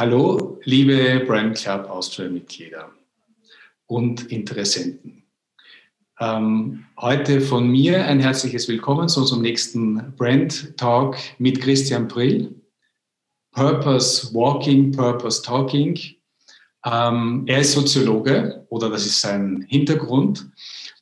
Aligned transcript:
Hallo, 0.00 0.58
liebe 0.64 1.22
Brand 1.26 1.58
Club 1.58 1.90
Austria-Mitglieder 1.90 2.90
und 3.84 4.32
Interessenten. 4.32 5.24
Ähm, 6.18 6.86
heute 6.98 7.42
von 7.42 7.68
mir 7.68 8.06
ein 8.06 8.18
herzliches 8.18 8.66
Willkommen 8.66 9.10
zu 9.10 9.20
unserem 9.20 9.42
nächsten 9.42 10.14
Brand 10.16 10.74
Talk 10.78 11.18
mit 11.36 11.60
Christian 11.60 12.08
Brill. 12.08 12.54
Purpose 13.52 14.32
Walking, 14.32 14.90
Purpose 14.90 15.42
Talking. 15.42 15.98
Ähm, 16.86 17.44
er 17.46 17.58
ist 17.58 17.72
Soziologe 17.72 18.66
oder 18.70 18.88
das 18.88 19.04
ist 19.04 19.20
sein 19.20 19.66
Hintergrund 19.68 20.48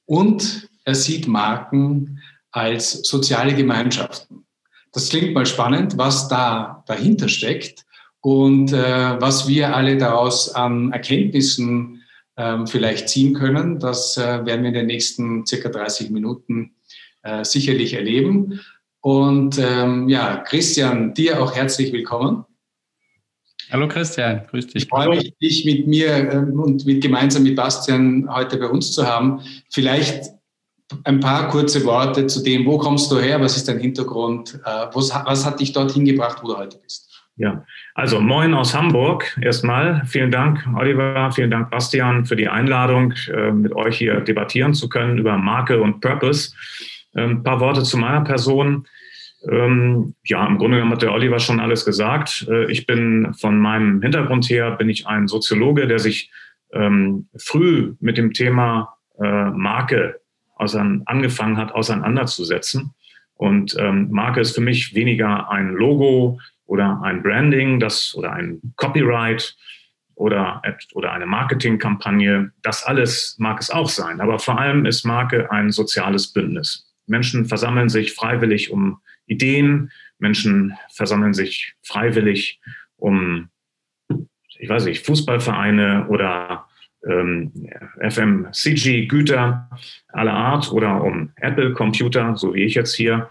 und 0.07 0.69
er 0.85 0.97
sieht 0.97 1.29
Marken 1.29 2.21
als 2.51 3.03
soziale 3.09 3.55
Gemeinschaften. 3.55 4.45
Das 4.91 5.09
klingt 5.09 5.35
mal 5.35 5.47
spannend, 5.47 5.97
was 5.97 6.27
da 6.27 6.83
dahinter 6.89 7.29
steckt 7.29 7.85
und 8.21 8.73
äh, 8.73 9.21
was 9.21 9.49
wir 9.49 9.75
alle 9.75 9.97
daraus 9.97 10.55
an 10.55 10.93
Erkenntnissen 10.93 11.99
ähm, 12.39 12.67
vielleicht 12.67 13.09
ziehen 13.09 13.35
können. 13.35 13.79
Das 13.81 14.17
äh, 14.17 14.47
werden 14.47 14.63
wir 14.63 14.69
in 14.69 14.75
den 14.75 14.87
nächsten 14.87 15.45
circa 15.45 15.69
30 15.69 16.11
Minuten 16.11 16.77
äh, 17.23 17.45
sicherlich 17.45 17.95
erleben. 17.95 18.61
Und 19.01 19.59
ähm, 19.59 20.09
ja, 20.09 20.39
Christian, 20.39 21.15
dir 21.15 21.43
auch 21.43 21.55
herzlich 21.55 21.93
willkommen. 21.93 22.45
Hallo 23.71 23.87
Christian, 23.87 24.47
grüß 24.49 24.69
dich. 24.69 24.85
Ich 24.85 24.89
freue 24.89 25.11
mich, 25.11 25.35
dich 25.43 25.65
mit 25.65 25.87
mir 25.87 26.33
ähm, 26.33 26.59
und 26.59 26.87
mit, 26.87 27.03
gemeinsam 27.03 27.43
mit 27.43 27.57
Bastian 27.57 28.33
heute 28.33 28.57
bei 28.57 28.67
uns 28.67 28.93
zu 28.93 29.07
haben. 29.07 29.43
Vielleicht 29.71 30.31
ein 31.05 31.21
paar 31.21 31.49
kurze 31.49 31.85
Worte 31.85 32.27
zu 32.29 32.43
dem, 32.43 32.65
wo 32.65 32.79
kommst 32.79 33.11
du 33.11 33.19
her, 33.19 33.41
was 33.41 33.57
ist 33.57 33.69
dein 33.69 33.79
Hintergrund, 33.79 34.59
äh, 34.65 34.87
was, 34.93 35.11
was 35.11 35.45
hat 35.45 35.61
dich 35.61 35.73
dorthin 35.73 36.07
gebracht, 36.07 36.39
wo 36.43 36.49
du 36.49 36.57
heute 36.57 36.79
bist? 36.79 37.08
Ja, 37.39 37.65
also 37.95 38.21
moin 38.21 38.53
aus 38.53 38.75
Hamburg 38.75 39.39
erstmal. 39.41 40.03
Vielen 40.07 40.33
Dank, 40.33 40.67
Oliver, 40.75 41.31
vielen 41.31 41.53
Dank, 41.53 41.71
Bastian, 41.71 42.27
für 42.27 42.35
die 42.35 42.49
Einladung, 42.49 43.15
äh, 43.33 43.53
mit 43.53 43.73
euch 43.77 43.97
hier 43.97 44.21
debattieren 44.21 44.75
zu 44.75 44.89
können 44.89 45.19
über 45.19 45.39
Marke 45.39 45.81
und 45.81 46.01
Purpose. 46.01 46.53
Ein 47.15 47.31
ähm, 47.31 47.43
paar 47.45 47.61
Worte 47.61 47.85
zu 47.85 47.97
meiner 47.97 48.23
Person. 48.23 48.89
Ähm, 49.49 50.17
ja, 50.25 50.45
im 50.49 50.59
Grunde 50.59 50.79
genommen 50.79 50.95
hat 50.95 51.03
der 51.03 51.13
Oliver 51.13 51.39
schon 51.39 51.61
alles 51.61 51.85
gesagt. 51.85 52.45
Äh, 52.51 52.73
ich 52.73 52.87
bin 52.87 53.33
von 53.35 53.57
meinem 53.61 54.03
Hintergrund 54.03 54.51
her, 54.51 54.73
bin 54.73 54.89
ich 54.89 55.07
ein 55.07 55.29
Soziologe, 55.29 55.87
der 55.87 56.01
sich 56.01 56.33
ähm, 56.73 57.29
früh 57.37 57.95
mit 58.01 58.19
dem 58.19 58.33
Thema 58.33 58.97
äh, 59.21 59.51
Marke 59.51 60.21
angefangen 60.57 61.57
hat, 61.57 61.71
auseinanderzusetzen. 61.71 62.93
Und 63.35 63.77
Marke 64.11 64.41
ist 64.41 64.57
für 64.57 64.61
mich 64.61 64.93
weniger 64.97 65.49
ein 65.53 65.69
Logo, 65.69 66.41
oder 66.69 67.01
ein 67.03 67.23
Branding, 67.23 67.81
das 67.81 68.15
oder 68.15 68.33
ein 68.33 68.61
Copyright 68.77 69.57
oder, 70.15 70.63
oder 70.93 71.13
eine 71.13 71.27
Marketingkampagne. 71.27 72.53
Das 72.63 72.85
alles 72.85 73.37
mag 73.39 73.59
es 73.59 73.71
auch 73.71 73.89
sein. 73.89 74.21
Aber 74.21 74.39
vor 74.39 74.61
allem 74.61 74.85
ist 74.85 75.05
Marke 75.05 75.51
ein 75.51 75.71
soziales 75.71 76.33
Bündnis. 76.33 76.93
Menschen 77.07 77.47
versammeln 77.47 77.89
sich 77.89 78.13
freiwillig 78.13 78.71
um 78.71 79.01
Ideen. 79.27 79.91
Menschen 80.19 80.77
versammeln 80.93 81.33
sich 81.33 81.75
freiwillig 81.83 82.61
um, 82.97 83.49
ich 84.59 84.69
weiß 84.69 84.85
nicht, 84.85 85.07
Fußballvereine 85.07 86.09
oder 86.09 86.68
FMCG-Güter 88.01 89.71
aller 90.09 90.33
Art 90.33 90.73
oder 90.73 91.03
um 91.03 91.31
Apple-Computer, 91.37 92.37
so 92.37 92.55
wie 92.55 92.65
ich 92.65 92.75
jetzt 92.75 92.95
hier. 92.95 93.29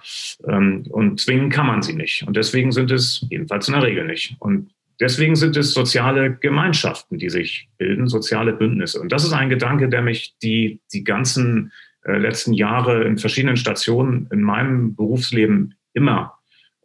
Ähm, 0.48 0.86
und 0.90 1.20
zwingen 1.20 1.50
kann 1.50 1.68
man 1.68 1.82
sie 1.82 1.94
nicht. 1.94 2.26
Und 2.26 2.38
deswegen 2.38 2.72
sind 2.72 2.92
es, 2.92 3.26
jedenfalls 3.30 3.68
in 3.68 3.74
der 3.74 3.84
Regel 3.84 4.06
nicht. 4.06 4.36
Und 4.40 4.72
deswegen 5.00 5.36
sind 5.36 5.58
es 5.58 5.74
soziale 5.74 6.34
Gemeinschaften, 6.36 7.18
die 7.18 7.30
sich 7.30 7.70
bilden, 7.78 8.08
soziale 8.08 8.54
Bündnisse. 8.54 9.02
Und 9.02 9.12
das 9.12 9.26
ist 9.26 9.34
ein 9.34 9.50
Gedanke, 9.50 9.90
der 9.90 10.02
mich 10.02 10.36
die, 10.42 10.80
die 10.94 11.04
ganzen 11.04 11.74
äh, 12.06 12.18
letzten 12.18 12.54
Jahre 12.54 13.04
in 13.04 13.18
verschiedenen 13.18 13.58
Stationen 13.58 14.30
in 14.32 14.42
meinem 14.42 14.96
Berufsleben 14.96 15.76
immer 15.94 16.38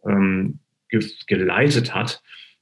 ähm, 0.05 0.59
ge 0.89 1.01
geleitet 1.27 1.95
hat 1.95 2.21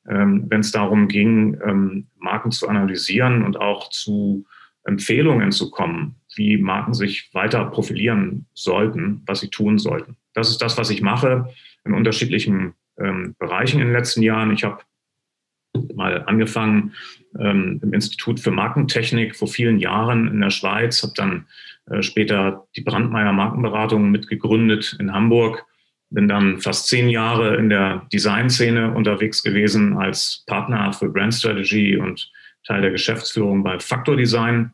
ähm, 0.10 0.46
wenn 0.50 0.62
es 0.62 0.72
darum 0.72 1.08
ging, 1.08 1.60
ähm, 1.66 2.08
Marken 2.18 2.52
zu 2.52 2.68
analysieren 2.68 3.44
und 3.44 3.58
auch 3.58 3.90
zu 3.90 4.46
Empfehlungen 4.84 5.52
zu 5.52 5.70
kommen, 5.70 6.16
wie 6.36 6.58
Marken 6.58 6.94
sich 6.94 7.30
weiter 7.34 7.66
profilieren 7.66 8.46
sollten, 8.54 9.22
was 9.28 9.42
sie 9.42 9.50
tun 9.50 9.78
sollten. 9.78 10.18
Das 10.34 10.50
ist 10.50 10.62
das, 10.62 10.78
was 10.78 10.90
ich 10.90 11.02
mache 11.02 11.50
in 11.86 11.94
unterschiedlichen 11.94 12.74
ähm, 12.98 13.36
Bereichen 13.38 13.80
in 13.80 13.88
den 13.88 13.96
letzten 13.96 14.24
Jahren. 14.24 14.52
Ich 14.52 14.64
habe 14.64 14.82
mal 15.94 16.24
angefangen 16.26 16.94
ähm, 17.40 17.80
im 17.84 17.94
Institut 17.94 18.40
für 18.40 18.52
Markentechnik 18.52 19.36
vor 19.36 19.48
vielen 19.48 19.80
Jahren 19.80 20.28
in 20.28 20.42
der 20.42 20.50
Schweiz, 20.50 21.04
habe 21.04 21.14
dann 21.16 21.46
äh, 21.90 22.02
später 22.02 22.68
die 22.76 22.82
Brandmeier 22.82 23.34
Markenberatung 23.34 24.12
mitgegründet 24.12 24.98
in 25.00 25.14
Hamburg 25.14 25.66
bin 26.12 26.28
dann 26.28 26.60
fast 26.60 26.88
zehn 26.88 27.10
Jahre 27.10 27.56
in 27.56 27.70
der 27.70 28.06
Designszene 28.14 28.94
unterwegs 28.94 29.42
gewesen 29.42 29.98
als 29.98 30.44
Partner 30.46 30.94
für 30.94 31.10
Brand 31.10 31.34
Strategy 31.34 31.98
und 31.98 32.30
Teil 32.66 32.82
der 32.82 32.92
Geschäftsführung 32.92 33.64
bei 33.64 33.80
Factor 33.80 34.16
Design 34.16 34.72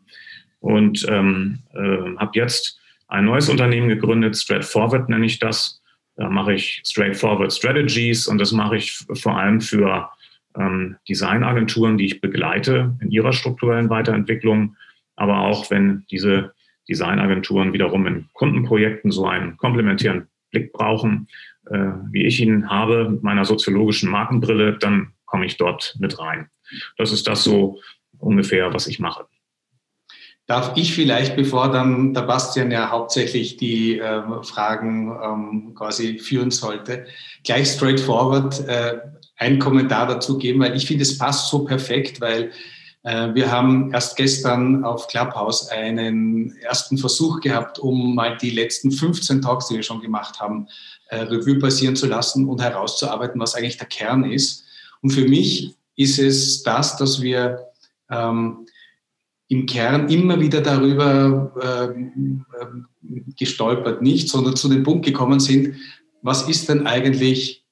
und 0.59 1.05
ähm, 1.07 1.59
äh, 1.73 2.17
habe 2.17 2.31
jetzt 2.33 2.79
ein 3.07 3.25
neues 3.25 3.49
Unternehmen 3.49 3.87
gegründet, 3.87 4.35
Straightforward 4.35 5.09
nenne 5.09 5.25
ich 5.25 5.39
das. 5.39 5.81
Da 6.15 6.29
mache 6.29 6.53
ich 6.53 6.81
Straightforward 6.85 7.53
Strategies 7.53 8.27
und 8.27 8.39
das 8.39 8.51
mache 8.51 8.77
ich 8.77 8.97
vor 9.13 9.37
allem 9.37 9.61
für 9.61 10.09
ähm, 10.57 10.97
Designagenturen, 11.07 11.97
die 11.97 12.05
ich 12.05 12.19
begleite 12.19 12.97
in 12.99 13.11
ihrer 13.11 13.31
strukturellen 13.31 13.89
Weiterentwicklung, 13.89 14.75
aber 15.15 15.41
auch 15.41 15.69
wenn 15.69 16.05
diese 16.09 16.53
Designagenturen 16.89 17.73
wiederum 17.73 18.07
in 18.07 18.29
Kundenprojekten 18.33 19.11
so 19.11 19.27
einen 19.27 19.57
komplementären 19.57 20.27
Blick 20.51 20.73
brauchen, 20.73 21.27
äh, 21.69 21.91
wie 22.11 22.25
ich 22.25 22.39
ihn 22.39 22.69
habe 22.69 23.09
mit 23.09 23.23
meiner 23.23 23.45
soziologischen 23.45 24.09
Markenbrille, 24.09 24.77
dann 24.77 25.13
komme 25.25 25.45
ich 25.45 25.57
dort 25.57 25.95
mit 25.99 26.19
rein. 26.19 26.49
Das 26.97 27.11
ist 27.11 27.27
das 27.27 27.43
so 27.43 27.79
ungefähr, 28.17 28.73
was 28.73 28.87
ich 28.87 28.99
mache. 28.99 29.25
Darf 30.45 30.77
ich 30.77 30.93
vielleicht, 30.93 31.35
bevor 31.35 31.69
dann 31.71 32.13
der 32.13 32.21
Bastian 32.21 32.71
ja 32.71 32.89
hauptsächlich 32.89 33.57
die 33.57 33.99
äh, 33.99 34.23
Fragen 34.43 35.11
ähm, 35.21 35.73
quasi 35.75 36.19
führen 36.19 36.51
sollte, 36.51 37.05
gleich 37.43 37.67
straightforward 37.67 38.65
äh, 38.65 38.99
einen 39.35 39.59
Kommentar 39.59 40.07
dazu 40.07 40.37
geben, 40.37 40.61
weil 40.61 40.75
ich 40.75 40.85
finde, 40.85 41.03
es 41.03 41.17
passt 41.17 41.49
so 41.49 41.65
perfekt, 41.65 42.21
weil 42.21 42.51
wir 43.09 43.51
haben 43.51 43.93
erst 43.93 44.17
gestern 44.17 44.83
auf 44.83 45.07
Clubhouse 45.07 45.69
einen 45.69 46.57
ersten 46.57 46.97
Versuch 46.97 47.39
gehabt, 47.39 47.79
um 47.79 48.15
mal 48.15 48.35
die 48.35 48.49
letzten 48.49 48.91
15 48.91 49.41
Talks, 49.41 49.67
die 49.67 49.75
wir 49.75 49.83
schon 49.83 50.01
gemacht 50.01 50.41
haben, 50.41 50.67
äh, 51.09 51.21
Revue 51.21 51.59
passieren 51.59 51.95
zu 51.95 52.07
lassen 52.07 52.47
und 52.47 52.61
herauszuarbeiten, 52.61 53.39
was 53.39 53.55
eigentlich 53.55 53.77
der 53.77 53.87
Kern 53.87 54.29
ist. 54.29 54.65
Und 55.01 55.11
für 55.11 55.27
mich 55.27 55.75
ist 55.95 56.19
es 56.19 56.63
das, 56.63 56.97
dass 56.97 57.21
wir 57.21 57.67
ähm, 58.09 58.67
im 59.47 59.65
Kern 59.65 60.09
immer 60.09 60.39
wieder 60.39 60.61
darüber 60.61 61.53
äh, 61.61 62.69
gestolpert, 63.37 64.01
nicht, 64.01 64.29
sondern 64.29 64.55
zu 64.55 64.67
dem 64.67 64.83
Punkt 64.83 65.05
gekommen 65.05 65.39
sind, 65.39 65.75
was 66.21 66.49
ist 66.49 66.67
denn 66.67 66.85
eigentlich 66.85 67.63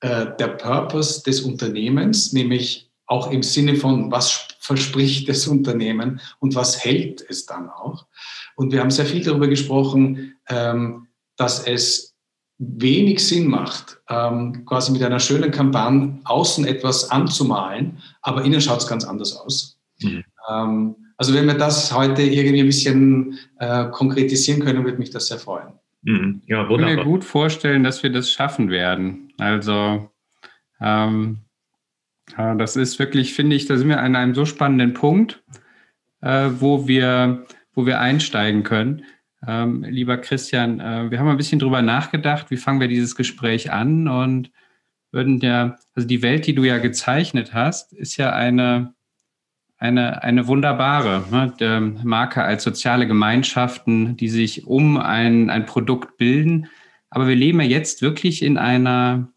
äh, 0.00 0.26
der 0.38 0.48
Purpose 0.48 1.22
des 1.24 1.40
Unternehmens, 1.40 2.32
nämlich 2.32 2.90
auch 3.06 3.30
im 3.30 3.42
Sinne 3.42 3.76
von, 3.76 4.10
was 4.10 4.48
verspricht 4.60 5.28
das 5.28 5.46
Unternehmen 5.46 6.20
und 6.40 6.54
was 6.54 6.84
hält 6.84 7.24
es 7.28 7.46
dann 7.46 7.68
auch. 7.68 8.06
Und 8.56 8.72
wir 8.72 8.80
haben 8.80 8.90
sehr 8.90 9.04
viel 9.04 9.22
darüber 9.22 9.48
gesprochen, 9.48 10.36
ähm, 10.48 11.08
dass 11.36 11.66
es 11.66 12.14
wenig 12.58 13.26
Sinn 13.26 13.48
macht, 13.48 14.00
ähm, 14.08 14.64
quasi 14.64 14.92
mit 14.92 15.02
einer 15.02 15.20
schönen 15.20 15.50
Kampagne 15.50 16.18
außen 16.24 16.64
etwas 16.66 17.10
anzumalen, 17.10 17.98
aber 18.22 18.44
innen 18.44 18.60
schaut 18.60 18.78
es 18.78 18.86
ganz 18.86 19.04
anders 19.04 19.36
aus. 19.36 19.78
Mhm. 20.00 20.24
Ähm, 20.48 20.96
also 21.16 21.34
wenn 21.34 21.46
wir 21.46 21.54
das 21.54 21.92
heute 21.92 22.22
irgendwie 22.22 22.60
ein 22.60 22.66
bisschen 22.66 23.38
äh, 23.58 23.86
konkretisieren 23.90 24.60
können, 24.60 24.84
würde 24.84 24.98
mich 24.98 25.10
das 25.10 25.28
sehr 25.28 25.38
freuen. 25.38 25.74
Mhm. 26.02 26.42
Ja, 26.46 26.68
wunderbar. 26.68 26.90
Ich 26.90 26.96
kann 26.96 27.06
mir 27.06 27.12
gut 27.12 27.24
vorstellen, 27.24 27.84
dass 27.84 28.02
wir 28.02 28.10
das 28.10 28.30
schaffen 28.30 28.70
werden. 28.70 29.32
Also 29.38 30.10
ähm, 30.80 31.43
ja, 32.36 32.54
das 32.54 32.76
ist 32.76 32.98
wirklich, 32.98 33.34
finde 33.34 33.56
ich, 33.56 33.66
da 33.66 33.76
sind 33.76 33.88
wir 33.88 34.00
an 34.00 34.16
einem 34.16 34.34
so 34.34 34.44
spannenden 34.44 34.94
Punkt, 34.94 35.42
äh, 36.20 36.50
wo, 36.58 36.88
wir, 36.88 37.46
wo 37.74 37.86
wir 37.86 38.00
einsteigen 38.00 38.62
können. 38.62 39.04
Ähm, 39.46 39.84
lieber 39.84 40.16
Christian, 40.16 40.80
äh, 40.80 41.10
wir 41.10 41.18
haben 41.18 41.28
ein 41.28 41.36
bisschen 41.36 41.58
drüber 41.58 41.82
nachgedacht, 41.82 42.50
wie 42.50 42.56
fangen 42.56 42.80
wir 42.80 42.88
dieses 42.88 43.14
Gespräch 43.14 43.70
an 43.72 44.08
und 44.08 44.50
würden 45.12 45.38
ja, 45.38 45.76
also 45.94 46.08
die 46.08 46.22
Welt, 46.22 46.46
die 46.46 46.54
du 46.54 46.64
ja 46.64 46.78
gezeichnet 46.78 47.54
hast, 47.54 47.92
ist 47.92 48.16
ja 48.16 48.32
eine, 48.32 48.94
eine, 49.76 50.22
eine 50.22 50.46
wunderbare 50.46 51.24
ne? 51.30 52.00
Marke 52.02 52.42
als 52.42 52.64
soziale 52.64 53.06
Gemeinschaften, 53.06 54.16
die 54.16 54.28
sich 54.28 54.66
um 54.66 54.96
ein, 54.96 55.50
ein 55.50 55.66
Produkt 55.66 56.16
bilden. 56.16 56.68
Aber 57.10 57.28
wir 57.28 57.36
leben 57.36 57.60
ja 57.60 57.66
jetzt 57.66 58.02
wirklich 58.02 58.42
in 58.42 58.58
einer 58.58 59.28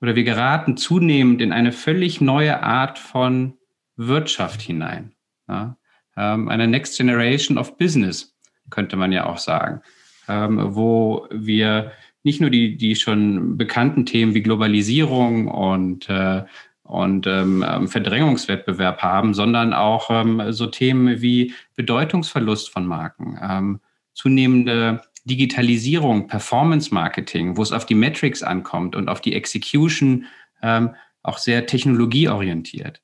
oder 0.00 0.14
wir 0.14 0.24
geraten 0.24 0.76
zunehmend 0.76 1.40
in 1.40 1.52
eine 1.52 1.72
völlig 1.72 2.20
neue 2.20 2.62
Art 2.62 2.98
von 2.98 3.54
Wirtschaft 3.96 4.60
hinein. 4.62 5.12
Ja? 5.48 5.76
Ähm, 6.16 6.48
eine 6.48 6.68
Next 6.68 6.96
Generation 6.96 7.58
of 7.58 7.76
Business, 7.76 8.34
könnte 8.70 8.96
man 8.96 9.12
ja 9.12 9.26
auch 9.26 9.38
sagen, 9.38 9.82
ähm, 10.28 10.74
wo 10.74 11.26
wir 11.30 11.92
nicht 12.22 12.40
nur 12.40 12.50
die, 12.50 12.76
die 12.76 12.96
schon 12.96 13.56
bekannten 13.56 14.04
Themen 14.04 14.34
wie 14.34 14.42
Globalisierung 14.42 15.48
und, 15.48 16.08
äh, 16.10 16.44
und 16.82 17.26
ähm, 17.26 17.64
ähm 17.66 17.88
Verdrängungswettbewerb 17.88 19.02
haben, 19.02 19.34
sondern 19.34 19.72
auch 19.72 20.10
ähm, 20.10 20.52
so 20.52 20.66
Themen 20.66 21.20
wie 21.22 21.54
Bedeutungsverlust 21.76 22.70
von 22.70 22.86
Marken, 22.86 23.38
ähm, 23.42 23.80
zunehmende 24.14 25.00
Digitalisierung, 25.28 26.26
Performance 26.26 26.92
Marketing, 26.92 27.56
wo 27.56 27.62
es 27.62 27.70
auf 27.70 27.86
die 27.86 27.94
Metrics 27.94 28.42
ankommt 28.42 28.96
und 28.96 29.08
auf 29.08 29.20
die 29.20 29.34
Execution 29.34 30.26
ähm, 30.62 30.94
auch 31.22 31.38
sehr 31.38 31.66
technologieorientiert. 31.66 33.00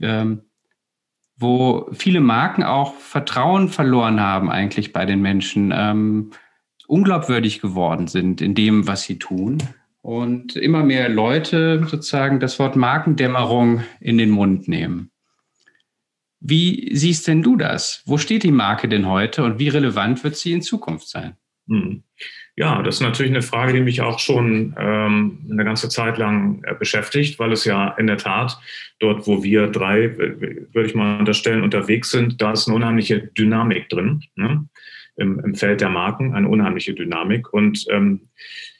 Ähm, 0.00 0.42
wo 1.36 1.88
viele 1.92 2.20
Marken 2.20 2.62
auch 2.62 2.94
Vertrauen 2.94 3.68
verloren 3.68 4.20
haben 4.20 4.50
eigentlich 4.50 4.92
bei 4.92 5.04
den 5.04 5.20
Menschen, 5.20 5.72
ähm, 5.74 6.30
unglaubwürdig 6.86 7.60
geworden 7.60 8.06
sind 8.06 8.40
in 8.40 8.54
dem, 8.54 8.86
was 8.86 9.02
sie 9.02 9.18
tun. 9.18 9.58
Und 10.02 10.56
immer 10.56 10.82
mehr 10.82 11.08
Leute 11.08 11.86
sozusagen 11.88 12.40
das 12.40 12.58
Wort 12.58 12.76
Markendämmerung 12.76 13.82
in 14.00 14.18
den 14.18 14.30
Mund 14.30 14.66
nehmen. 14.66 15.10
Wie 16.40 16.90
siehst 16.94 17.28
denn 17.28 17.42
du 17.42 17.56
das? 17.56 18.02
Wo 18.04 18.18
steht 18.18 18.42
die 18.42 18.50
Marke 18.50 18.88
denn 18.88 19.06
heute 19.06 19.44
und 19.44 19.60
wie 19.60 19.68
relevant 19.68 20.24
wird 20.24 20.36
sie 20.36 20.52
in 20.52 20.60
Zukunft 20.60 21.08
sein? 21.08 21.36
Hm. 21.68 22.02
Ja, 22.56 22.82
das 22.82 22.96
ist 22.96 23.00
natürlich 23.00 23.32
eine 23.32 23.42
Frage, 23.42 23.72
die 23.72 23.80
mich 23.80 24.00
auch 24.00 24.18
schon 24.18 24.74
ähm, 24.78 25.46
eine 25.50 25.64
ganze 25.64 25.88
Zeit 25.88 26.18
lang 26.18 26.62
äh, 26.64 26.74
beschäftigt, 26.74 27.38
weil 27.38 27.52
es 27.52 27.64
ja 27.64 27.88
in 27.92 28.06
der 28.06 28.18
Tat 28.18 28.58
dort, 28.98 29.26
wo 29.26 29.42
wir 29.42 29.68
drei, 29.68 30.16
würde 30.16 30.86
ich 30.86 30.94
mal 30.94 31.18
unterstellen, 31.18 31.62
unterwegs 31.62 32.10
sind, 32.10 32.42
da 32.42 32.52
ist 32.52 32.68
eine 32.68 32.76
unheimliche 32.76 33.28
Dynamik 33.38 33.88
drin. 33.88 34.22
Ne? 34.34 34.68
Im, 35.16 35.40
Im, 35.40 35.54
Feld 35.54 35.80
der 35.80 35.90
Marken, 35.90 36.34
eine 36.34 36.48
unheimliche 36.48 36.94
Dynamik. 36.94 37.52
Und 37.52 37.84
ähm, 37.90 38.28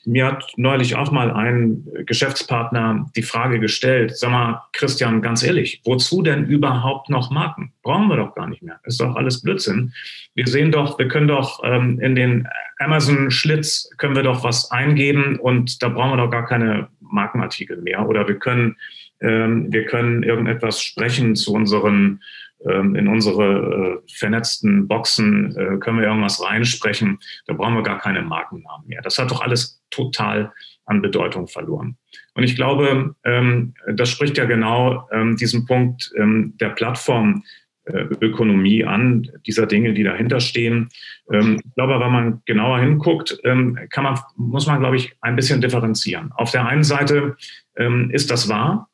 mir 0.04 0.26
hat 0.26 0.52
neulich 0.56 0.96
auch 0.96 1.12
mal 1.12 1.30
ein 1.30 1.86
Geschäftspartner 2.06 3.10
die 3.14 3.22
Frage 3.22 3.60
gestellt, 3.60 4.16
sag 4.16 4.30
mal, 4.30 4.62
Christian, 4.72 5.22
ganz 5.22 5.42
ehrlich, 5.42 5.80
wozu 5.84 6.22
denn 6.22 6.46
überhaupt 6.46 7.10
noch 7.10 7.30
Marken? 7.30 7.72
Brauchen 7.82 8.08
wir 8.08 8.16
doch 8.16 8.34
gar 8.34 8.48
nicht 8.48 8.62
mehr. 8.62 8.80
Ist 8.84 9.00
doch 9.00 9.14
alles 9.14 9.42
Blödsinn. 9.42 9.92
Wir 10.34 10.46
sehen 10.46 10.72
doch, 10.72 10.98
wir 10.98 11.08
können 11.08 11.28
doch 11.28 11.60
ähm, 11.64 12.00
in 12.00 12.14
den 12.14 12.48
Amazon-Schlitz 12.78 13.90
können 13.98 14.16
wir 14.16 14.22
doch 14.22 14.42
was 14.42 14.70
eingeben 14.70 15.38
und 15.38 15.82
da 15.82 15.88
brauchen 15.88 16.12
wir 16.12 16.16
doch 16.16 16.30
gar 16.30 16.46
keine 16.46 16.88
Markenartikel 17.00 17.80
mehr. 17.80 18.08
Oder 18.08 18.26
wir 18.26 18.38
können, 18.38 18.76
ähm, 19.20 19.72
wir 19.72 19.84
können 19.86 20.22
irgendetwas 20.22 20.82
sprechen 20.82 21.36
zu 21.36 21.52
unseren 21.52 22.20
in 22.96 23.08
unsere 23.08 24.02
äh, 24.04 24.12
vernetzten 24.12 24.86
Boxen 24.86 25.56
äh, 25.56 25.78
können 25.78 25.98
wir 25.98 26.06
irgendwas 26.06 26.42
reinsprechen. 26.42 27.18
Da 27.46 27.54
brauchen 27.54 27.74
wir 27.74 27.82
gar 27.82 27.98
keine 27.98 28.22
Markennamen 28.22 28.86
mehr. 28.86 29.02
Das 29.02 29.18
hat 29.18 29.30
doch 29.30 29.40
alles 29.40 29.82
total 29.90 30.52
an 30.84 31.02
Bedeutung 31.02 31.48
verloren. 31.48 31.96
Und 32.34 32.44
ich 32.44 32.56
glaube, 32.56 33.14
ähm, 33.24 33.74
das 33.92 34.10
spricht 34.10 34.38
ja 34.38 34.44
genau 34.44 35.08
ähm, 35.12 35.36
diesen 35.36 35.66
Punkt 35.66 36.12
der 36.16 36.70
Plattformökonomie 36.70 38.84
an, 38.84 39.28
dieser 39.46 39.66
Dinge, 39.66 39.92
die 39.92 40.02
dahinter 40.02 40.40
stehen. 40.40 40.88
ich 41.30 41.74
glaube, 41.74 42.00
wenn 42.00 42.12
man 42.12 42.42
genauer 42.44 42.80
hinguckt, 42.80 43.38
kann 43.42 44.04
man, 44.04 44.18
muss 44.36 44.66
man, 44.66 44.80
glaube 44.80 44.96
ich, 44.96 45.14
ein 45.20 45.36
bisschen 45.36 45.60
differenzieren. 45.60 46.32
Auf 46.32 46.50
der 46.50 46.66
einen 46.66 46.84
Seite 46.84 47.36
ist 48.10 48.30
das 48.30 48.48
wahr. 48.48 48.88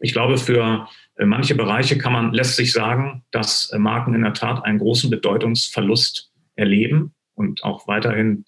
Ich 0.00 0.12
glaube, 0.12 0.38
für 0.38 0.62
äh, 0.62 0.78
manche 1.26 1.54
Bereiche 1.54 1.98
kann 1.98 2.12
man, 2.12 2.32
lässt 2.32 2.56
sich 2.56 2.72
sagen, 2.72 3.24
dass 3.30 3.70
äh, 3.70 3.78
Marken 3.78 4.14
in 4.14 4.22
der 4.22 4.34
Tat 4.34 4.64
einen 4.64 4.78
großen 4.78 5.10
Bedeutungsverlust 5.10 6.30
erleben 6.54 7.14
und 7.34 7.64
auch 7.64 7.86
weiterhin 7.88 8.44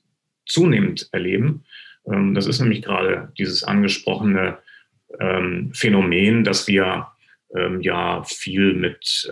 zunehmend 0.47 1.09
erleben. 1.13 1.65
Ähm, 2.07 2.35
das 2.35 2.47
ist 2.47 2.61
nämlich 2.61 2.83
gerade 2.83 3.33
dieses 3.39 3.65
angesprochene 3.65 4.59
ähm, 5.19 5.73
Phänomen, 5.75 6.45
dass 6.45 6.69
wir 6.69 7.09
ähm, 7.55 7.81
ja 7.81 8.23
viel 8.25 8.75
mit 8.75 9.31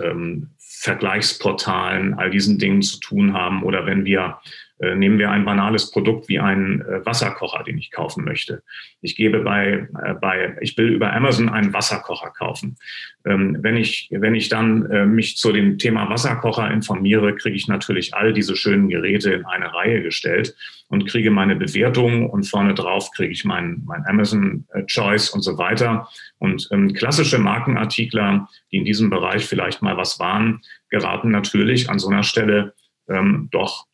Vergleichsportalen, 0.59 2.15
all 2.15 2.31
diesen 2.31 2.59
Dingen 2.59 2.83
zu 2.83 3.01
tun 3.01 3.33
haben 3.33 3.63
oder 3.63 3.87
wenn 3.87 4.05
wir 4.05 4.21
äh, 4.21 4.49
nehmen 4.95 5.19
wir 5.19 5.31
ein 5.31 5.45
banales 5.45 5.91
Produkt 5.91 6.29
wie 6.29 6.39
einen 6.39 6.83
äh, 6.83 7.05
Wasserkocher, 7.05 7.65
den 7.65 7.79
ich 7.79 7.91
kaufen 7.91 8.25
möchte. 8.25 8.63
Ich 9.01 9.17
gebe 9.17 9.41
bei, 9.41 9.89
äh, 10.03 10.15
bei, 10.21 10.57
ich 10.61 10.77
will 10.79 10.89
über 10.89 11.13
Amazon 11.13 11.49
einen 11.49 11.73
Wasserkocher 11.73 12.31
kaufen. 12.31 12.77
Ähm, 13.25 13.59
wenn 13.61 13.77
ich, 13.77 14.09
wenn 14.13 14.35
ich 14.35 14.49
dann 14.49 14.79
mich 15.15 15.37
zu 15.37 15.53
dem 15.53 15.79
Thema 15.79 16.09
Wasserkocher 16.09 16.71
informiere, 16.71 17.35
kriege 17.35 17.57
ich 17.57 17.69
natürlich 17.69 18.15
all 18.15 18.33
diese 18.33 18.57
schönen 18.57 18.89
Geräte 18.89 19.33
in 19.33 19.45
eine 19.45 19.75
Reihe 19.75 20.03
gestellt 20.03 20.55
und 20.89 21.07
kriege 21.07 21.31
meine 21.31 21.57
Bewertung 21.57 22.31
und 22.31 22.45
vorne 22.45 22.75
drauf 22.75 23.11
kriege 23.13 23.33
ich 23.33 23.45
mein, 23.45 23.83
mein 23.87 24.05
Amazon 24.07 24.67
Choice 24.87 25.31
und 25.31 25.43
so 25.43 25.59
weiter. 25.59 26.09
Und 26.39 26.69
ähm, 26.73 26.93
klassische 26.93 27.39
Markenartikler, 27.39 28.49
die 28.71 28.79
in 28.79 28.85
diesem 28.85 29.11
Bereich 29.11 29.45
vielleicht 29.45 29.83
mal 29.83 29.97
was 29.97 30.19
waren, 30.19 30.61
geraten 30.89 31.31
natürlich 31.31 31.91
an 31.91 31.99
so 31.99 32.09
einer 32.09 32.23
Stelle 32.23 32.75
ähm, 33.09 33.49
doch 33.51 33.88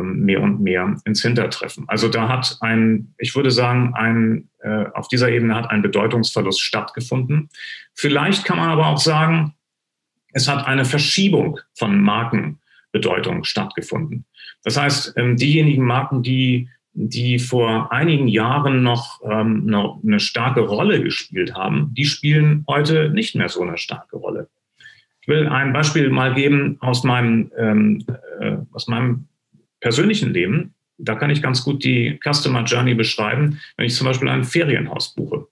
mehr 0.00 0.40
und 0.40 0.60
mehr 0.60 0.96
ins 1.04 1.22
Hintertreffen. 1.22 1.84
Also 1.88 2.08
da 2.08 2.28
hat 2.28 2.58
ein, 2.60 3.14
ich 3.18 3.34
würde 3.34 3.50
sagen, 3.50 3.92
ein, 3.94 4.48
äh, 4.60 4.86
auf 4.94 5.08
dieser 5.08 5.30
Ebene 5.30 5.54
hat 5.54 5.70
ein 5.70 5.82
Bedeutungsverlust 5.82 6.60
stattgefunden. 6.60 7.50
Vielleicht 7.94 8.44
kann 8.44 8.56
man 8.56 8.70
aber 8.70 8.86
auch 8.86 8.98
sagen, 8.98 9.54
es 10.32 10.48
hat 10.48 10.66
eine 10.66 10.84
Verschiebung 10.84 11.60
von 11.74 12.00
Markenbedeutung 12.00 13.44
stattgefunden. 13.44 14.24
Das 14.64 14.78
heißt, 14.78 15.14
ähm, 15.16 15.36
diejenigen 15.36 15.84
Marken, 15.84 16.22
die, 16.22 16.68
die 16.94 17.38
vor 17.38 17.92
einigen 17.92 18.28
Jahren 18.28 18.82
noch, 18.82 19.20
ähm, 19.28 19.66
noch 19.66 20.00
eine 20.02 20.20
starke 20.20 20.60
Rolle 20.60 21.02
gespielt 21.02 21.54
haben, 21.54 21.92
die 21.94 22.04
spielen 22.04 22.64
heute 22.68 23.10
nicht 23.10 23.34
mehr 23.34 23.48
so 23.48 23.62
eine 23.62 23.76
starke 23.76 24.16
Rolle. 24.16 24.48
Ich 25.20 25.28
will 25.28 25.46
ein 25.46 25.72
Beispiel 25.72 26.10
mal 26.10 26.34
geben 26.34 26.78
aus 26.80 27.04
meinem, 27.04 27.52
ähm, 27.56 28.04
äh, 28.40 28.56
aus 28.72 28.88
meinem 28.88 29.28
persönlichen 29.82 30.32
Leben, 30.32 30.74
da 30.96 31.16
kann 31.16 31.30
ich 31.30 31.42
ganz 31.42 31.64
gut 31.64 31.84
die 31.84 32.18
Customer 32.24 32.64
Journey 32.64 32.94
beschreiben, 32.94 33.60
wenn 33.76 33.86
ich 33.86 33.94
zum 33.94 34.06
Beispiel 34.06 34.28
ein 34.28 34.44
Ferienhaus 34.44 35.14
buche. 35.14 35.46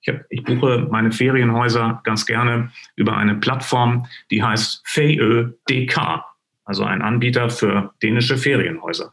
Ich, 0.00 0.08
hab, 0.08 0.20
ich 0.30 0.44
buche 0.44 0.86
meine 0.90 1.10
Ferienhäuser 1.10 2.00
ganz 2.04 2.24
gerne 2.24 2.70
über 2.96 3.16
eine 3.16 3.34
Plattform, 3.34 4.06
die 4.30 4.42
heißt 4.42 4.82
FEÖ.dk, 4.86 6.24
also 6.64 6.84
ein 6.84 7.02
Anbieter 7.02 7.50
für 7.50 7.92
dänische 8.02 8.38
Ferienhäuser. 8.38 9.12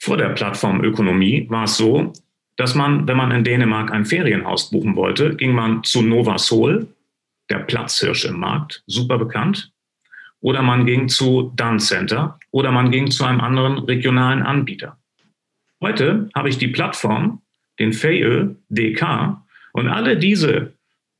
Vor 0.00 0.16
der 0.16 0.30
Plattform 0.30 0.82
Ökonomie 0.82 1.46
war 1.50 1.64
es 1.64 1.76
so, 1.76 2.12
dass 2.56 2.74
man, 2.74 3.06
wenn 3.06 3.16
man 3.16 3.30
in 3.30 3.44
Dänemark 3.44 3.92
ein 3.92 4.06
Ferienhaus 4.06 4.70
buchen 4.70 4.96
wollte, 4.96 5.36
ging 5.36 5.52
man 5.52 5.84
zu 5.84 6.02
Nova 6.02 6.38
Sol, 6.38 6.88
der 7.50 7.58
Platzhirsch 7.58 8.24
im 8.24 8.38
Markt, 8.38 8.82
super 8.86 9.18
bekannt, 9.18 9.71
oder 10.42 10.60
man 10.60 10.84
ging 10.84 11.08
zu 11.08 11.52
Dun 11.56 11.78
Center 11.78 12.38
oder 12.50 12.70
man 12.70 12.90
ging 12.90 13.10
zu 13.10 13.24
einem 13.24 13.40
anderen 13.40 13.78
regionalen 13.78 14.42
Anbieter. 14.42 14.98
Heute 15.80 16.28
habe 16.34 16.50
ich 16.50 16.58
die 16.58 16.68
Plattform, 16.68 17.40
den 17.78 17.92
FEIÖ 17.92 18.54
DK 18.68 19.42
und 19.72 19.88
alle 19.88 20.18
diese 20.18 20.74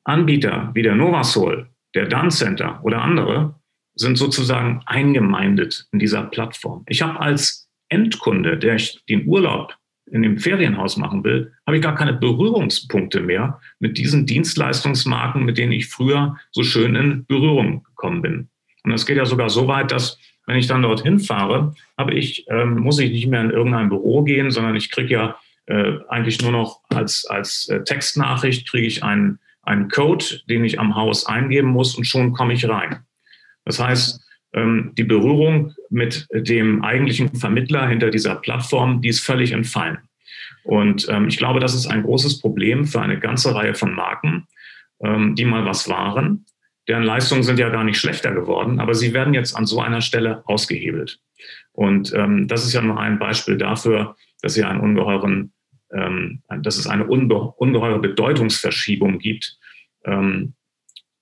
Anbieter 0.04 0.70
wie 0.74 0.82
der 0.82 0.94
Novasol, 0.94 1.68
der 1.94 2.06
Dun 2.06 2.30
Center 2.30 2.80
oder 2.84 3.00
andere 3.00 3.54
sind 3.94 4.16
sozusagen 4.16 4.82
eingemeindet 4.86 5.86
in 5.92 5.98
dieser 5.98 6.24
Plattform. 6.24 6.84
Ich 6.88 7.02
habe 7.02 7.20
als 7.20 7.68
Endkunde, 7.88 8.58
der 8.58 8.76
ich 8.76 9.04
den 9.08 9.26
Urlaub 9.26 9.76
in 10.10 10.22
dem 10.22 10.38
Ferienhaus 10.38 10.96
machen 10.96 11.24
will, 11.24 11.52
habe 11.66 11.76
ich 11.76 11.82
gar 11.82 11.94
keine 11.94 12.14
Berührungspunkte 12.14 13.20
mehr 13.20 13.60
mit 13.78 13.98
diesen 13.98 14.26
Dienstleistungsmarken, 14.26 15.44
mit 15.44 15.58
denen 15.58 15.72
ich 15.72 15.88
früher 15.88 16.36
so 16.50 16.62
schön 16.62 16.96
in 16.96 17.24
Berührung 17.26 17.84
gekommen 17.84 18.22
bin. 18.22 18.48
Und 18.84 18.90
das 18.90 19.06
geht 19.06 19.16
ja 19.16 19.24
sogar 19.24 19.50
so 19.50 19.68
weit, 19.68 19.92
dass 19.92 20.18
wenn 20.46 20.56
ich 20.56 20.66
dann 20.66 20.82
dorthin 20.82 21.20
fahre, 21.20 21.74
habe 21.96 22.14
ich, 22.14 22.46
ähm, 22.48 22.78
muss 22.78 22.98
ich 22.98 23.10
nicht 23.10 23.28
mehr 23.28 23.42
in 23.42 23.50
irgendein 23.50 23.88
Büro 23.88 24.22
gehen, 24.22 24.50
sondern 24.50 24.74
ich 24.74 24.90
kriege 24.90 25.14
ja 25.14 25.36
äh, 25.66 25.98
eigentlich 26.08 26.42
nur 26.42 26.52
noch 26.52 26.80
als, 26.88 27.24
als 27.26 27.68
äh, 27.68 27.84
Textnachricht 27.84 28.68
kriege 28.68 28.86
ich 28.86 29.04
einen, 29.04 29.38
einen 29.62 29.88
Code, 29.88 30.24
den 30.48 30.64
ich 30.64 30.80
am 30.80 30.96
Haus 30.96 31.26
eingeben 31.26 31.68
muss 31.68 31.94
und 31.94 32.04
schon 32.04 32.32
komme 32.32 32.54
ich 32.54 32.68
rein. 32.68 33.04
Das 33.64 33.78
heißt, 33.78 34.20
ähm, 34.54 34.92
die 34.98 35.04
Berührung 35.04 35.74
mit 35.88 36.26
dem 36.32 36.82
eigentlichen 36.82 37.34
Vermittler 37.36 37.86
hinter 37.86 38.10
dieser 38.10 38.34
Plattform, 38.34 39.00
die 39.00 39.08
ist 39.08 39.20
völlig 39.20 39.52
entfallen. 39.52 39.98
Und 40.64 41.08
ähm, 41.08 41.28
ich 41.28 41.38
glaube, 41.38 41.60
das 41.60 41.74
ist 41.74 41.86
ein 41.86 42.02
großes 42.02 42.40
Problem 42.40 42.84
für 42.84 43.00
eine 43.00 43.18
ganze 43.18 43.54
Reihe 43.54 43.74
von 43.74 43.94
Marken, 43.94 44.48
ähm, 45.02 45.36
die 45.36 45.44
mal 45.44 45.64
was 45.64 45.88
waren 45.88 46.44
deren 46.88 47.04
Leistungen 47.04 47.42
sind 47.42 47.58
ja 47.58 47.68
gar 47.68 47.84
nicht 47.84 47.98
schlechter 47.98 48.32
geworden, 48.32 48.80
aber 48.80 48.94
sie 48.94 49.12
werden 49.14 49.34
jetzt 49.34 49.56
an 49.56 49.66
so 49.66 49.80
einer 49.80 50.00
Stelle 50.00 50.42
ausgehebelt. 50.46 51.20
Und 51.72 52.12
ähm, 52.14 52.48
das 52.48 52.64
ist 52.64 52.72
ja 52.72 52.82
nur 52.82 52.98
ein 52.98 53.18
Beispiel 53.18 53.56
dafür, 53.56 54.16
dass 54.42 54.54
sie 54.54 54.64
einen 54.64 54.80
ungeheuren 54.80 55.52
ähm, 55.92 56.42
dass 56.62 56.78
es 56.78 56.86
eine 56.86 57.06
unge 57.06 57.34
ungeheure 57.34 57.98
Bedeutungsverschiebung 57.98 59.18
gibt 59.18 59.58
ähm, 60.04 60.54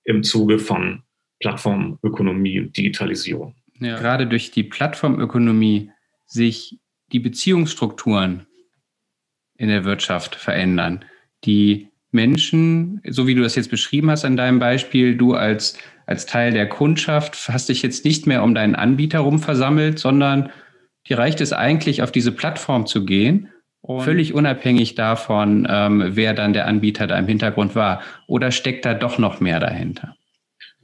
im 0.03 0.23
Zuge 0.23 0.59
von 0.59 1.03
Plattformökonomie 1.39 2.61
und 2.61 2.77
Digitalisierung. 2.77 3.55
Ja. 3.79 3.97
Gerade 3.97 4.27
durch 4.27 4.51
die 4.51 4.63
Plattformökonomie 4.63 5.91
sich 6.25 6.79
die 7.11 7.19
Beziehungsstrukturen 7.19 8.47
in 9.55 9.67
der 9.67 9.83
Wirtschaft 9.83 10.35
verändern. 10.35 11.03
Die 11.43 11.89
Menschen, 12.11 13.01
so 13.07 13.27
wie 13.27 13.35
du 13.35 13.41
das 13.41 13.55
jetzt 13.55 13.71
beschrieben 13.71 14.11
hast 14.11 14.25
an 14.25 14.37
deinem 14.37 14.59
Beispiel, 14.59 15.15
du 15.15 15.33
als, 15.33 15.77
als 16.05 16.25
Teil 16.25 16.51
der 16.51 16.67
Kundschaft 16.67 17.49
hast 17.49 17.69
dich 17.69 17.81
jetzt 17.81 18.05
nicht 18.05 18.27
mehr 18.27 18.43
um 18.43 18.53
deinen 18.53 18.75
Anbieter 18.75 19.19
rum 19.19 19.39
versammelt, 19.39 19.99
sondern 19.99 20.49
dir 21.07 21.17
reicht 21.17 21.41
es 21.41 21.53
eigentlich, 21.53 22.01
auf 22.03 22.11
diese 22.11 22.31
Plattform 22.31 22.85
zu 22.85 23.05
gehen, 23.05 23.49
völlig 23.85 24.33
unabhängig 24.33 24.95
davon, 24.95 25.67
ähm, 25.69 26.03
wer 26.09 26.33
dann 26.33 26.53
der 26.53 26.67
Anbieter 26.67 27.07
da 27.07 27.17
im 27.17 27.27
Hintergrund 27.27 27.75
war. 27.75 28.01
Oder 28.27 28.51
steckt 28.51 28.85
da 28.85 28.93
doch 28.93 29.17
noch 29.17 29.39
mehr 29.39 29.59
dahinter? 29.59 30.15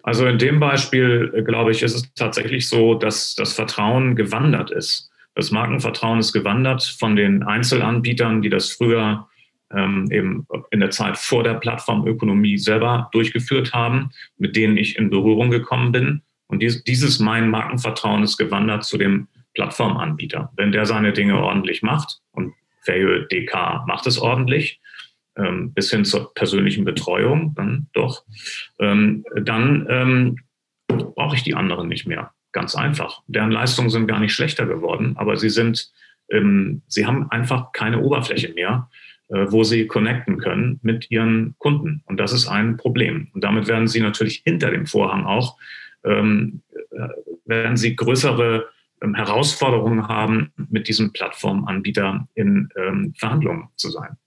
Also 0.04 0.26
in 0.26 0.38
dem 0.38 0.60
Beispiel, 0.60 1.32
äh, 1.36 1.44
glaube 1.44 1.72
ich, 1.72 1.84
ist 1.84 1.96
es 1.96 2.14
tatsächlich 2.14 2.68
so, 2.68 2.96
dass 2.96 3.36
das 3.36 3.54
Vertrauen 3.54 4.16
gewandert 4.16 4.72
ist. 4.72 5.12
Das 5.36 5.52
Markenvertrauen 5.52 6.20
ist 6.20 6.34
gewandert 6.34 6.84
von 6.84 7.16
den 7.16 7.44
Einzelanbietern, 7.44 8.42
die 8.42 8.50
das 8.50 8.72
früher 8.72 9.28
ähm, 9.74 10.08
eben 10.12 10.48
in 10.72 10.80
der 10.80 10.92
Zeit 10.92 11.18
vor 11.18 11.44
der 11.44 11.56
Plattformökonomie 11.56 12.58
selber 12.58 13.10
durchgeführt 13.12 13.74
haben, 13.74 14.12
mit 14.38 14.56
denen 14.56 14.78
ich 14.78 14.98
in 14.98 15.10
Berührung 15.10 15.50
gekommen 15.50 15.92
bin. 15.92 16.22
Und 16.48 16.62
dies, 16.62 16.84
dieses 16.84 17.20
mein 17.20 17.50
Markenvertrauen 17.50 18.24
ist 18.24 18.38
gewandert 18.38 18.86
zu 18.86 18.98
dem 18.98 19.28
Plattformanbieter. 19.54 20.52
Wenn 20.56 20.72
der 20.72 20.86
seine 20.86 21.14
Dinge 21.14 21.38
ordentlich 21.38 21.82
macht, 21.82 22.20
und 22.32 22.54
Fairhöhe 22.86 23.28
DK 23.28 23.86
macht 23.88 24.08
es 24.08 24.18
ordentlich, 24.18 24.80
ähm, 25.36 25.74
bis 25.74 25.92
hin 25.92 26.06
zur 26.06 26.34
persönlichen 26.34 26.86
Betreuung, 26.86 27.54
dann 27.56 27.88
doch, 27.94 28.24
ähm, 28.80 29.26
dann 29.36 29.86
ähm, 29.90 30.38
brauche 30.88 31.36
ich 31.36 31.44
die 31.44 31.56
anderen 31.56 31.88
nicht 31.88 32.08
mehr. 32.08 32.32
Ganz 32.54 32.76
einfach. 32.76 33.22
Deren 33.28 33.52
Leistungen 33.52 33.90
sind 33.90 34.08
gar 34.08 34.20
nicht 34.20 34.34
schlechter 34.34 34.66
geworden, 34.66 35.16
aber 35.18 35.38
sie 35.38 35.50
sind, 35.50 35.92
ähm, 36.32 36.82
sie 36.88 37.06
haben 37.06 37.30
einfach 37.30 37.72
keine 37.74 38.00
Oberfläche 38.00 38.54
mehr, 38.54 38.90
wo 39.30 39.64
sie 39.64 39.88
connecten 39.88 40.38
können 40.38 40.80
mit 40.82 41.12
ihren 41.12 41.56
Kunden. 41.58 42.02
Und 42.06 42.18
das 42.18 42.32
ist 42.32 42.48
ein 42.48 42.78
Problem. 42.78 43.30
Und 43.34 43.44
damit 43.44 43.68
werden 43.68 43.88
sie 43.88 44.00
natürlich 44.00 44.42
hinter 44.46 44.72
dem 44.72 44.86
Vorhang 44.86 45.26
auch, 45.26 45.58
ähm, 46.04 46.62
äh, 46.92 47.10
werden 47.46 47.78
sie 47.78 47.96
größere 47.96 48.70
ähm, 49.02 49.16
Herausforderungen 49.16 50.08
haben, 50.08 50.52
mit 50.70 50.88
diesem 50.88 51.12
Plattformanbieter 51.12 52.28
in 52.36 52.70
ähm, 52.76 53.14
Verhandlungen 53.18 53.70
zu 53.76 53.90
sein. 53.90 54.18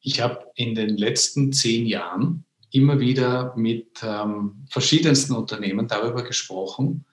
Ich 0.00 0.20
habe 0.20 0.46
in 0.54 0.74
den 0.74 0.96
letzten 0.96 1.52
zehn 1.52 1.86
Jahren 1.86 2.44
immer 2.70 3.00
wieder 3.00 3.54
mit 3.56 4.00
ähm, 4.02 4.66
verschiedensten 4.70 5.34
Unternehmen 5.34 5.88
darüber 5.88 6.22
gesprochen, 6.22 7.04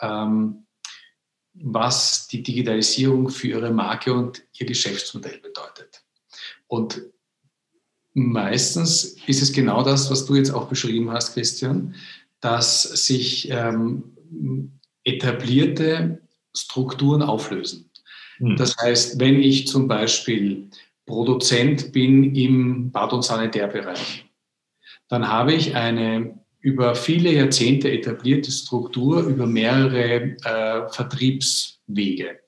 ähm, 0.00 0.66
was 1.54 2.26
die 2.26 2.42
Digitalisierung 2.42 3.30
für 3.30 3.48
ihre 3.48 3.70
Marke 3.70 4.12
und 4.12 4.42
ihr 4.58 4.66
Geschäftsmodell 4.66 5.38
bedeutet. 5.38 6.03
Und 6.66 7.02
meistens 8.14 9.16
ist 9.26 9.42
es 9.42 9.52
genau 9.52 9.82
das, 9.82 10.10
was 10.10 10.24
du 10.24 10.36
jetzt 10.36 10.50
auch 10.50 10.68
beschrieben 10.68 11.10
hast, 11.10 11.34
Christian, 11.34 11.94
dass 12.40 12.82
sich 12.82 13.48
ähm, 13.50 14.04
etablierte 15.04 16.20
Strukturen 16.56 17.22
auflösen. 17.22 17.90
Hm. 18.38 18.56
Das 18.56 18.76
heißt, 18.76 19.20
wenn 19.20 19.40
ich 19.40 19.66
zum 19.66 19.88
Beispiel 19.88 20.68
Produzent 21.06 21.92
bin 21.92 22.34
im 22.34 22.90
Bad- 22.90 23.12
und 23.12 23.24
Sanitärbereich, 23.24 24.24
dann 25.08 25.28
habe 25.28 25.52
ich 25.52 25.74
eine 25.74 26.38
über 26.60 26.94
viele 26.94 27.30
Jahrzehnte 27.30 27.92
etablierte 27.92 28.50
Struktur 28.50 29.22
über 29.24 29.46
mehrere 29.46 30.34
äh, 30.44 30.88
Vertriebswege. 30.88 32.40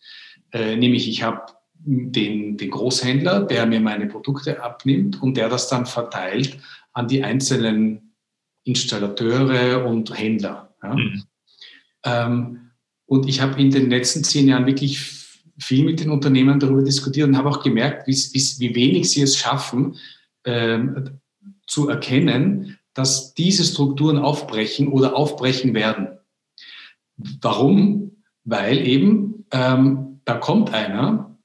Äh, 0.52 0.76
nämlich 0.76 1.06
ich 1.06 1.23
habe 1.23 1.52
den, 1.87 2.57
den 2.57 2.71
Großhändler, 2.71 3.40
der 3.45 3.64
mir 3.66 3.81
meine 3.81 4.07
Produkte 4.07 4.62
abnimmt 4.62 5.23
und 5.23 5.37
der 5.37 5.49
das 5.49 5.69
dann 5.69 5.87
verteilt 5.87 6.59
an 6.93 7.07
die 7.09 7.23
einzelnen 7.23 8.12
Installateure 8.64 9.87
und 9.87 10.16
Händler. 10.16 10.75
Ja. 10.83 10.95
Mhm. 10.95 11.23
Ähm, 12.05 12.61
und 13.07 13.28
ich 13.28 13.40
habe 13.40 13.61
in 13.61 13.71
den 13.71 13.88
letzten 13.88 14.25
zehn 14.25 14.49
Jahren 14.49 14.66
wirklich 14.66 14.99
viel 15.59 15.85
mit 15.85 16.00
den 16.00 16.11
Unternehmen 16.11 16.59
darüber 16.59 16.83
diskutiert 16.83 17.28
und 17.28 17.37
habe 17.37 17.49
auch 17.49 17.62
gemerkt, 17.62 18.09
wie, 18.09 18.14
wie, 18.14 18.75
wenig 18.75 19.09
sie 19.09 19.23
es 19.23 19.38
schaffen, 19.38 19.97
ähm, 20.45 21.21
zu 21.66 21.88
erkennen, 21.88 22.78
dass 22.95 23.35
diese 23.35 23.64
Strukturen 23.64 24.19
aufbrechen 24.19 24.88
oder 24.88 25.14
aufbrechen 25.14 25.73
werden. 25.75 26.19
Warum? 27.16 28.23
Weil 28.45 28.78
eben 28.87 29.47
ähm, 29.52 30.21
da 30.25 30.35
kommt 30.35 30.75
einer 30.75 31.36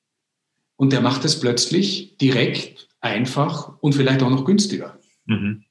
und 0.81 0.91
der 0.91 1.01
macht 1.01 1.25
es 1.25 1.39
plötzlich 1.39 2.17
direkt, 2.17 2.87
einfach 3.01 3.77
und 3.81 3.93
vielleicht 3.93 4.23
auch 4.23 4.31
noch 4.31 4.45
günstiger. 4.45 4.97
Mhm. 5.27 5.63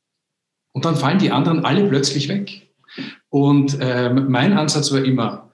Und 0.73 0.85
dann 0.85 0.95
fallen 0.95 1.19
die 1.19 1.33
anderen 1.33 1.65
alle 1.65 1.89
plötzlich 1.89 2.29
weg. 2.29 2.71
Und 3.29 3.77
ähm, 3.81 4.31
mein 4.31 4.53
Ansatz 4.53 4.93
war 4.93 5.05
immer, 5.05 5.51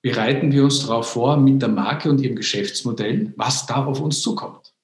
bereiten 0.00 0.52
wir 0.52 0.62
uns 0.62 0.86
darauf 0.86 1.10
vor 1.10 1.36
mit 1.38 1.60
der 1.60 1.70
Marke 1.70 2.08
und 2.08 2.20
ihrem 2.20 2.36
Geschäftsmodell, 2.36 3.34
was 3.36 3.66
da 3.66 3.84
auf 3.84 4.00
uns 4.00 4.22
zukommt. 4.22 4.74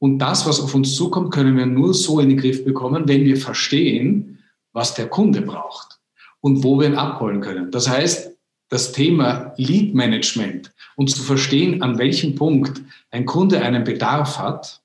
Und 0.00 0.18
das, 0.18 0.46
was 0.46 0.60
auf 0.60 0.74
uns 0.74 0.96
zukommt, 0.96 1.32
können 1.32 1.56
wir 1.56 1.66
nur 1.66 1.94
so 1.94 2.18
in 2.18 2.30
den 2.30 2.38
Griff 2.38 2.64
bekommen, 2.64 3.06
wenn 3.06 3.24
wir 3.24 3.36
verstehen, 3.36 4.40
was 4.72 4.94
der 4.94 5.06
Kunde 5.06 5.42
braucht 5.42 6.00
und 6.40 6.64
wo 6.64 6.80
wir 6.80 6.88
ihn 6.88 6.96
abholen 6.96 7.40
können. 7.40 7.70
Das 7.70 7.88
heißt, 7.88 8.33
das 8.68 8.92
Thema 8.92 9.52
Lead 9.56 9.94
Management 9.94 10.72
und 10.96 11.10
zu 11.10 11.22
verstehen, 11.22 11.82
an 11.82 11.98
welchem 11.98 12.34
Punkt 12.34 12.82
ein 13.10 13.26
Kunde 13.26 13.60
einen 13.60 13.84
Bedarf 13.84 14.38
hat, 14.38 14.80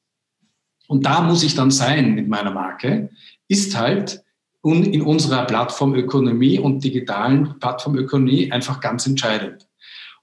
und 0.87 1.05
da 1.05 1.21
muss 1.21 1.43
ich 1.43 1.53
dann 1.53 1.69
sein 1.69 2.15
mit 2.15 2.27
meiner 2.27 2.51
Marke, 2.51 3.11
ist 3.47 3.77
halt 3.77 4.23
in 4.63 5.01
unserer 5.01 5.45
Plattformökonomie 5.45 6.59
und 6.59 6.83
digitalen 6.83 7.59
Plattformökonomie 7.59 8.51
einfach 8.51 8.79
ganz 8.79 9.05
entscheidend. 9.05 9.67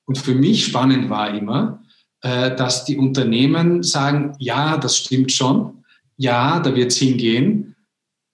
Und 0.04 0.18
für 0.18 0.34
mich 0.34 0.66
spannend 0.66 1.08
war 1.08 1.32
immer, 1.32 1.82
äh, 2.20 2.54
dass 2.54 2.84
die 2.84 2.98
Unternehmen 2.98 3.82
sagen, 3.82 4.34
ja, 4.38 4.76
das 4.76 4.96
stimmt 4.96 5.32
schon, 5.32 5.84
ja, 6.16 6.60
da 6.60 6.74
wird 6.74 6.92
es 6.92 6.98
hingehen, 6.98 7.76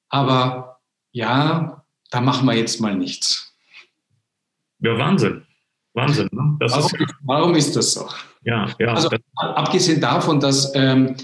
aber 0.08 0.80
ja, 1.12 1.84
da 2.10 2.20
machen 2.20 2.46
wir 2.46 2.56
jetzt 2.56 2.80
mal 2.80 2.96
nichts. 2.96 3.51
Ja, 4.82 4.98
Wahnsinn. 4.98 5.42
Wahnsinn. 5.94 6.28
Ne? 6.32 6.56
Warum 6.58 6.84
ist, 6.84 7.16
warum, 7.24 7.54
ist, 7.54 7.76
das 7.76 7.92
so? 7.92 8.06
Ja, 8.44 8.66
ja. 8.78 8.94
Also 8.94 9.08
abgesehen 9.36 10.00
davon, 10.00 10.40
dass 10.40 10.72
ähm, 10.74 11.14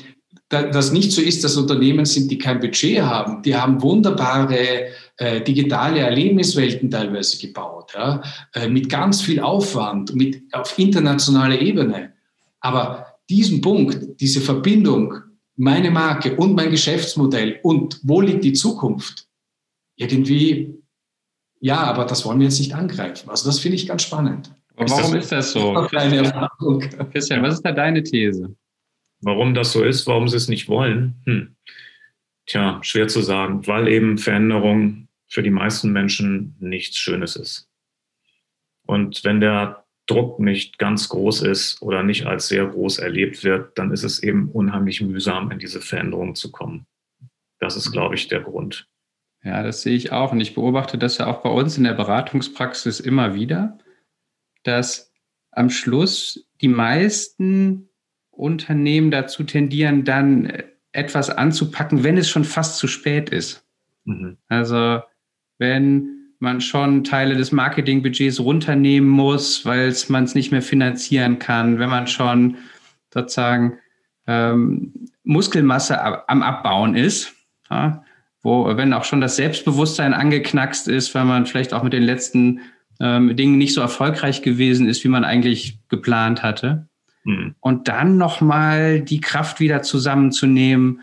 das 0.48 0.92
nicht 0.92 1.12
so 1.12 1.20
ist, 1.20 1.44
dass 1.44 1.56
Unternehmen 1.56 2.04
sind, 2.04 2.30
die 2.30 2.38
kein 2.38 2.60
Budget 2.60 3.00
haben. 3.02 3.42
Die 3.42 3.54
haben 3.54 3.82
wunderbare 3.82 4.88
äh, 5.16 5.40
digitale 5.42 6.00
Erlebniswelten 6.00 6.90
teilweise 6.90 7.38
gebaut, 7.38 7.92
ja, 7.94 8.22
äh, 8.54 8.68
mit 8.68 8.88
ganz 8.88 9.20
viel 9.20 9.40
Aufwand, 9.40 10.14
mit, 10.14 10.42
auf 10.52 10.78
internationaler 10.78 11.60
Ebene. 11.60 12.12
Aber 12.60 13.06
diesen 13.28 13.60
Punkt, 13.60 14.20
diese 14.20 14.40
Verbindung, 14.40 15.14
meine 15.56 15.90
Marke 15.90 16.36
und 16.36 16.54
mein 16.54 16.70
Geschäftsmodell 16.70 17.58
und 17.62 18.00
wo 18.02 18.20
liegt 18.20 18.44
die 18.44 18.52
Zukunft, 18.52 19.26
irgendwie, 19.96 20.77
ja, 21.60 21.78
aber 21.78 22.04
das 22.04 22.24
wollen 22.24 22.38
wir 22.38 22.46
jetzt 22.46 22.58
nicht 22.58 22.74
angreifen. 22.74 23.28
Also 23.30 23.48
das 23.48 23.58
finde 23.58 23.76
ich 23.76 23.86
ganz 23.86 24.02
spannend. 24.02 24.52
Aber 24.76 24.90
warum 24.90 25.16
ist 25.16 25.32
das, 25.32 25.46
ist 25.46 25.54
das 25.56 25.62
so? 25.62 25.74
Christian, 25.90 27.10
Christian, 27.10 27.42
was 27.42 27.54
ist 27.54 27.62
da 27.62 27.72
deine 27.72 28.02
These? 28.02 28.54
Warum 29.20 29.54
das 29.54 29.72
so 29.72 29.82
ist, 29.82 30.06
warum 30.06 30.28
sie 30.28 30.36
es 30.36 30.48
nicht 30.48 30.68
wollen, 30.68 31.20
hm. 31.24 31.56
tja, 32.46 32.78
schwer 32.82 33.08
zu 33.08 33.20
sagen, 33.20 33.66
weil 33.66 33.88
eben 33.88 34.18
Veränderung 34.18 35.08
für 35.26 35.42
die 35.42 35.50
meisten 35.50 35.92
Menschen 35.92 36.56
nichts 36.60 36.96
Schönes 36.96 37.34
ist. 37.34 37.68
Und 38.86 39.24
wenn 39.24 39.40
der 39.40 39.84
Druck 40.06 40.40
nicht 40.40 40.78
ganz 40.78 41.08
groß 41.08 41.42
ist 41.42 41.82
oder 41.82 42.02
nicht 42.02 42.26
als 42.26 42.48
sehr 42.48 42.66
groß 42.66 42.98
erlebt 42.98 43.44
wird, 43.44 43.76
dann 43.76 43.92
ist 43.92 44.04
es 44.04 44.22
eben 44.22 44.48
unheimlich 44.50 45.02
mühsam, 45.02 45.50
in 45.50 45.58
diese 45.58 45.80
Veränderung 45.80 46.34
zu 46.34 46.50
kommen. 46.50 46.86
Das 47.58 47.76
ist, 47.76 47.90
glaube 47.92 48.14
ich, 48.14 48.28
der 48.28 48.40
Grund. 48.40 48.88
Ja, 49.44 49.62
das 49.62 49.82
sehe 49.82 49.94
ich 49.94 50.12
auch. 50.12 50.32
Und 50.32 50.40
ich 50.40 50.54
beobachte 50.54 50.98
das 50.98 51.18
ja 51.18 51.26
auch 51.26 51.42
bei 51.42 51.50
uns 51.50 51.78
in 51.78 51.84
der 51.84 51.94
Beratungspraxis 51.94 53.00
immer 53.00 53.34
wieder, 53.34 53.78
dass 54.64 55.12
am 55.52 55.70
Schluss 55.70 56.48
die 56.60 56.68
meisten 56.68 57.88
Unternehmen 58.30 59.10
dazu 59.10 59.44
tendieren, 59.44 60.04
dann 60.04 60.52
etwas 60.92 61.30
anzupacken, 61.30 62.04
wenn 62.04 62.16
es 62.16 62.28
schon 62.28 62.44
fast 62.44 62.78
zu 62.78 62.86
spät 62.86 63.30
ist. 63.30 63.66
Mhm. 64.04 64.38
Also 64.48 65.02
wenn 65.58 66.18
man 66.38 66.60
schon 66.60 67.04
Teile 67.04 67.36
des 67.36 67.52
Marketingbudgets 67.52 68.40
runternehmen 68.40 69.08
muss, 69.08 69.64
weil 69.66 69.92
man 70.08 70.24
es 70.24 70.34
nicht 70.34 70.52
mehr 70.52 70.62
finanzieren 70.62 71.38
kann, 71.38 71.78
wenn 71.78 71.90
man 71.90 72.06
schon 72.06 72.56
sozusagen 73.12 73.78
ähm, 74.26 75.08
Muskelmasse 75.24 76.28
am 76.28 76.42
Abbauen 76.42 76.94
ist, 76.94 77.34
ja, 77.70 78.04
wo, 78.42 78.76
wenn 78.76 78.92
auch 78.92 79.04
schon 79.04 79.20
das 79.20 79.36
Selbstbewusstsein 79.36 80.14
angeknackst 80.14 80.88
ist, 80.88 81.14
weil 81.14 81.24
man 81.24 81.46
vielleicht 81.46 81.72
auch 81.72 81.82
mit 81.82 81.92
den 81.92 82.02
letzten 82.02 82.60
ähm, 83.00 83.36
Dingen 83.36 83.58
nicht 83.58 83.74
so 83.74 83.80
erfolgreich 83.80 84.42
gewesen 84.42 84.88
ist, 84.88 85.04
wie 85.04 85.08
man 85.08 85.24
eigentlich 85.24 85.78
geplant 85.88 86.42
hatte. 86.42 86.88
Mhm. 87.24 87.54
Und 87.60 87.88
dann 87.88 88.16
nochmal 88.16 89.00
die 89.00 89.20
Kraft 89.20 89.60
wieder 89.60 89.82
zusammenzunehmen, 89.82 91.02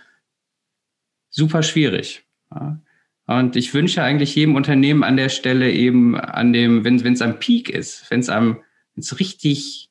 super 1.30 1.64
schwierig. 1.64 2.26
Ja. 2.54 2.80
Und 3.28 3.56
ich 3.56 3.74
wünsche 3.74 4.04
eigentlich 4.04 4.36
jedem 4.36 4.56
Unternehmen 4.56 5.04
an 5.04 5.18
der 5.18 5.30
Stelle 5.30 5.72
eben 5.72 6.16
an 6.16 6.54
dem, 6.54 6.84
wenn 6.84 7.14
es 7.14 7.22
am 7.22 7.40
Peak 7.40 7.70
ist, 7.70 8.10
wenn 8.12 8.20
es 8.20 8.30
am, 8.30 8.58
wenn 8.94 9.02
es 9.02 9.20
richtig 9.20 9.90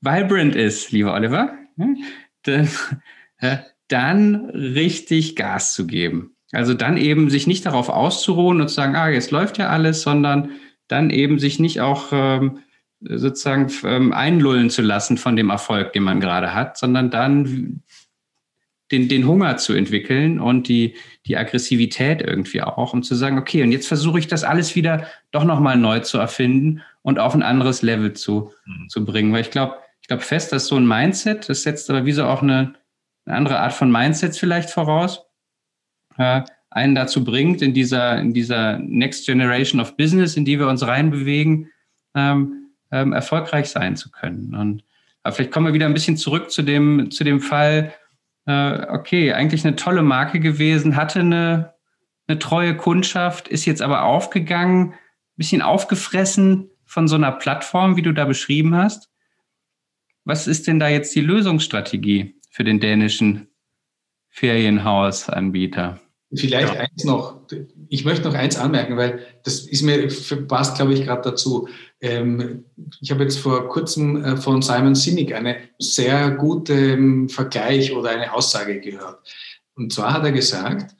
vibrant 0.00 0.54
ist, 0.54 0.92
lieber 0.92 1.14
Oliver, 1.14 1.52
dann, 2.42 2.68
dann 3.88 4.36
richtig 4.50 5.36
Gas 5.36 5.74
zu 5.74 5.86
geben. 5.86 6.36
Also 6.52 6.74
dann 6.74 6.96
eben 6.96 7.30
sich 7.30 7.46
nicht 7.46 7.66
darauf 7.66 7.88
auszuruhen 7.88 8.60
und 8.60 8.68
zu 8.68 8.74
sagen, 8.74 8.96
ah, 8.96 9.08
jetzt 9.08 9.30
läuft 9.30 9.58
ja 9.58 9.68
alles, 9.68 10.02
sondern 10.02 10.50
dann 10.88 11.10
eben 11.10 11.38
sich 11.38 11.60
nicht 11.60 11.80
auch 11.80 12.08
ähm, 12.12 12.58
sozusagen 13.00 13.70
ähm, 13.84 14.12
einlullen 14.12 14.70
zu 14.70 14.82
lassen 14.82 15.16
von 15.16 15.36
dem 15.36 15.50
Erfolg, 15.50 15.92
den 15.92 16.02
man 16.02 16.20
gerade 16.20 16.52
hat, 16.52 16.76
sondern 16.76 17.10
dann 17.10 17.82
den, 18.90 19.08
den 19.08 19.26
Hunger 19.26 19.56
zu 19.56 19.72
entwickeln 19.72 20.40
und 20.40 20.68
die, 20.68 20.96
die 21.26 21.36
Aggressivität 21.36 22.20
irgendwie 22.20 22.62
auch, 22.62 22.92
um 22.92 23.02
zu 23.02 23.14
sagen, 23.14 23.38
okay, 23.38 23.62
und 23.62 23.70
jetzt 23.72 23.86
versuche 23.86 24.18
ich 24.18 24.26
das 24.26 24.42
alles 24.42 24.74
wieder 24.74 25.06
doch 25.30 25.44
nochmal 25.44 25.76
neu 25.76 26.00
zu 26.00 26.18
erfinden 26.18 26.82
und 27.02 27.18
auf 27.18 27.34
ein 27.34 27.42
anderes 27.42 27.82
Level 27.82 28.12
zu, 28.14 28.52
mhm. 28.66 28.88
zu 28.88 29.04
bringen. 29.04 29.32
Weil 29.32 29.42
ich 29.42 29.50
glaube, 29.50 29.76
ich 30.02 30.08
glaube 30.08 30.24
fest, 30.24 30.52
dass 30.52 30.66
so 30.66 30.76
ein 30.76 30.88
Mindset, 30.88 31.48
das 31.48 31.62
setzt 31.62 31.88
aber 31.88 32.04
wie 32.04 32.12
so 32.12 32.24
auch 32.24 32.42
eine, 32.42 32.74
eine 33.24 33.36
andere 33.36 33.60
Art 33.60 33.72
von 33.72 33.92
Mindsets 33.92 34.38
vielleicht 34.38 34.70
voraus, 34.70 35.24
einen 36.70 36.94
dazu 36.94 37.24
bringt, 37.24 37.62
in 37.62 37.74
dieser, 37.74 38.18
in 38.18 38.32
dieser 38.32 38.78
Next 38.78 39.26
Generation 39.26 39.80
of 39.80 39.96
Business, 39.96 40.36
in 40.36 40.44
die 40.44 40.58
wir 40.58 40.68
uns 40.68 40.86
reinbewegen, 40.86 41.70
ähm, 42.14 42.70
ähm, 42.92 43.12
erfolgreich 43.12 43.68
sein 43.68 43.96
zu 43.96 44.10
können. 44.10 44.54
Und 44.54 44.84
vielleicht 45.32 45.50
kommen 45.50 45.66
wir 45.66 45.74
wieder 45.74 45.86
ein 45.86 45.94
bisschen 45.94 46.16
zurück 46.16 46.50
zu 46.50 46.62
dem, 46.62 47.10
zu 47.10 47.24
dem 47.24 47.40
Fall, 47.40 47.92
äh, 48.46 48.86
okay, 48.88 49.32
eigentlich 49.32 49.64
eine 49.64 49.76
tolle 49.76 50.02
Marke 50.02 50.40
gewesen, 50.40 50.96
hatte 50.96 51.20
eine, 51.20 51.74
eine 52.26 52.38
treue 52.38 52.76
Kundschaft, 52.76 53.48
ist 53.48 53.64
jetzt 53.64 53.82
aber 53.82 54.04
aufgegangen, 54.04 54.92
ein 54.92 54.96
bisschen 55.36 55.62
aufgefressen 55.62 56.70
von 56.84 57.08
so 57.08 57.16
einer 57.16 57.32
Plattform, 57.32 57.96
wie 57.96 58.02
du 58.02 58.12
da 58.12 58.24
beschrieben 58.24 58.76
hast. 58.76 59.10
Was 60.24 60.46
ist 60.46 60.66
denn 60.66 60.78
da 60.78 60.88
jetzt 60.88 61.14
die 61.14 61.20
Lösungsstrategie 61.20 62.36
für 62.50 62.62
den 62.64 62.78
dänischen 62.78 63.48
Ferienhausanbieter? 64.28 66.00
Vielleicht 66.32 66.74
ja. 66.74 66.80
eins 66.80 67.04
noch. 67.04 67.40
Ich 67.88 68.04
möchte 68.04 68.28
noch 68.28 68.34
eins 68.34 68.56
anmerken, 68.56 68.96
weil 68.96 69.20
das 69.42 69.60
ist 69.60 69.82
mir 69.82 70.06
passt, 70.46 70.76
glaube 70.76 70.94
ich, 70.94 71.04
gerade 71.04 71.30
dazu. 71.30 71.68
Ähm, 72.00 72.64
ich 73.00 73.10
habe 73.10 73.24
jetzt 73.24 73.40
vor 73.40 73.68
kurzem 73.68 74.24
äh, 74.24 74.36
von 74.36 74.62
Simon 74.62 74.94
Sinek 74.94 75.34
eine 75.34 75.56
sehr 75.80 76.30
gute 76.30 76.72
ähm, 76.72 77.28
Vergleich 77.28 77.92
oder 77.92 78.10
eine 78.10 78.32
Aussage 78.32 78.80
gehört. 78.80 79.18
Und 79.74 79.92
zwar 79.92 80.12
hat 80.12 80.24
er 80.24 80.30
gesagt, 80.30 80.94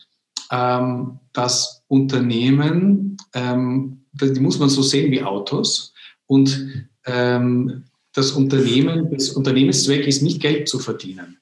ähm, 0.50 1.20
dass 1.32 1.84
Unternehmen, 1.86 3.16
die 3.32 4.40
muss 4.40 4.58
man 4.58 4.68
so 4.68 4.82
sehen 4.82 5.10
wie 5.12 5.22
Autos 5.22 5.92
und 6.26 6.88
das 7.04 8.32
Unternehmen, 8.32 9.10
das 9.10 9.30
Unternehmenszweck 9.30 10.06
ist 10.06 10.22
nicht 10.22 10.40
Geld 10.40 10.68
zu 10.68 10.78
verdienen. 10.78 11.39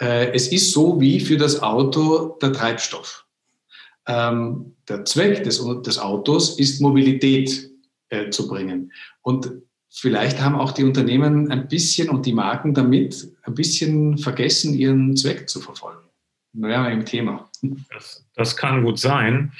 Äh, 0.00 0.32
es 0.32 0.48
ist 0.48 0.72
so 0.72 1.00
wie 1.00 1.20
für 1.20 1.36
das 1.36 1.62
Auto 1.62 2.38
der 2.40 2.52
Treibstoff. 2.52 3.26
Ähm, 4.06 4.76
der 4.88 5.04
Zweck 5.04 5.44
des, 5.44 5.62
des 5.82 5.98
Autos 5.98 6.58
ist 6.58 6.80
Mobilität 6.80 7.70
äh, 8.08 8.30
zu 8.30 8.48
bringen. 8.48 8.92
Und 9.22 9.50
vielleicht 9.90 10.40
haben 10.40 10.56
auch 10.56 10.72
die 10.72 10.84
Unternehmen 10.84 11.50
ein 11.50 11.68
bisschen 11.68 12.08
und 12.08 12.24
die 12.24 12.32
Marken 12.32 12.74
damit 12.74 13.28
ein 13.42 13.54
bisschen 13.54 14.16
vergessen, 14.18 14.74
ihren 14.74 15.16
Zweck 15.16 15.48
zu 15.48 15.60
verfolgen. 15.60 16.07
Naja, 16.52 16.88
im 16.88 17.04
Thema. 17.04 17.48
Das, 17.90 18.26
das 18.34 18.56
kann 18.56 18.82
gut 18.84 18.98
sein. 18.98 19.52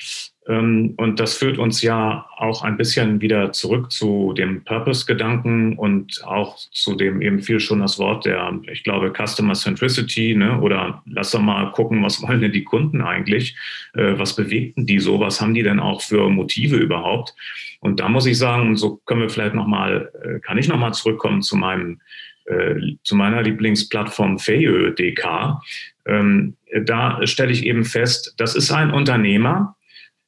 Ähm, 0.49 0.95
und 0.97 1.21
das 1.21 1.37
führt 1.37 1.59
uns 1.59 1.83
ja 1.83 2.27
auch 2.37 2.63
ein 2.63 2.79
bisschen 2.79 3.21
wieder 3.21 3.53
zurück 3.53 3.93
zu 3.93 4.33
dem 4.33 4.65
Purpose-Gedanken 4.65 5.77
und 5.77 6.25
auch 6.25 6.57
zu 6.57 6.95
dem 6.95 7.21
eben 7.21 7.43
viel 7.43 7.61
schon 7.61 7.81
das 7.81 7.99
Wort 7.99 8.25
der, 8.25 8.59
ich 8.73 8.83
glaube, 8.83 9.13
Customer 9.13 9.53
Centricity, 9.53 10.35
ne? 10.35 10.59
oder 10.61 11.03
lass 11.07 11.33
doch 11.33 11.43
mal 11.43 11.71
gucken, 11.73 12.03
was 12.03 12.23
wollen 12.23 12.41
denn 12.41 12.53
die 12.53 12.65
Kunden 12.65 13.03
eigentlich? 13.03 13.57
Äh, 13.95 14.19
was 14.19 14.35
bewegten 14.35 14.87
die 14.87 15.01
so? 15.01 15.21
Was 15.21 15.41
haben 15.41 15.55
die 15.55 15.63
denn 15.63 15.81
auch 15.81 16.01
für 16.01 16.31
Motive 16.31 16.77
überhaupt? 16.77 17.35
Und 17.81 18.01
da 18.01 18.09
muss 18.09 18.27
ich 18.27 18.39
sagen, 18.39 18.77
so 18.77 18.97
können 19.05 19.21
wir 19.21 19.31
vielleicht 19.31 19.55
nochmal, 19.55 20.11
äh, 20.25 20.41
kann 20.41 20.59
ich 20.59 20.69
nochmal 20.69 20.95
zurückkommen 20.95 21.43
zu 21.43 21.57
meinem 21.57 22.01
äh, 22.47 22.97
zu 23.03 23.15
meiner 23.15 23.43
Lieblingsplattform 23.43 24.39
Fayö.dk. 24.39 25.61
Ähm, 26.09 26.57
da 26.85 27.25
stelle 27.27 27.53
ich 27.53 27.65
eben 27.65 27.85
fest, 27.85 28.35
das 28.39 28.57
ist 28.57 28.73
ein 28.73 28.91
Unternehmer, 28.91 29.77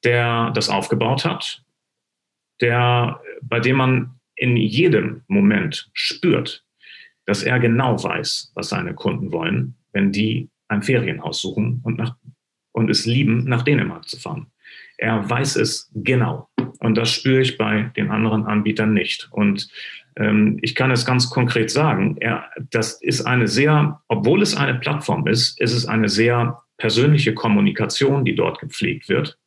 der 0.04 0.50
das 0.50 0.68
aufgebaut 0.68 1.24
hat, 1.24 1.62
der, 2.60 3.20
bei 3.42 3.60
dem 3.60 3.76
man 3.76 4.20
in 4.36 4.56
jedem 4.56 5.22
Moment 5.26 5.90
spürt, 5.92 6.64
dass 7.26 7.42
er 7.42 7.58
genau 7.58 8.02
weiß, 8.02 8.52
was 8.54 8.68
seine 8.68 8.94
Kunden 8.94 9.32
wollen, 9.32 9.74
wenn 9.92 10.12
die 10.12 10.48
ein 10.68 10.82
Ferienhaus 10.82 11.40
suchen 11.40 11.80
und, 11.82 11.98
nach, 11.98 12.16
und 12.72 12.90
es 12.90 13.06
lieben, 13.06 13.44
nach 13.44 13.62
Dänemark 13.62 14.08
zu 14.08 14.18
fahren. 14.18 14.46
Er 14.98 15.28
weiß 15.28 15.56
es 15.56 15.90
genau. 15.94 16.48
Und 16.78 16.96
das 16.96 17.10
spüre 17.10 17.40
ich 17.40 17.58
bei 17.58 17.90
den 17.96 18.10
anderen 18.10 18.44
Anbietern 18.44 18.92
nicht. 18.92 19.28
Und 19.32 19.68
ich 20.60 20.74
kann 20.74 20.90
es 20.90 21.06
ganz 21.06 21.30
konkret 21.30 21.70
sagen, 21.70 22.16
er, 22.20 22.50
das 22.70 23.00
ist 23.00 23.22
eine 23.22 23.48
sehr, 23.48 24.02
obwohl 24.08 24.42
es 24.42 24.56
eine 24.56 24.74
Plattform 24.74 25.26
ist, 25.26 25.60
ist 25.60 25.72
es 25.72 25.86
eine 25.86 26.08
sehr 26.08 26.62
persönliche 26.76 27.34
Kommunikation, 27.34 28.24
die 28.24 28.34
dort 28.34 28.58
gepflegt 28.58 29.08
wird. 29.08 29.38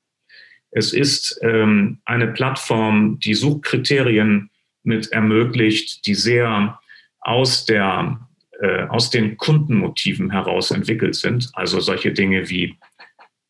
Es 0.72 0.94
ist 0.94 1.40
ähm, 1.44 2.00
eine 2.06 2.28
Plattform, 2.28 3.20
die 3.20 3.34
Suchkriterien 3.34 4.50
mit 4.84 5.12
ermöglicht, 5.12 6.06
die 6.06 6.16
sehr 6.16 6.80
aus, 7.20 7.66
der, 7.66 8.28
äh, 8.60 8.84
aus 8.86 9.10
den 9.10 9.38
Kundenmotiven 9.38 10.32
heraus 10.32 10.72
entwickelt 10.72 11.16
sind. 11.16 11.50
Also 11.54 11.80
solche 11.80 12.12
Dinge 12.12 12.50
wie, 12.50 12.78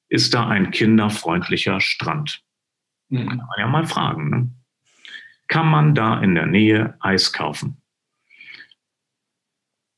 ist 0.09 0.33
da 0.33 0.47
ein 0.47 0.71
kinderfreundlicher 0.71 1.79
Strand? 1.79 2.43
Mhm. 3.09 3.27
Kann 3.29 3.37
man 3.37 3.59
ja 3.59 3.67
mal 3.67 3.85
fragen. 3.85 4.29
Ne? 4.29 4.49
Kann 5.47 5.67
man 5.67 5.95
da 5.95 6.21
in 6.21 6.35
der 6.35 6.45
Nähe 6.45 6.95
Eis 6.99 7.33
kaufen? 7.33 7.77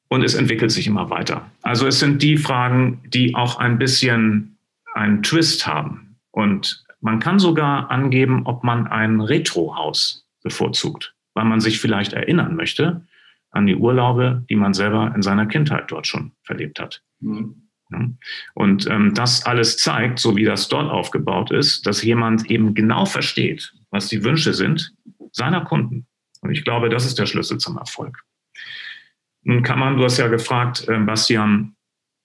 Und 0.08 0.24
es 0.24 0.36
entwickelt 0.36 0.72
sich 0.72 0.88
immer 0.88 1.10
weiter. 1.10 1.50
Also 1.62 1.88
es 1.88 2.00
sind 2.00 2.22
die 2.22 2.38
Fragen, 2.38 3.02
die 3.08 3.36
auch 3.36 3.58
ein 3.58 3.78
bisschen 3.78 4.58
einen 4.94 5.24
Twist 5.24 5.68
haben. 5.68 6.18
Und 6.32 6.86
man 7.02 7.20
kann 7.20 7.40
sogar 7.40 7.92
angeben, 7.92 8.44
ob 8.46 8.64
man 8.64 8.88
ein 8.88 9.20
Retrohaus 9.20 10.26
bevorzugt, 10.44 11.16
weil 11.34 11.46
man 11.46 11.60
sich 11.60 11.80
vielleicht 11.80 12.14
erinnern 12.14 12.56
möchte 12.56 13.06
an 13.52 13.66
die 13.66 13.76
Urlaube, 13.76 14.44
die 14.50 14.56
man 14.56 14.74
selber 14.74 15.14
in 15.16 15.22
seiner 15.22 15.46
Kindheit 15.46 15.86
dort 15.90 16.08
schon 16.08 16.32
verlebt 16.44 16.80
hat. 16.80 17.02
Mhm. 17.20 17.66
Und 18.54 18.88
ähm, 18.88 19.14
das 19.14 19.46
alles 19.46 19.78
zeigt, 19.78 20.20
so 20.20 20.36
wie 20.36 20.44
das 20.44 20.68
dort 20.68 20.90
aufgebaut 20.90 21.52
ist, 21.52 21.86
dass 21.86 22.04
jemand 22.04 22.50
eben 22.50 22.74
genau 22.74 23.06
versteht, 23.06 23.74
was 23.92 24.08
die 24.08 24.24
Wünsche 24.24 24.54
sind 24.54 24.94
seiner 25.36 25.66
Kunden. 25.66 26.08
Und 26.42 26.52
ich 26.52 26.64
glaube, 26.64 26.90
das 26.90 27.06
ist 27.06 27.20
der 27.20 27.26
Schlüssel 27.26 27.58
zum 27.58 27.78
Erfolg. 27.78 28.24
Nun 29.44 29.64
kann 29.64 29.80
man, 29.80 29.98
du 29.98 30.04
hast 30.04 30.18
ja 30.18 30.28
gefragt, 30.28 30.88
äh, 30.88 30.98
Bastian, 31.00 31.76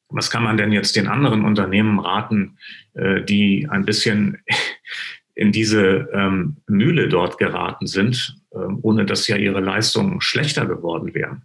was 0.08 0.30
kann 0.30 0.42
man 0.42 0.56
denn 0.56 0.72
jetzt 0.72 0.96
den 0.96 1.08
anderen 1.08 1.44
Unternehmen 1.44 1.98
raten, 1.98 2.58
äh, 2.94 3.22
die 3.22 3.68
ein 3.68 3.84
bisschen 3.84 4.38
in 5.34 5.52
diese 5.52 6.08
ähm, 6.12 6.58
Mühle 6.66 7.08
dort 7.08 7.38
geraten 7.38 7.86
sind, 7.86 8.36
ähm, 8.54 8.78
ohne 8.82 9.04
dass 9.04 9.28
ja 9.28 9.36
ihre 9.36 9.60
Leistungen 9.60 10.20
schlechter 10.20 10.66
geworden 10.66 11.14
wären? 11.14 11.42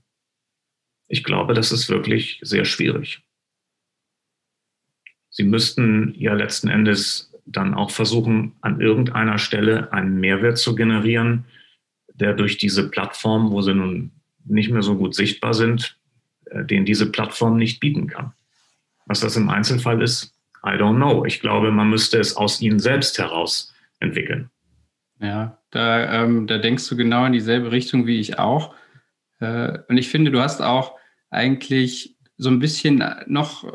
Ich 1.08 1.24
glaube, 1.24 1.54
das 1.54 1.72
ist 1.72 1.90
wirklich 1.90 2.40
sehr 2.42 2.66
schwierig. 2.66 3.24
Sie 5.30 5.44
müssten 5.44 6.14
ja 6.18 6.34
letzten 6.34 6.68
Endes 6.68 7.32
dann 7.46 7.74
auch 7.74 7.92
versuchen, 7.92 8.56
an 8.62 8.82
irgendeiner 8.82 9.38
Stelle 9.38 9.92
einen 9.94 10.20
Mehrwert 10.20 10.58
zu 10.58 10.76
generieren, 10.76 11.46
der 12.20 12.34
durch 12.34 12.58
diese 12.58 12.90
Plattform, 12.90 13.52
wo 13.52 13.62
sie 13.62 13.74
nun 13.74 14.12
nicht 14.46 14.70
mehr 14.70 14.82
so 14.82 14.96
gut 14.96 15.16
sichtbar 15.16 15.54
sind, 15.54 15.98
äh, 16.46 16.64
den 16.64 16.86
diese 16.86 17.12
Plattform 17.12 17.58
nicht 17.58 17.80
bieten 17.80 18.08
kann. 18.08 18.34
Was 19.06 19.20
das 19.20 19.36
im 19.36 19.50
Einzelfall 19.50 20.02
ist, 20.02 20.34
I 20.64 20.78
don't 20.78 20.96
know. 20.96 21.26
Ich 21.26 21.42
glaube, 21.42 21.72
man 21.72 21.90
müsste 21.90 22.20
es 22.20 22.36
aus 22.36 22.60
ihnen 22.62 22.80
selbst 22.80 23.20
heraus 23.20 23.74
entwickeln. 24.00 24.50
Ja, 25.20 25.60
da, 25.72 26.24
ähm, 26.24 26.48
da 26.48 26.58
denkst 26.58 26.88
du 26.90 26.98
genau 26.98 27.26
in 27.26 27.34
dieselbe 27.34 27.72
Richtung 27.72 28.08
wie 28.08 28.20
ich 28.20 28.40
auch. 28.40 28.74
Äh, 29.40 29.78
und 29.88 29.98
ich 29.98 30.10
finde, 30.10 30.32
du 30.32 30.42
hast 30.42 30.62
auch 30.62 30.96
eigentlich 31.30 32.16
so 32.38 32.50
ein 32.50 32.60
bisschen 32.60 33.04
noch 33.28 33.66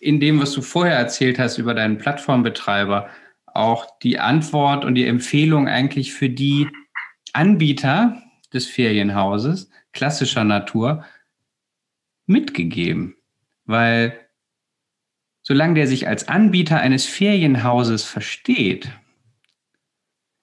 in 0.00 0.20
dem, 0.20 0.40
was 0.40 0.52
du 0.52 0.60
vorher 0.60 0.96
erzählt 0.96 1.38
hast 1.38 1.58
über 1.58 1.72
deinen 1.72 1.98
Plattformbetreiber, 1.98 3.08
auch 3.46 3.86
die 4.00 4.18
Antwort 4.18 4.84
und 4.84 4.96
die 4.96 5.06
Empfehlung 5.06 5.68
eigentlich 5.68 6.12
für 6.12 6.28
die 6.28 6.68
Anbieter 7.34 8.22
des 8.52 8.66
Ferienhauses 8.66 9.70
klassischer 9.92 10.44
Natur 10.44 11.04
mitgegeben. 12.26 13.16
Weil 13.64 14.18
solange 15.42 15.74
der 15.74 15.86
sich 15.86 16.08
als 16.08 16.28
Anbieter 16.28 16.80
eines 16.80 17.06
Ferienhauses 17.06 18.04
versteht, 18.04 18.90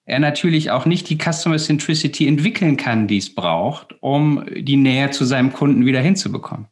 er 0.04 0.18
natürlich 0.18 0.70
auch 0.70 0.84
nicht 0.84 1.08
die 1.10 1.18
Customer 1.18 1.58
Centricity 1.58 2.26
entwickeln 2.26 2.76
kann, 2.76 3.06
die 3.06 3.18
es 3.18 3.34
braucht, 3.34 3.94
um 4.02 4.44
die 4.52 4.76
Nähe 4.76 5.10
zu 5.10 5.24
seinem 5.24 5.52
Kunden 5.52 5.86
wieder 5.86 6.00
hinzubekommen. 6.00 6.66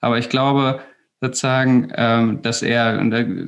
Aber 0.00 0.18
ich 0.18 0.28
glaube 0.28 0.82
sozusagen, 1.20 1.92
ähm, 1.94 2.42
dass 2.42 2.62
er 2.62 2.98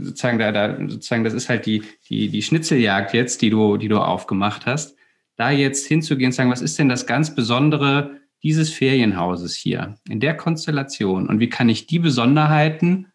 sozusagen 0.02 0.38
da, 0.38 0.52
da 0.52 0.76
sozusagen 0.88 1.24
das 1.24 1.32
ist 1.32 1.48
halt 1.48 1.66
die 1.66 1.82
die 2.08 2.28
die 2.28 2.42
Schnitzeljagd 2.42 3.14
jetzt, 3.14 3.42
die 3.42 3.50
du 3.50 3.76
die 3.76 3.88
du 3.88 3.98
aufgemacht 3.98 4.66
hast, 4.66 4.96
da 5.36 5.50
jetzt 5.50 5.86
hinzugehen 5.86 6.28
und 6.28 6.32
sagen, 6.32 6.50
was 6.50 6.62
ist 6.62 6.78
denn 6.78 6.88
das 6.88 7.06
ganz 7.06 7.34
Besondere 7.34 8.20
dieses 8.42 8.72
Ferienhauses 8.72 9.54
hier 9.54 9.96
in 10.08 10.20
der 10.20 10.36
Konstellation? 10.36 11.28
Und 11.28 11.40
wie 11.40 11.48
kann 11.48 11.68
ich 11.68 11.86
die 11.86 11.98
Besonderheiten, 11.98 13.06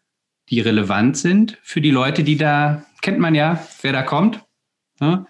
die 0.48 0.60
relevant 0.60 1.16
sind 1.16 1.58
für 1.62 1.80
die 1.80 1.90
Leute, 1.90 2.24
die 2.24 2.36
da 2.36 2.84
kennt 3.00 3.18
man 3.18 3.34
ja, 3.34 3.64
wer 3.82 3.92
da 3.92 4.02
kommt, 4.02 4.44
ne, 5.00 5.26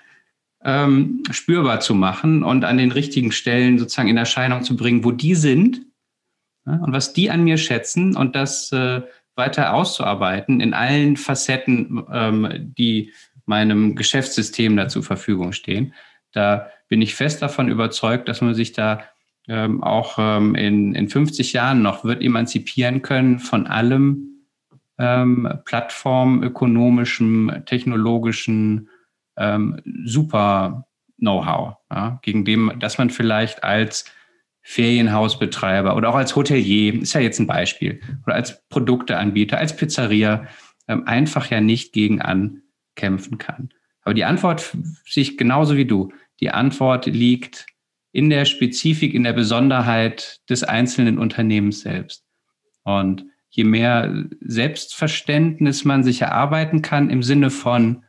ähm, 0.64 1.22
spürbar 1.30 1.80
zu 1.80 1.94
machen 1.94 2.42
und 2.42 2.64
an 2.64 2.78
den 2.78 2.92
richtigen 2.92 3.32
Stellen 3.32 3.78
sozusagen 3.78 4.08
in 4.08 4.16
Erscheinung 4.16 4.62
zu 4.62 4.76
bringen, 4.76 5.04
wo 5.04 5.12
die 5.12 5.34
sind 5.34 5.82
ne, 6.64 6.80
und 6.82 6.92
was 6.92 7.12
die 7.12 7.30
an 7.30 7.44
mir 7.44 7.58
schätzen 7.58 8.16
und 8.16 8.34
das 8.34 8.72
äh, 8.72 9.02
weiter 9.38 9.72
auszuarbeiten 9.72 10.60
in 10.60 10.74
allen 10.74 11.16
Facetten, 11.16 12.04
ähm, 12.12 12.74
die 12.76 13.12
meinem 13.46 13.96
Geschäftssystem 13.96 14.76
da 14.76 14.88
zur 14.88 15.02
Verfügung 15.02 15.52
stehen. 15.52 15.94
Da 16.32 16.68
bin 16.88 17.00
ich 17.00 17.14
fest 17.14 17.40
davon 17.40 17.68
überzeugt, 17.68 18.28
dass 18.28 18.42
man 18.42 18.54
sich 18.54 18.72
da 18.72 19.04
ähm, 19.48 19.82
auch 19.82 20.18
ähm, 20.18 20.54
in, 20.54 20.94
in 20.94 21.08
50 21.08 21.54
Jahren 21.54 21.80
noch 21.80 22.04
wird 22.04 22.22
emanzipieren 22.22 23.00
können 23.00 23.38
von 23.38 23.66
allem 23.66 24.44
ähm, 24.98 25.48
plattformökonomischem, 25.64 27.62
technologischen 27.64 28.90
ähm, 29.38 29.80
super 30.04 30.84
Know-how, 31.18 31.76
ja, 31.90 32.20
gegen 32.22 32.44
dem, 32.44 32.74
dass 32.78 32.98
man 32.98 33.10
vielleicht 33.10 33.64
als 33.64 34.04
Ferienhausbetreiber 34.68 35.96
oder 35.96 36.10
auch 36.10 36.14
als 36.14 36.36
Hotelier, 36.36 37.00
ist 37.00 37.14
ja 37.14 37.22
jetzt 37.22 37.38
ein 37.38 37.46
Beispiel, 37.46 38.02
oder 38.26 38.34
als 38.34 38.68
Produkteanbieter, 38.68 39.56
als 39.56 39.74
Pizzeria 39.74 40.46
ähm, 40.88 41.04
einfach 41.06 41.50
ja 41.50 41.62
nicht 41.62 41.94
gegen 41.94 42.20
ankämpfen 42.20 43.38
kann. 43.38 43.70
Aber 44.02 44.12
die 44.12 44.26
Antwort 44.26 44.76
sehe 45.06 45.22
ich 45.22 45.38
genauso 45.38 45.78
wie 45.78 45.86
du. 45.86 46.12
Die 46.40 46.50
Antwort 46.50 47.06
liegt 47.06 47.64
in 48.12 48.28
der 48.28 48.44
Spezifik, 48.44 49.14
in 49.14 49.24
der 49.24 49.32
Besonderheit 49.32 50.42
des 50.50 50.64
einzelnen 50.64 51.16
Unternehmens 51.16 51.80
selbst. 51.80 52.26
Und 52.84 53.24
je 53.48 53.64
mehr 53.64 54.26
Selbstverständnis 54.40 55.86
man 55.86 56.04
sich 56.04 56.20
erarbeiten 56.20 56.82
kann 56.82 57.08
im 57.08 57.22
Sinne 57.22 57.48
von 57.48 58.04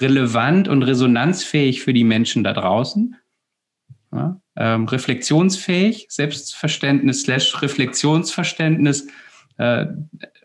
relevant 0.00 0.68
und 0.68 0.82
resonanzfähig 0.82 1.80
für 1.80 1.94
die 1.94 2.04
Menschen 2.04 2.44
da 2.44 2.52
draußen, 2.52 3.16
ja, 4.14 4.40
ähm, 4.56 4.86
reflexionsfähig, 4.86 6.06
Selbstverständnis 6.08 7.22
slash 7.22 7.60
Reflexionsverständnis 7.60 9.08
äh, 9.58 9.86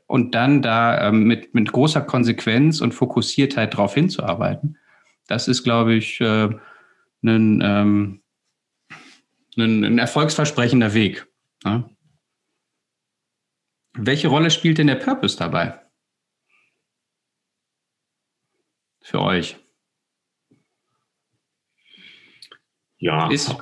und 0.08 0.34
dann 0.34 0.64
da 0.64 1.08
ähm, 1.08 1.26
mit, 1.26 1.54
mit 1.54 1.72
großer 1.72 2.02
Konsequenz 2.02 2.82
und 2.82 2.94
Fokussiertheit 2.94 3.74
darauf 3.74 3.94
hinzuarbeiten. 3.94 4.78
Das 5.28 5.48
ist, 5.48 5.64
glaube 5.64 5.94
ich, 5.94 6.20
äh, 6.20 6.50
ein, 7.24 7.62
ähm, 7.62 8.22
ein, 9.56 9.84
ein 9.84 10.00
erfolgsversprechender 10.00 10.96
Weg. 10.96 11.28
Ja? 11.64 11.88
Welche 13.94 14.30
Rolle 14.30 14.50
spielt 14.50 14.80
denn 14.80 14.88
der 14.88 14.96
Purpose 14.96 15.38
dabei? 15.38 15.80
Für 19.02 19.22
euch? 19.22 19.58
Ja. 23.00 23.30
Ist, 23.30 23.56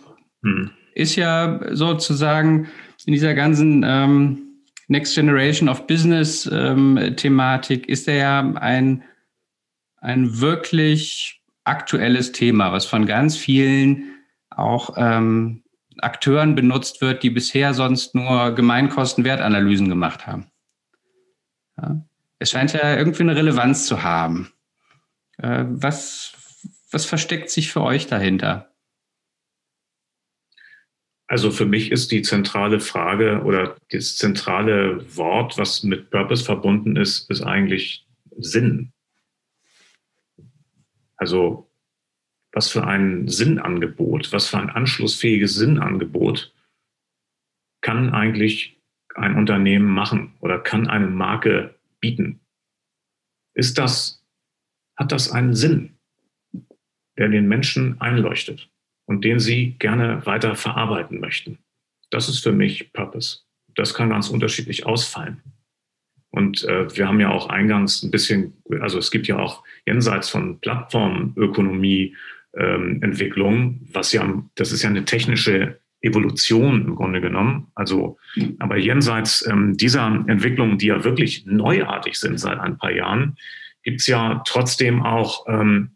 hm. 0.43 0.71
ist 0.93 1.15
ja 1.15 1.60
sozusagen 1.71 2.67
in 3.06 3.13
dieser 3.13 3.34
ganzen 3.34 3.84
ähm, 3.88 4.43
Next 4.88 5.15
Generation 5.15 5.69
of 5.69 5.86
Business 5.88 6.50
ähm, 6.52 7.13
Thematik 7.15 7.88
ist 7.88 8.08
er 8.08 8.15
ja 8.15 8.39
ein, 8.56 9.04
ein 9.97 10.39
wirklich 10.39 11.41
aktuelles 11.63 12.32
Thema, 12.32 12.71
was 12.71 12.86
von 12.86 13.06
ganz 13.06 13.36
vielen 13.36 14.15
auch 14.50 14.95
ähm, 14.97 15.63
Akteuren 16.00 16.56
benutzt 16.56 17.02
wird, 17.02 17.23
die 17.23 17.30
bisher 17.30 17.73
sonst 17.73 18.15
nur 18.15 18.56
Gemeinkostenwertanalysen 18.56 19.89
gemacht 19.89 20.26
haben. 20.26 20.47
Ja. 21.78 22.02
Es 22.39 22.52
scheint 22.52 22.73
ja 22.73 22.95
irgendwie 22.95 23.23
eine 23.23 23.36
Relevanz 23.36 23.88
zu 23.88 24.04
haben. 24.04 24.52
Äh, 25.38 25.65
was, 25.67 26.34
was 26.91 27.06
versteckt 27.06 27.50
sich 27.50 27.71
für 27.71 27.82
euch 27.82 28.08
dahinter? 28.08 28.71
Also 31.28 31.52
für 31.52 31.66
mich 31.66 31.92
ist 31.92 32.12
die 32.12 32.22
zentrale 32.22 32.80
Frage 32.80 33.44
oder 33.44 33.76
das 33.92 34.16
zentrale 34.16 35.06
Wort, 35.18 35.58
was 35.58 35.84
mit 35.84 36.10
Purpose 36.10 36.44
verbunden 36.44 36.96
ist, 36.96 37.30
ist 37.30 37.42
eigentlich 37.42 38.08
Sinn. 38.38 38.94
Also 41.18 41.70
was 42.54 42.70
für 42.70 42.88
ein 42.88 43.28
Sinnangebot, 43.28 44.32
was 44.32 44.48
für 44.48 44.58
ein 44.58 44.70
anschlussfähiges 44.70 45.56
Sinnangebot 45.56 46.54
kann 47.82 48.13
eigentlich 48.13 48.82
ein 49.16 49.36
Unternehmen 49.36 49.86
machen 49.88 50.34
oder 50.40 50.60
kann 50.60 50.88
eine 50.88 51.08
Marke 51.08 51.76
bieten? 52.00 52.40
Ist 53.54 53.78
das, 53.78 54.24
hat 54.96 55.12
das 55.12 55.32
einen 55.32 55.56
Sinn, 55.56 55.98
der 57.18 57.28
den 57.28 57.50
Menschen 57.50 58.00
einleuchtet 58.00 58.70
und 59.08 59.26
den 59.26 59.39
sie 59.39 59.76
gerne 59.80 60.26
weiter 60.26 60.56
verarbeiten 60.56 61.20
möchten? 61.20 61.58
Das 62.12 62.30
ist 62.30 62.43
für 62.43 62.52
mich 62.52 62.93
Purpose. 62.93 63.39
Das 63.76 63.93
kann 63.93 64.10
ganz 64.10 64.30
unterschiedlich 64.30 64.86
ausfallen. 64.86 65.41
Und 66.30 66.63
äh, 66.65 66.96
wir 66.96 67.08
haben 67.08 67.20
ja 67.20 67.32
auch 67.32 67.50
eingangs 67.50 68.04
ein 68.04 68.12
bisschen, 68.12 68.54
also 68.82 69.00
es 69.00 69.10
gibt 69.12 69.28
ja 69.28 69.39
auch 69.39 69.63
jenseits 69.86 70.30
von 70.30 70.60
Plattformökonomie 70.60 72.15
ähm, 72.56 73.02
Entwicklung, 73.02 73.82
was 73.91 74.12
ja, 74.12 74.43
das 74.56 74.72
ist 74.72 74.84
ja 74.84 74.89
eine 74.89 75.06
technische 75.06 75.80
Evolution 76.02 76.86
im 76.86 76.96
Grunde 76.96 77.22
genommen. 77.22 77.72
Also, 77.76 78.17
aber 78.60 78.78
jenseits 78.78 79.46
ähm, 79.48 79.78
dieser 79.78 80.24
Entwicklungen, 80.28 80.78
die 80.78 80.88
ja 80.88 81.04
wirklich 81.04 81.46
neuartig 81.46 82.20
sind 82.20 82.39
seit 82.39 82.60
ein 82.60 82.78
paar 82.78 82.91
Jahren, 82.91 83.38
gibt 83.84 84.02
es 84.02 84.08
ja 84.08 84.43
trotzdem 84.46 85.02
auch 85.04 85.46
ähm, 85.48 85.91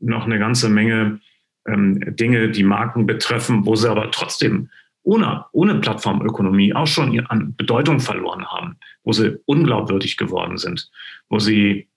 noch 0.00 0.26
eine 0.26 0.38
ganze 0.38 0.68
Menge 0.68 1.20
ähm, 1.66 2.16
Dinge, 2.16 2.50
die 2.50 2.64
Marken 2.64 3.06
betreffen, 3.06 3.66
wo 3.66 3.74
sie 3.76 3.90
aber 3.90 4.10
trotzdem 4.10 4.68
ohne, 5.04 5.46
ohne 5.52 5.76
Plattformökonomie 5.76 6.74
auch 6.74 6.86
schon 6.86 7.18
an 7.26 7.54
Bedeutung 7.56 8.00
verloren 8.00 8.46
haben, 8.46 8.76
wo 9.04 9.12
sie 9.12 9.38
unglaubwürdig 9.46 10.16
geworden 10.16 10.58
sind, 10.58 10.90
wo 11.28 11.38
sie, 11.38 11.88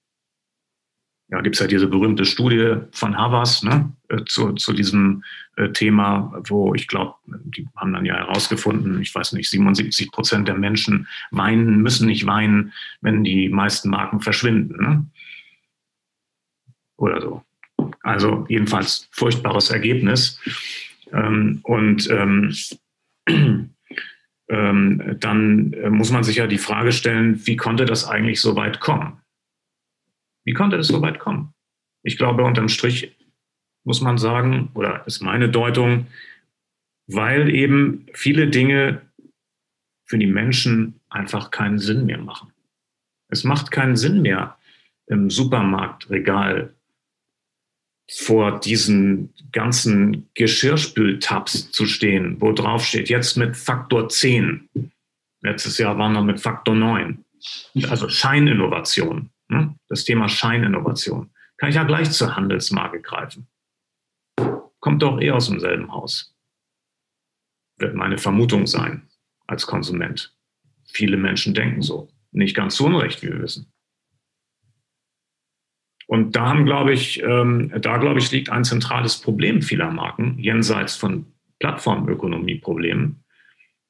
ja, 1.30 1.41
gibt 1.41 1.56
es 1.56 1.62
ja 1.62 1.67
diese 1.67 1.88
berühmte 1.88 2.25
Studie 2.25 2.78
von 2.91 3.17
Havas 3.17 3.63
ne, 3.63 3.93
äh, 4.10 4.23
zu, 4.25 4.54
zu 4.54 4.73
diesem 4.73 5.23
äh, 5.56 5.69
Thema, 5.69 6.41
wo 6.47 6.73
ich 6.73 6.88
glaube, 6.88 7.15
die 7.25 7.67
haben 7.75 7.93
dann 7.93 8.06
ja 8.06 8.15
herausgefunden, 8.15 9.01
ich 9.01 9.13
weiß 9.13 9.34
nicht, 9.34 9.49
77 9.49 10.12
Prozent 10.12 10.47
der 10.47 10.56
Menschen 10.56 11.08
weinen, 11.32 11.82
müssen 11.82 12.08
nicht 12.08 12.25
weinen, 12.25 12.73
wenn 13.01 13.23
die 13.23 13.49
meisten 13.49 13.89
Marken 13.89 14.19
verschwinden. 14.21 14.82
Ne? 14.82 15.06
Oder 16.97 17.21
so. 17.21 17.44
Also 18.01 18.45
jedenfalls 18.49 19.07
furchtbares 19.11 19.69
Ergebnis. 19.69 20.39
Ähm, 21.11 21.59
und 21.63 22.09
ähm, 22.09 22.53
ähm, 24.49 25.17
dann 25.19 25.75
muss 25.89 26.11
man 26.11 26.23
sich 26.23 26.37
ja 26.37 26.47
die 26.47 26.57
Frage 26.57 26.91
stellen, 26.91 27.45
wie 27.45 27.55
konnte 27.55 27.85
das 27.85 28.07
eigentlich 28.07 28.41
so 28.41 28.55
weit 28.55 28.79
kommen? 28.79 29.21
Wie 30.45 30.53
konnte 30.53 30.77
es 30.77 30.87
so 30.87 31.01
weit 31.01 31.19
kommen? 31.19 31.53
Ich 32.03 32.17
glaube, 32.17 32.43
unterm 32.43 32.69
Strich 32.69 33.15
muss 33.83 34.01
man 34.01 34.17
sagen, 34.17 34.69
oder 34.73 35.05
ist 35.07 35.21
meine 35.21 35.49
Deutung, 35.49 36.07
weil 37.07 37.49
eben 37.49 38.07
viele 38.13 38.47
Dinge 38.47 39.01
für 40.05 40.17
die 40.17 40.27
Menschen 40.27 40.99
einfach 41.09 41.51
keinen 41.51 41.79
Sinn 41.79 42.05
mehr 42.05 42.19
machen. 42.19 42.51
Es 43.29 43.43
macht 43.43 43.71
keinen 43.71 43.95
Sinn 43.95 44.21
mehr, 44.21 44.57
im 45.07 45.29
Supermarktregal 45.29 46.73
vor 48.09 48.59
diesen 48.59 49.33
ganzen 49.51 50.29
Geschirrspültabs 50.35 51.71
zu 51.71 51.85
stehen, 51.85 52.39
wo 52.39 52.51
drauf 52.51 52.85
steht, 52.85 53.09
jetzt 53.09 53.35
mit 53.37 53.57
Faktor 53.57 54.09
10 54.09 54.69
Letztes 55.45 55.77
Jahr 55.77 55.95
waren 55.99 56.13
wir 56.13 56.23
mit 56.23 56.41
Faktor 56.41 56.73
9. 56.73 57.23
Also 57.87 58.09
Scheininnovation. 58.09 59.29
Ne? 59.47 59.75
Das 59.87 60.03
Thema 60.03 60.27
Scheininnovation. 60.27 61.29
Kann 61.57 61.69
ich 61.69 61.75
ja 61.75 61.83
gleich 61.83 62.09
zur 62.09 62.35
Handelsmarke 62.35 62.99
greifen. 62.99 63.47
Kommt 64.79 65.03
doch 65.03 65.21
eh 65.21 65.29
aus 65.29 65.47
demselben 65.47 65.91
Haus. 65.91 66.35
Wird 67.77 67.93
meine 67.93 68.17
Vermutung 68.17 68.65
sein 68.65 69.07
als 69.45 69.67
Konsument. 69.67 70.35
Viele 70.91 71.15
Menschen 71.15 71.53
denken 71.53 71.83
so. 71.83 72.09
Nicht 72.31 72.55
ganz 72.55 72.77
zu 72.77 72.85
Unrecht, 72.85 73.21
wie 73.21 73.27
wir 73.27 73.43
wissen. 73.43 73.71
Und 76.07 76.35
da 76.35 76.49
haben, 76.49 76.65
glaube 76.65 76.93
ich, 76.93 77.21
ähm, 77.23 77.71
da 77.81 77.97
glaube 77.97 78.19
ich, 78.19 78.31
liegt 78.31 78.49
ein 78.49 78.63
zentrales 78.63 79.19
Problem 79.19 79.61
vieler 79.61 79.91
Marken, 79.91 80.37
jenseits 80.37 80.95
von 80.95 81.25
Plattformökonomie-Problemen, 81.59 83.23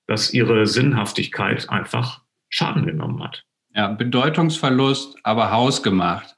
dass 0.08 0.34
ihre 0.34 0.66
Sinnhaftigkeit 0.68 1.70
einfach 1.70 2.22
Schaden 2.50 2.86
genommen 2.86 3.24
hat. 3.24 3.44
Ja, 3.74 3.90
Bedeutungsverlust, 3.90 5.18
aber 5.24 5.52
hausgemacht. 5.52 6.36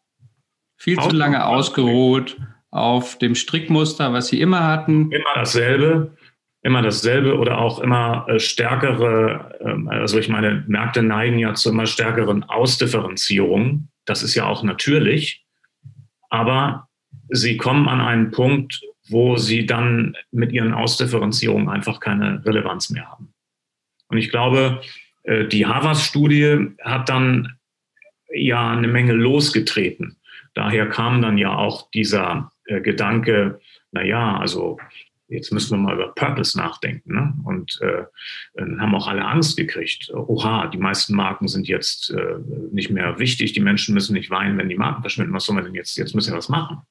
Viel 0.77 0.97
zu 0.99 1.09
lange 1.09 1.45
ausgeruht 1.45 2.37
auf 2.71 3.17
dem 3.17 3.35
Strickmuster, 3.35 4.13
was 4.13 4.27
sie 4.27 4.41
immer 4.41 4.63
hatten. 4.63 5.11
Immer 5.11 5.33
dasselbe, 5.35 6.15
immer 6.61 6.81
dasselbe 6.81 7.37
oder 7.37 7.59
auch 7.59 7.79
immer 7.79 8.25
äh, 8.27 8.39
stärkere, 8.39 9.57
ähm, 9.61 9.87
also 9.87 10.19
ich 10.19 10.29
meine, 10.29 10.63
Märkte 10.67 11.03
neigen 11.03 11.39
ja 11.39 11.53
zu 11.53 11.69
immer 11.69 11.85
stärkeren 11.85 12.43
Ausdifferenzierungen. 12.43 13.89
Das 14.05 14.23
ist 14.23 14.35
ja 14.35 14.45
auch 14.45 14.63
natürlich. 14.63 15.46
Aber 16.29 16.87
sie 17.29 17.57
kommen 17.57 17.87
an 17.87 18.01
einen 18.01 18.31
Punkt, 18.31 18.81
wo 19.09 19.37
sie 19.37 19.65
dann 19.65 20.15
mit 20.31 20.51
ihren 20.51 20.73
Ausdifferenzierungen 20.73 21.69
einfach 21.69 21.99
keine 21.99 22.45
Relevanz 22.45 22.89
mehr 22.89 23.09
haben. 23.09 23.33
Und 24.09 24.17
ich 24.17 24.29
glaube, 24.29 24.81
äh, 25.23 25.45
die 25.45 25.65
Harvard-Studie 25.65 26.75
hat 26.81 27.09
dann 27.09 27.57
ja 28.29 28.71
eine 28.71 28.87
Menge 28.87 29.13
losgetreten. 29.13 30.17
Daher 30.53 30.89
kam 30.89 31.21
dann 31.21 31.37
ja 31.37 31.55
auch 31.55 31.89
dieser 31.91 32.51
äh, 32.65 32.81
Gedanke, 32.81 33.61
naja, 33.91 34.37
also 34.37 34.79
jetzt 35.27 35.51
müssen 35.51 35.71
wir 35.71 35.77
mal 35.77 35.95
über 35.95 36.13
Purpose 36.13 36.57
nachdenken. 36.57 37.13
Ne? 37.13 37.33
Und 37.43 37.79
äh, 37.81 38.03
haben 38.79 38.95
auch 38.95 39.07
alle 39.07 39.25
Angst 39.25 39.57
gekriegt. 39.57 40.11
Oha, 40.13 40.67
die 40.67 40.77
meisten 40.77 41.15
Marken 41.15 41.47
sind 41.47 41.67
jetzt 41.67 42.11
äh, 42.11 42.35
nicht 42.71 42.89
mehr 42.89 43.19
wichtig. 43.19 43.53
Die 43.53 43.59
Menschen 43.59 43.93
müssen 43.93 44.13
nicht 44.13 44.29
weinen, 44.29 44.57
wenn 44.57 44.69
die 44.69 44.75
Marken 44.75 45.01
verschwinden. 45.01 45.33
Was 45.33 45.45
sollen 45.45 45.59
wir 45.59 45.63
denn 45.63 45.75
jetzt? 45.75 45.97
Jetzt 45.97 46.15
müssen 46.15 46.31
wir 46.31 46.37
was 46.37 46.49
machen. 46.49 46.81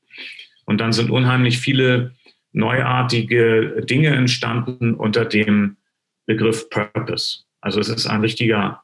Und 0.65 0.81
dann 0.81 0.93
sind 0.93 1.11
unheimlich 1.11 1.59
viele 1.59 2.15
neuartige 2.53 3.85
Dinge 3.89 4.09
entstanden 4.09 4.95
unter 4.95 5.25
dem 5.25 5.77
Begriff 6.27 6.69
Purpose. 6.71 7.45
Also 7.61 7.81
es 7.81 7.89
ist 7.89 8.07
ein 8.07 8.21
richtiger 8.21 8.83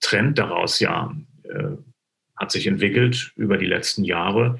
Trend 0.00 0.38
daraus, 0.38 0.80
ja, 0.80 1.14
äh, 1.44 1.76
hat 2.36 2.50
sich 2.50 2.66
entwickelt 2.66 3.32
über 3.36 3.56
die 3.56 3.66
letzten 3.66 4.04
Jahre, 4.04 4.58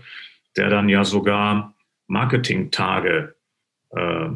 der 0.56 0.70
dann 0.70 0.88
ja 0.88 1.04
sogar 1.04 1.74
Marketingtage 2.06 3.34
äh, 3.92 4.28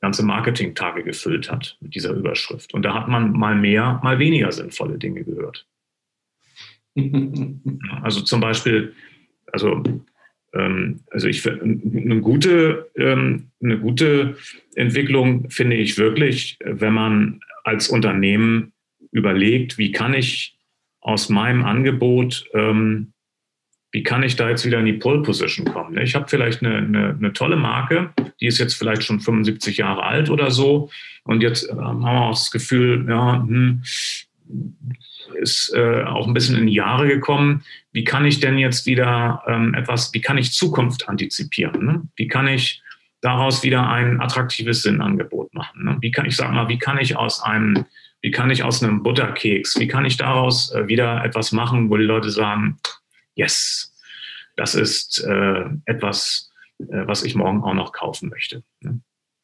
ganze 0.00 0.24
Marketingtage 0.24 1.04
gefüllt 1.04 1.50
hat 1.50 1.76
mit 1.80 1.94
dieser 1.94 2.12
Überschrift. 2.12 2.72
Und 2.74 2.82
da 2.82 2.94
hat 2.94 3.08
man 3.08 3.32
mal 3.32 3.54
mehr, 3.54 4.00
mal 4.02 4.18
weniger 4.18 4.50
sinnvolle 4.50 4.98
Dinge 4.98 5.24
gehört. 5.24 5.66
also 8.02 8.22
zum 8.22 8.40
Beispiel, 8.40 8.94
also, 9.52 9.82
ähm, 10.54 11.00
also 11.10 11.28
ich 11.28 11.46
eine 11.48 12.20
gute, 12.20 12.90
ähm, 12.96 13.50
eine 13.62 13.78
gute 13.78 14.36
Entwicklung 14.74 15.50
finde 15.50 15.76
ich 15.76 15.98
wirklich, 15.98 16.58
wenn 16.64 16.94
man 16.94 17.40
als 17.64 17.88
Unternehmen 17.88 18.72
überlegt, 19.12 19.76
wie 19.78 19.92
kann 19.92 20.14
ich 20.14 20.58
aus 21.00 21.28
meinem 21.28 21.64
Angebot 21.64 22.46
ähm, 22.54 23.12
wie 23.92 24.02
kann 24.02 24.22
ich 24.22 24.36
da 24.36 24.48
jetzt 24.48 24.64
wieder 24.64 24.78
in 24.78 24.86
die 24.86 24.94
Pole 24.94 25.22
Position 25.22 25.66
kommen? 25.66 25.98
Ich 25.98 26.14
habe 26.14 26.28
vielleicht 26.28 26.62
eine, 26.62 26.76
eine, 26.76 27.16
eine, 27.18 27.32
tolle 27.32 27.56
Marke, 27.56 28.10
die 28.40 28.46
ist 28.46 28.58
jetzt 28.58 28.74
vielleicht 28.74 29.02
schon 29.02 29.20
75 29.20 29.78
Jahre 29.78 30.04
alt 30.04 30.30
oder 30.30 30.50
so. 30.50 30.90
Und 31.24 31.42
jetzt 31.42 31.68
ähm, 31.70 31.80
haben 31.80 32.00
wir 32.00 32.22
auch 32.22 32.30
das 32.30 32.50
Gefühl, 32.50 33.06
ja, 33.08 33.42
hm, 33.42 33.82
ist 35.34 35.72
äh, 35.74 36.04
auch 36.04 36.26
ein 36.26 36.34
bisschen 36.34 36.56
in 36.56 36.68
Jahre 36.68 37.08
gekommen. 37.08 37.62
Wie 37.92 38.04
kann 38.04 38.24
ich 38.24 38.40
denn 38.40 38.58
jetzt 38.58 38.86
wieder 38.86 39.42
ähm, 39.46 39.74
etwas, 39.74 40.12
wie 40.12 40.20
kann 40.20 40.38
ich 40.38 40.52
Zukunft 40.52 41.08
antizipieren? 41.08 41.84
Ne? 41.84 42.02
Wie 42.16 42.28
kann 42.28 42.46
ich 42.46 42.82
daraus 43.20 43.62
wieder 43.62 43.88
ein 43.88 44.20
attraktives 44.20 44.82
Sinnangebot 44.82 45.52
machen? 45.54 45.84
Ne? 45.84 45.96
Wie 46.00 46.10
kann 46.10 46.26
ich, 46.26 46.36
sag 46.36 46.52
mal, 46.52 46.68
wie 46.68 46.78
kann 46.78 46.98
ich 46.98 47.16
aus 47.16 47.42
einem, 47.42 47.84
wie 48.22 48.30
kann 48.30 48.50
ich 48.50 48.62
aus 48.62 48.82
einem 48.82 49.02
Butterkeks, 49.02 49.78
wie 49.78 49.88
kann 49.88 50.04
ich 50.04 50.16
daraus 50.16 50.72
äh, 50.72 50.86
wieder 50.88 51.24
etwas 51.24 51.52
machen, 51.52 51.90
wo 51.90 51.96
die 51.96 52.04
Leute 52.04 52.30
sagen, 52.30 52.78
yes, 53.40 53.94
das 54.56 54.74
ist 54.74 55.24
äh, 55.24 55.64
etwas, 55.86 56.50
äh, 56.78 57.06
was 57.06 57.24
ich 57.24 57.34
morgen 57.34 57.62
auch 57.62 57.74
noch 57.74 57.92
kaufen 57.92 58.28
möchte. 58.28 58.62
Ne? 58.80 59.00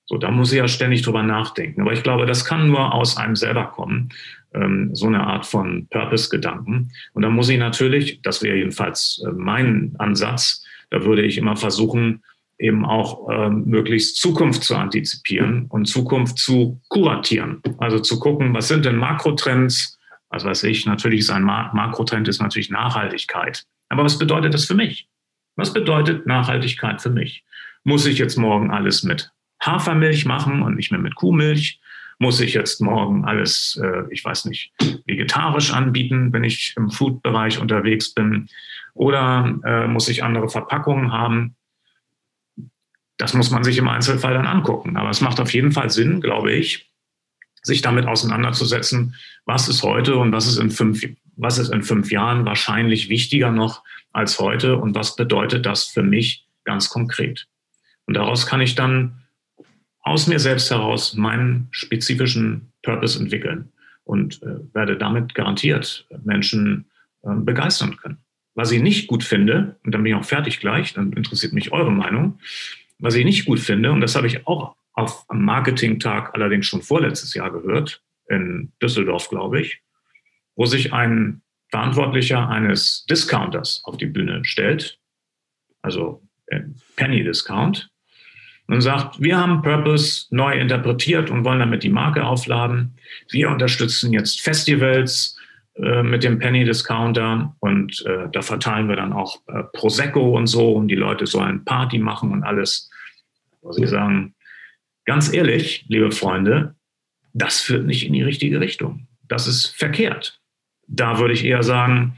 So, 0.09 0.19
da 0.19 0.31
muss 0.31 0.53
ich 0.53 0.59
ja 0.59 0.69
ständig 0.69 1.03
drüber 1.03 1.25
nachdenken. 1.25 1.81
Aber 1.81 1.93
ich 1.93 2.05
glaube, 2.05 2.27
das 2.27 2.45
kann 2.45 2.69
nur 2.69 2.95
aus 2.95 3.17
einem 3.17 3.35
selber 3.35 3.67
kommen, 3.67 4.11
ähm, 4.55 4.95
so 4.95 5.07
eine 5.07 5.27
Art 5.27 5.47
von 5.47 5.89
Purpose-Gedanken. 5.89 6.93
Und 7.13 7.23
da 7.23 7.29
muss 7.29 7.49
ich 7.49 7.59
natürlich, 7.59 8.23
das 8.23 8.43
wäre 8.43 8.57
jedenfalls 8.57 9.23
äh, 9.27 9.33
mein 9.33 9.95
Ansatz, 9.99 10.65
da 10.91 11.05
würde 11.05 11.23
ich 11.23 11.39
immer 11.39 11.57
versuchen, 11.57 12.23
eben 12.59 12.85
auch 12.85 13.29
ähm, 13.31 13.65
möglichst 13.67 14.17
Zukunft 14.17 14.63
zu 14.63 14.77
antizipieren 14.77 15.67
und 15.69 15.87
Zukunft 15.87 16.39
zu 16.39 16.81
kuratieren. 16.89 17.61
Also 17.79 17.99
zu 17.99 18.21
gucken, 18.21 18.55
was 18.55 18.69
sind 18.69 18.85
denn 18.85 18.97
Makrotrends? 18.97 19.99
Also 20.31 20.49
weiß 20.49 20.63
ich, 20.65 20.87
natürlich 20.87 21.21
ist 21.21 21.31
ein 21.31 21.43
Makrotrend 21.43 22.29
ist 22.29 22.41
natürlich 22.41 22.71
Nachhaltigkeit. 22.71 23.65
Aber 23.89 24.05
was 24.05 24.19
bedeutet 24.19 24.55
das 24.55 24.65
für 24.65 24.75
mich? 24.75 25.09
Was 25.57 25.73
bedeutet 25.73 26.27
Nachhaltigkeit 26.27 27.01
für 27.01 27.11
mich? 27.11 27.45
Muss 27.85 28.07
ich 28.07 28.19
jetzt 28.19 28.37
morgen 28.37 28.71
alles 28.71 29.03
mit 29.03 29.31
Hafermilch 29.63 30.27
machen 30.27 30.63
und 30.63 30.77
nicht 30.77 30.91
mehr 30.91 31.01
mit 31.01 31.15
Kuhmilch? 31.15 31.81
Muss 32.19 32.41
ich 32.41 32.55
jetzt 32.55 32.81
morgen 32.81 33.25
alles, 33.25 33.79
äh, 33.83 34.05
ich 34.11 34.25
weiß 34.25 34.47
nicht, 34.47 34.73
vegetarisch 35.07 35.73
anbieten, 35.73 36.33
wenn 36.33 36.45
ich 36.45 36.75
im 36.77 36.91
Food-Bereich 36.91 37.59
unterwegs 37.59 38.15
bin? 38.15 38.49
Oder 38.95 39.59
äh, 39.65 39.87
muss 39.87 40.09
ich 40.09 40.25
andere 40.25 40.49
Verpackungen 40.49 41.13
haben? 41.13 41.57
Das 43.19 43.35
muss 43.35 43.51
man 43.51 43.65
sich 43.65 43.79
im 43.79 43.89
Einzelfall 43.89 44.35
dann 44.35 44.47
angucken. 44.47 44.97
Aber 44.97 45.11
es 45.11 45.21
macht 45.21 45.41
auf 45.41 45.53
jeden 45.53 45.73
Fall 45.73 45.91
Sinn, 45.91 46.21
glaube 46.21 46.53
ich, 46.53 46.91
sich 47.63 47.83
damit 47.83 48.07
auseinanderzusetzen, 48.07 49.15
was 49.45 49.69
ist 49.69 49.83
heute 49.83 50.17
und 50.17 50.33
was 50.33 50.47
ist 50.47 50.59
in 50.59 50.71
fünf 50.71 51.03
was 51.37 51.59
ist 51.59 51.73
in 51.73 51.83
fünf 51.83 52.11
Jahren 52.11 52.45
wahrscheinlich 52.45 53.09
wichtiger 53.09 53.53
noch 53.53 53.85
als 54.13 54.39
heute 54.39 54.77
und 54.77 54.95
was 54.95 55.17
bedeutet 55.17 55.67
das 55.67 55.85
für 55.85 56.03
mich 56.03 56.47
ganz 56.65 56.89
konkret. 56.89 57.47
Und 58.07 58.15
daraus 58.15 58.47
kann 58.47 58.61
ich 58.61 58.75
dann 58.75 59.23
aus 60.01 60.27
mir 60.27 60.39
selbst 60.39 60.71
heraus 60.71 61.15
meinen 61.15 61.69
spezifischen 61.73 62.73
Purpose 62.83 63.19
entwickeln 63.19 63.73
und 64.05 64.43
äh, 64.43 64.59
werde 64.73 64.97
damit 64.97 65.35
garantiert 65.35 66.07
Menschen 66.25 66.87
äh, 67.23 67.35
begeistern 67.35 67.97
können. 67.97 68.19
Was 68.55 68.71
ich 68.71 68.81
nicht 68.81 69.09
gut 69.09 69.23
finde, 69.23 69.77
und 69.85 69.93
dann 69.93 70.03
bin 70.03 70.13
ich 70.13 70.19
auch 70.19 70.25
fertig 70.25 70.61
gleich, 70.61 70.95
dann 70.95 71.13
interessiert 71.13 71.53
mich 71.53 71.73
eure 71.73 71.93
Meinung, 71.93 72.39
was 72.99 73.15
ich 73.15 73.25
nicht 73.25 73.45
gut 73.45 73.61
finde, 73.61 73.93
und 73.93 74.01
das 74.01 74.15
habe 74.15 74.27
ich 74.27 74.47
auch 74.47 74.77
auf 74.95 75.27
am 75.29 75.45
Marketingtag 75.45 76.35
allerdings 76.35 76.67
schon 76.67 76.81
vorletztes 76.81 77.35
Jahr 77.35 77.53
gehört, 77.53 78.03
in 78.29 78.73
Düsseldorf, 78.83 79.29
glaube 79.29 79.61
ich, 79.61 79.83
wo 80.57 80.65
sich 80.67 80.93
ein 80.93 81.43
Verantwortlicher 81.71 82.49
eines 82.49 83.05
Discounters 83.07 83.83
auf 83.85 83.97
die 83.97 84.07
Bühne 84.07 84.45
stellt, 84.45 84.99
also 85.83 86.23
Penny 86.97 87.23
Discount, 87.23 87.91
und 88.69 88.81
sagt, 88.81 89.21
wir 89.21 89.37
haben 89.37 89.63
Purpose 89.63 90.27
neu 90.31 90.59
interpretiert 90.59 91.31
und 91.31 91.45
wollen 91.45 91.61
damit 91.61 91.83
die 91.85 91.89
Marke 91.89 92.25
aufladen. 92.25 92.97
Wir 93.31 93.49
unterstützen 93.49 94.13
jetzt 94.13 94.41
Festivals 94.41 95.39
äh, 95.75 96.03
mit 96.03 96.25
dem 96.25 96.39
Penny 96.39 96.65
Discounter 96.65 97.55
und 97.61 98.05
äh, 98.07 98.29
da 98.33 98.43
verteilen 98.43 98.89
wir 98.89 98.97
dann 98.97 99.13
auch 99.13 99.41
äh, 99.47 99.63
Prosecco 99.73 100.37
und 100.37 100.49
so 100.49 100.73
und 100.73 100.89
die 100.89 100.97
Leute 100.97 101.27
sollen 101.27 101.65
Party 101.65 101.99
machen 101.99 102.33
und 102.33 102.43
alles. 102.43 102.91
Wo 103.61 103.71
sie 103.73 103.87
sagen, 103.87 104.35
ganz 105.05 105.33
ehrlich, 105.33 105.85
liebe 105.89 106.11
Freunde, 106.11 106.75
das 107.35 107.61
führt 107.61 107.87
nicht 107.87 108.07
in 108.07 108.15
die 108.15 108.23
richtige 108.23 108.61
Richtung. 108.61 109.07
Das 109.29 109.47
ist 109.47 109.67
verkehrt 109.77 110.41
da 110.87 111.19
würde 111.19 111.35
ich 111.35 111.45
eher 111.45 111.63
sagen, 111.63 112.17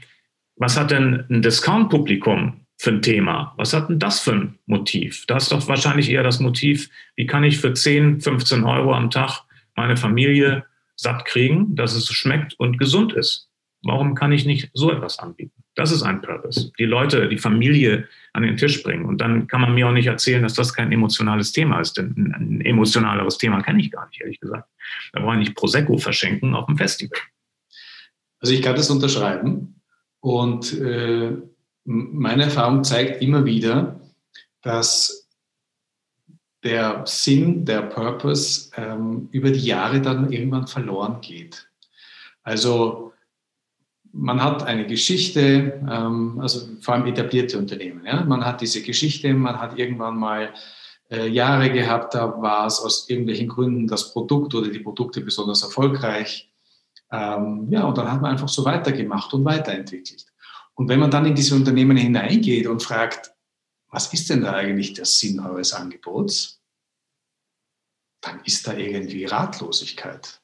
was 0.55 0.77
hat 0.77 0.91
denn 0.91 1.25
ein 1.29 1.41
Discount-Publikum 1.41 2.65
für 2.77 2.91
ein 2.91 3.01
Thema? 3.01 3.53
Was 3.57 3.73
hat 3.73 3.89
denn 3.89 3.99
das 3.99 4.19
für 4.19 4.33
ein 4.33 4.59
Motiv? 4.65 5.25
Da 5.27 5.37
ist 5.37 5.51
doch 5.51 5.67
wahrscheinlich 5.67 6.09
eher 6.09 6.23
das 6.23 6.39
Motiv, 6.39 6.89
wie 7.15 7.25
kann 7.25 7.43
ich 7.43 7.59
für 7.59 7.73
10, 7.73 8.21
15 8.21 8.63
Euro 8.63 8.93
am 8.93 9.09
Tag 9.09 9.43
meine 9.75 9.97
Familie 9.97 10.65
satt 10.95 11.25
kriegen, 11.25 11.75
dass 11.75 11.95
es 11.95 12.07
schmeckt 12.07 12.53
und 12.59 12.77
gesund 12.77 13.13
ist? 13.13 13.49
Warum 13.83 14.15
kann 14.15 14.33
ich 14.33 14.45
nicht 14.45 14.69
so 14.73 14.91
etwas 14.91 15.19
anbieten? 15.19 15.63
Das 15.75 15.91
ist 15.93 16.03
ein 16.03 16.21
Purpose. 16.21 16.71
Die 16.77 16.85
Leute, 16.85 17.29
die 17.29 17.37
Familie 17.37 18.09
an 18.33 18.43
den 18.43 18.57
Tisch 18.57 18.83
bringen. 18.83 19.05
Und 19.05 19.21
dann 19.21 19.47
kann 19.47 19.61
man 19.61 19.73
mir 19.73 19.87
auch 19.87 19.93
nicht 19.93 20.07
erzählen, 20.07 20.43
dass 20.43 20.53
das 20.53 20.73
kein 20.73 20.91
emotionales 20.91 21.53
Thema 21.53 21.79
ist. 21.79 21.95
Denn 21.97 22.33
ein 22.35 22.61
emotionaleres 22.61 23.37
Thema 23.37 23.61
kenne 23.61 23.79
ich 23.79 23.91
gar 23.91 24.07
nicht, 24.07 24.19
ehrlich 24.19 24.41
gesagt. 24.41 24.67
Da 25.13 25.21
brauche 25.21 25.35
ich 25.35 25.39
nicht 25.39 25.55
Prosecco 25.55 25.97
verschenken 25.97 26.53
auf 26.53 26.65
dem 26.65 26.77
Festival. 26.77 27.17
Also 28.39 28.53
ich 28.53 28.61
kann 28.61 28.75
das 28.75 28.89
unterschreiben. 28.89 29.81
Und 30.21 30.79
äh, 30.79 31.37
meine 31.85 32.43
Erfahrung 32.43 32.83
zeigt 32.83 33.21
immer 33.21 33.45
wieder, 33.45 33.99
dass 34.61 35.27
der 36.63 37.03
Sinn, 37.05 37.65
der 37.65 37.83
Purpose 37.83 38.71
ähm, 38.75 39.29
über 39.31 39.51
die 39.51 39.65
Jahre 39.65 40.01
dann 40.01 40.31
irgendwann 40.31 40.67
verloren 40.67 41.21
geht. 41.21 41.69
Also 42.43 43.13
man 44.11 44.43
hat 44.43 44.63
eine 44.63 44.87
Geschichte, 44.87 45.81
ähm, 45.89 46.39
also 46.41 46.67
vor 46.81 46.95
allem 46.95 47.05
etablierte 47.05 47.57
Unternehmen. 47.57 48.05
Ja? 48.05 48.23
Man 48.23 48.45
hat 48.45 48.61
diese 48.61 48.81
Geschichte, 48.81 49.33
man 49.33 49.59
hat 49.59 49.77
irgendwann 49.77 50.17
mal 50.17 50.53
äh, 51.09 51.27
Jahre 51.27 51.71
gehabt, 51.71 52.13
da 52.13 52.41
war 52.41 52.67
es 52.67 52.79
aus 52.79 53.09
irgendwelchen 53.09 53.47
Gründen 53.47 53.87
das 53.87 54.11
Produkt 54.11 54.53
oder 54.53 54.69
die 54.69 54.79
Produkte 54.79 55.21
besonders 55.21 55.63
erfolgreich. 55.63 56.48
Ähm, 57.11 57.67
ja, 57.69 57.85
und 57.85 57.97
dann 57.97 58.11
hat 58.11 58.21
man 58.21 58.31
einfach 58.31 58.49
so 58.49 58.65
weitergemacht 58.65 59.33
und 59.33 59.45
weiterentwickelt. 59.45 60.25
Und 60.75 60.87
wenn 60.87 60.99
man 60.99 61.11
dann 61.11 61.25
in 61.25 61.35
diese 61.35 61.55
Unternehmen 61.55 61.97
hineingeht 61.97 62.67
und 62.67 62.83
fragt, 62.83 63.33
was 63.89 64.13
ist 64.13 64.29
denn 64.29 64.41
da 64.41 64.53
eigentlich 64.53 64.93
der 64.93 65.05
Sinn 65.05 65.39
eures 65.39 65.73
Angebots? 65.73 66.61
Dann 68.21 68.41
ist 68.43 68.67
da 68.67 68.73
irgendwie 68.73 69.25
Ratlosigkeit. 69.25 70.41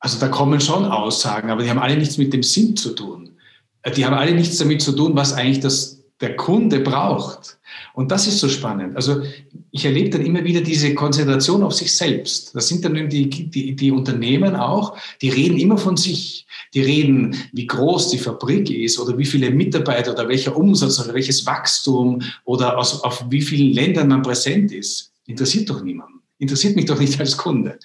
Also 0.00 0.20
da 0.20 0.28
kommen 0.28 0.60
schon 0.60 0.84
Aussagen, 0.84 1.50
aber 1.50 1.62
die 1.62 1.70
haben 1.70 1.78
alle 1.78 1.96
nichts 1.96 2.18
mit 2.18 2.32
dem 2.32 2.42
Sinn 2.42 2.76
zu 2.76 2.94
tun. 2.94 3.38
Äh, 3.82 3.90
die 3.92 4.06
haben 4.06 4.14
alle 4.14 4.32
nichts 4.32 4.58
damit 4.58 4.80
zu 4.80 4.92
tun, 4.92 5.16
was 5.16 5.32
eigentlich 5.32 5.60
das, 5.60 5.97
der 6.20 6.36
Kunde 6.36 6.80
braucht. 6.80 7.58
Und 7.94 8.10
das 8.10 8.26
ist 8.26 8.38
so 8.38 8.48
spannend. 8.48 8.96
Also 8.96 9.22
ich 9.70 9.84
erlebe 9.84 10.10
dann 10.10 10.26
immer 10.26 10.42
wieder 10.42 10.60
diese 10.60 10.94
Konzentration 10.94 11.62
auf 11.62 11.74
sich 11.74 11.94
selbst. 11.94 12.54
Das 12.54 12.68
sind 12.68 12.84
dann 12.84 13.08
die, 13.08 13.28
die, 13.28 13.76
die 13.76 13.90
Unternehmen 13.90 14.56
auch, 14.56 14.96
die 15.22 15.28
reden 15.28 15.58
immer 15.58 15.78
von 15.78 15.96
sich. 15.96 16.46
Die 16.74 16.80
reden, 16.80 17.36
wie 17.52 17.66
groß 17.66 18.10
die 18.10 18.18
Fabrik 18.18 18.70
ist 18.70 18.98
oder 18.98 19.16
wie 19.16 19.24
viele 19.24 19.50
Mitarbeiter 19.50 20.12
oder 20.12 20.28
welcher 20.28 20.56
Umsatz 20.56 20.98
oder 21.00 21.14
welches 21.14 21.46
Wachstum 21.46 22.22
oder 22.44 22.76
aus, 22.76 23.02
auf 23.02 23.24
wie 23.30 23.42
vielen 23.42 23.72
Ländern 23.72 24.08
man 24.08 24.22
präsent 24.22 24.72
ist. 24.72 25.12
Interessiert 25.26 25.70
doch 25.70 25.82
niemanden. 25.82 26.20
Interessiert 26.38 26.76
mich 26.76 26.86
doch 26.86 26.98
nicht 26.98 27.18
als 27.20 27.36
Kunde. 27.36 27.78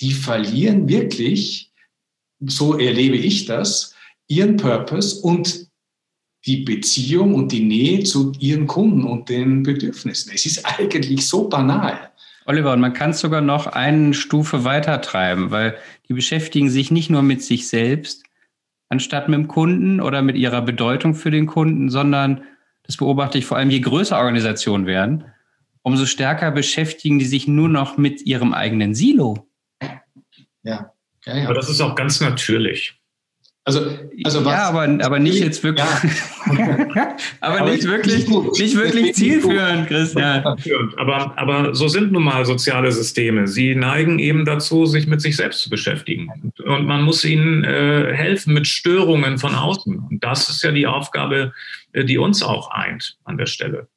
Die 0.00 0.12
verlieren 0.12 0.88
wirklich, 0.88 1.70
so 2.46 2.78
erlebe 2.78 3.16
ich 3.16 3.46
das, 3.46 3.94
ihren 4.26 4.56
Purpose 4.56 5.20
und 5.20 5.68
die 6.46 6.58
Beziehung 6.58 7.34
und 7.34 7.52
die 7.52 7.64
Nähe 7.64 8.04
zu 8.04 8.32
ihren 8.38 8.66
Kunden 8.66 9.04
und 9.04 9.28
den 9.28 9.62
Bedürfnissen. 9.62 10.32
Es 10.34 10.44
ist 10.44 10.64
eigentlich 10.64 11.26
so 11.26 11.48
banal. 11.48 12.10
Oliver, 12.46 12.74
und 12.74 12.80
man 12.80 12.92
kann 12.92 13.10
es 13.10 13.20
sogar 13.20 13.40
noch 13.40 13.66
eine 13.66 14.12
Stufe 14.12 14.64
weiter 14.64 15.00
treiben, 15.00 15.50
weil 15.50 15.76
die 16.08 16.12
beschäftigen 16.12 16.68
sich 16.68 16.90
nicht 16.90 17.08
nur 17.08 17.22
mit 17.22 17.42
sich 17.42 17.68
selbst, 17.68 18.24
anstatt 18.90 19.28
mit 19.28 19.38
dem 19.38 19.48
Kunden 19.48 20.00
oder 20.00 20.20
mit 20.20 20.36
ihrer 20.36 20.60
Bedeutung 20.60 21.14
für 21.14 21.30
den 21.30 21.46
Kunden, 21.46 21.88
sondern 21.88 22.42
das 22.82 22.98
beobachte 22.98 23.38
ich 23.38 23.46
vor 23.46 23.56
allem, 23.56 23.70
je 23.70 23.80
größer 23.80 24.18
Organisationen 24.18 24.84
werden, 24.84 25.24
umso 25.82 26.04
stärker 26.04 26.50
beschäftigen 26.50 27.18
die 27.18 27.24
sich 27.24 27.48
nur 27.48 27.70
noch 27.70 27.96
mit 27.96 28.22
ihrem 28.26 28.52
eigenen 28.52 28.94
Silo. 28.94 29.48
Ja. 30.62 30.92
ja, 31.24 31.36
ja. 31.36 31.44
Aber 31.44 31.54
das 31.54 31.70
ist 31.70 31.80
auch 31.80 31.94
ganz 31.94 32.20
natürlich. 32.20 33.00
Also, 33.66 33.80
also 34.24 34.44
was, 34.44 34.52
ja, 34.52 34.68
aber, 34.68 34.82
aber 35.02 35.18
nicht 35.18 35.40
jetzt 35.40 35.62
wirklich, 35.62 35.86
ja. 35.86 37.16
aber, 37.40 37.60
aber, 37.60 37.70
nicht 37.70 37.84
wirklich, 37.84 38.28
nicht, 38.28 38.58
nicht 38.58 38.76
wirklich 38.76 39.14
zielführend, 39.14 39.88
Christian. 39.88 40.44
Aber, 40.98 41.32
aber 41.38 41.74
so 41.74 41.88
sind 41.88 42.12
nun 42.12 42.24
mal 42.24 42.44
soziale 42.44 42.92
Systeme. 42.92 43.48
Sie 43.48 43.74
neigen 43.74 44.18
eben 44.18 44.44
dazu, 44.44 44.84
sich 44.84 45.06
mit 45.06 45.22
sich 45.22 45.36
selbst 45.36 45.60
zu 45.60 45.70
beschäftigen. 45.70 46.52
Und 46.62 46.84
man 46.86 47.02
muss 47.02 47.24
ihnen 47.24 47.64
äh, 47.64 48.12
helfen 48.14 48.52
mit 48.52 48.66
Störungen 48.66 49.38
von 49.38 49.54
außen. 49.54 49.98
Und 50.10 50.22
das 50.22 50.50
ist 50.50 50.62
ja 50.62 50.70
die 50.70 50.86
Aufgabe, 50.86 51.54
äh, 51.94 52.04
die 52.04 52.18
uns 52.18 52.42
auch 52.42 52.70
eint 52.70 53.16
an 53.24 53.38
der 53.38 53.46
Stelle. 53.46 53.88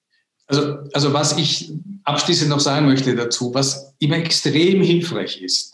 Also, 0.47 0.77
also 0.93 1.11
was 1.11 1.37
ich 1.37 1.73
abschließend 2.05 2.49
noch 2.49 2.61
sagen 2.61 2.85
möchte 2.85 3.13
dazu, 3.15 3.53
was 3.53 3.93
immer 3.99 4.15
extrem 4.15 4.81
hilfreich 4.81 5.41
ist, 5.41 5.73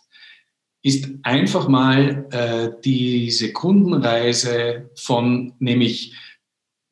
ist 0.84 1.08
einfach 1.24 1.70
mal 1.70 2.28
äh, 2.32 2.82
diese 2.84 3.54
Kundenreise 3.54 4.90
von 4.96 5.54
nämlich 5.60 6.14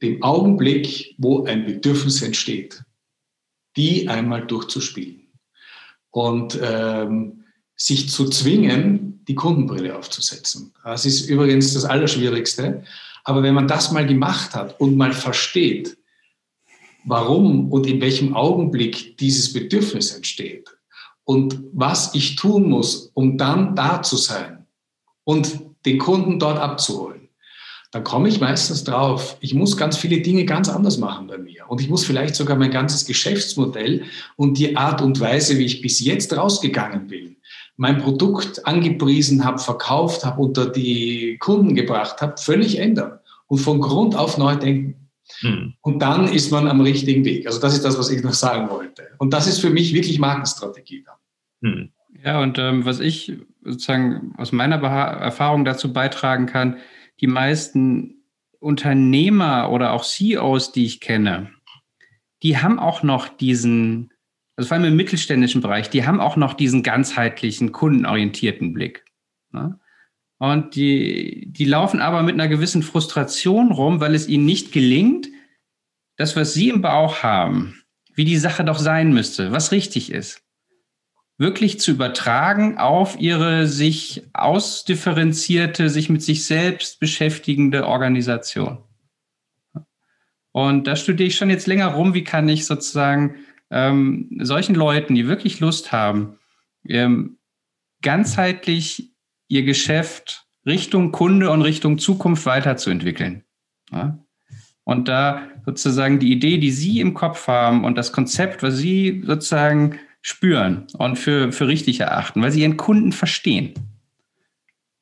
dem 0.02 0.24
Augenblick, 0.24 1.14
wo 1.18 1.44
ein 1.44 1.66
Bedürfnis 1.66 2.22
entsteht, 2.22 2.84
die 3.76 4.08
einmal 4.08 4.48
durchzuspielen 4.48 5.28
und 6.10 6.58
ähm, 6.62 7.44
sich 7.76 8.10
zu 8.10 8.30
zwingen, 8.30 9.24
die 9.28 9.36
Kundenbrille 9.36 9.96
aufzusetzen. 9.98 10.74
Das 10.84 11.06
ist 11.06 11.30
übrigens 11.30 11.74
das 11.74 11.86
Allerschwierigste. 11.86 12.84
Aber 13.24 13.44
wenn 13.44 13.54
man 13.54 13.68
das 13.68 13.92
mal 13.92 14.06
gemacht 14.06 14.56
hat 14.56 14.80
und 14.80 14.98
mal 14.98 15.14
versteht, 15.14 15.98
warum 17.04 17.72
und 17.72 17.86
in 17.88 18.02
welchem 18.02 18.36
Augenblick 18.36 19.18
dieses 19.18 19.54
Bedürfnis 19.54 20.16
entsteht, 20.16 20.70
und 21.26 21.60
was 21.74 22.16
ich 22.16 22.36
tun 22.36 22.70
muss, 22.70 23.12
um 23.14 23.38
dann 23.38 23.76
da 23.76 24.02
zu 24.02 24.18
sein 24.18 24.66
und 25.24 25.60
den 25.86 25.98
Kunden 25.98 26.40
dort 26.40 26.60
abzuholen, 26.60 27.30
dann 27.92 28.06
komme 28.06 28.30
ich 28.30 28.40
meistens 28.40 28.86
drauf, 28.86 29.38
ich 29.42 29.54
muss 29.54 29.76
ganz 29.76 29.98
viele 29.98 30.22
Dinge 30.22 30.46
ganz 30.46 30.70
anders 30.70 30.98
machen 30.98 31.28
bei 31.28 31.38
mir. 31.38 31.66
Und 31.68 31.82
ich 31.82 31.90
muss 31.90 32.06
vielleicht 32.06 32.36
sogar 32.36 32.56
mein 32.56 32.72
ganzes 32.72 33.06
Geschäftsmodell 33.06 34.06
und 34.38 34.58
die 34.58 34.78
Art 34.78 35.02
und 35.02 35.20
Weise, 35.20 35.58
wie 35.58 35.66
ich 35.66 35.82
bis 35.82 36.00
jetzt 36.00 36.36
rausgegangen 36.36 37.08
bin, 37.08 37.36
mein 37.76 37.98
Produkt 37.98 38.66
angepriesen 38.66 39.44
habe, 39.44 39.60
verkauft 39.60 40.24
habe, 40.24 40.42
unter 40.42 40.68
die 40.68 41.38
Kunden 41.40 41.76
gebracht 41.76 42.22
habe, 42.22 42.38
völlig 42.38 42.80
ändern 42.80 43.20
und 43.48 43.58
von 43.58 43.82
Grund 43.82 44.16
auf 44.16 44.38
neu 44.38 44.56
denken. 44.56 45.01
Hm. 45.40 45.74
Und 45.82 46.00
dann 46.00 46.28
ist 46.28 46.52
man 46.52 46.68
am 46.68 46.82
richtigen 46.82 47.26
Weg. 47.26 47.48
Also 47.48 47.60
das 47.60 47.74
ist 47.74 47.86
das, 47.86 47.98
was 47.98 48.10
ich 48.10 48.24
noch 48.24 48.34
sagen 48.34 48.70
wollte. 48.70 49.08
Und 49.18 49.34
das 49.34 49.48
ist 49.48 49.60
für 49.60 49.70
mich 49.70 49.94
wirklich 49.94 50.20
Markenstrategie 50.20 51.04
dann. 51.04 51.72
Hm. 51.72 51.92
Ja, 52.24 52.42
und 52.42 52.58
ähm, 52.60 52.86
was 52.86 53.00
ich 53.00 53.34
sozusagen 53.64 54.34
aus 54.38 54.52
meiner 54.52 54.78
Beha 54.78 55.06
Erfahrung 55.06 55.66
dazu 55.66 55.94
beitragen 55.94 56.46
kann, 56.46 56.78
die 57.20 57.28
meisten 57.28 58.24
Unternehmer 58.60 59.72
oder 59.72 59.94
auch 59.94 60.04
CEOs, 60.04 60.72
die 60.72 60.86
ich 60.86 61.00
kenne, 61.00 61.52
die 62.44 62.58
haben 62.58 62.80
auch 62.80 63.04
noch 63.04 63.28
diesen, 63.28 64.12
also 64.56 64.68
vor 64.68 64.78
allem 64.78 64.88
im 64.88 64.96
mittelständischen 64.96 65.62
Bereich, 65.62 65.90
die 65.90 66.06
haben 66.06 66.20
auch 66.20 66.36
noch 66.36 66.54
diesen 66.54 66.84
ganzheitlichen, 66.84 67.72
kundenorientierten 67.72 68.74
Blick. 68.74 69.06
Ne? 69.52 69.80
Und 70.42 70.74
die, 70.74 71.46
die 71.52 71.66
laufen 71.66 72.02
aber 72.02 72.24
mit 72.24 72.34
einer 72.34 72.48
gewissen 72.48 72.82
Frustration 72.82 73.72
rum, 73.72 74.00
weil 74.00 74.16
es 74.16 74.28
ihnen 74.28 74.44
nicht 74.44 74.72
gelingt, 74.72 75.28
das, 76.18 76.36
was 76.36 76.56
sie 76.56 76.70
im 76.70 76.82
Bauch 76.82 77.22
haben, 77.22 77.84
wie 78.16 78.26
die 78.26 78.40
Sache 78.40 78.64
doch 78.64 78.80
sein 78.80 79.14
müsste, 79.14 79.52
was 79.52 79.72
richtig 79.72 80.12
ist, 80.12 80.42
wirklich 81.38 81.80
zu 81.80 81.92
übertragen 81.92 82.80
auf 82.80 83.20
ihre 83.20 83.68
sich 83.68 84.24
ausdifferenzierte, 84.34 85.92
sich 85.92 86.10
mit 86.10 86.24
sich 86.24 86.44
selbst 86.44 87.00
beschäftigende 87.00 87.86
Organisation. 87.86 88.80
Und 90.52 90.88
da 90.88 90.96
studiere 90.96 91.28
ich 91.28 91.36
schon 91.36 91.52
jetzt 91.52 91.68
länger 91.68 91.90
rum, 91.90 92.16
wie 92.16 92.24
kann 92.24 92.50
ich 92.50 92.66
sozusagen 92.66 93.36
ähm, 93.70 94.40
solchen 94.42 94.74
Leuten, 94.74 95.14
die 95.14 95.28
wirklich 95.28 95.60
Lust 95.60 95.92
haben, 95.92 96.40
ähm, 96.84 97.38
ganzheitlich 98.02 99.11
ihr 99.52 99.64
Geschäft 99.64 100.48
Richtung 100.66 101.12
Kunde 101.12 101.52
und 101.52 101.62
Richtung 101.62 101.98
Zukunft 101.98 102.46
weiterzuentwickeln. 102.46 103.44
Ja? 103.92 104.18
Und 104.84 105.08
da 105.08 105.42
sozusagen 105.66 106.20
die 106.20 106.32
Idee, 106.32 106.58
die 106.58 106.72
Sie 106.72 107.02
im 107.02 107.14
Kopf 107.14 107.48
haben 107.48 107.84
und 107.84 107.98
das 107.98 108.14
Konzept, 108.14 108.64
was 108.64 108.78
Sie 108.78 109.22
sozusagen 109.26 110.00
spüren 110.22 110.88
und 110.98 111.18
für, 111.18 111.52
für 111.52 111.68
richtig 111.68 112.00
erachten, 112.00 112.42
weil 112.42 112.52
Sie 112.52 112.62
Ihren 112.62 112.78
Kunden 112.78 113.12
verstehen, 113.12 113.74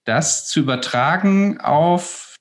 das 0.05 0.47
zu 0.47 0.61
übertragen 0.61 1.59
auf 1.59 2.35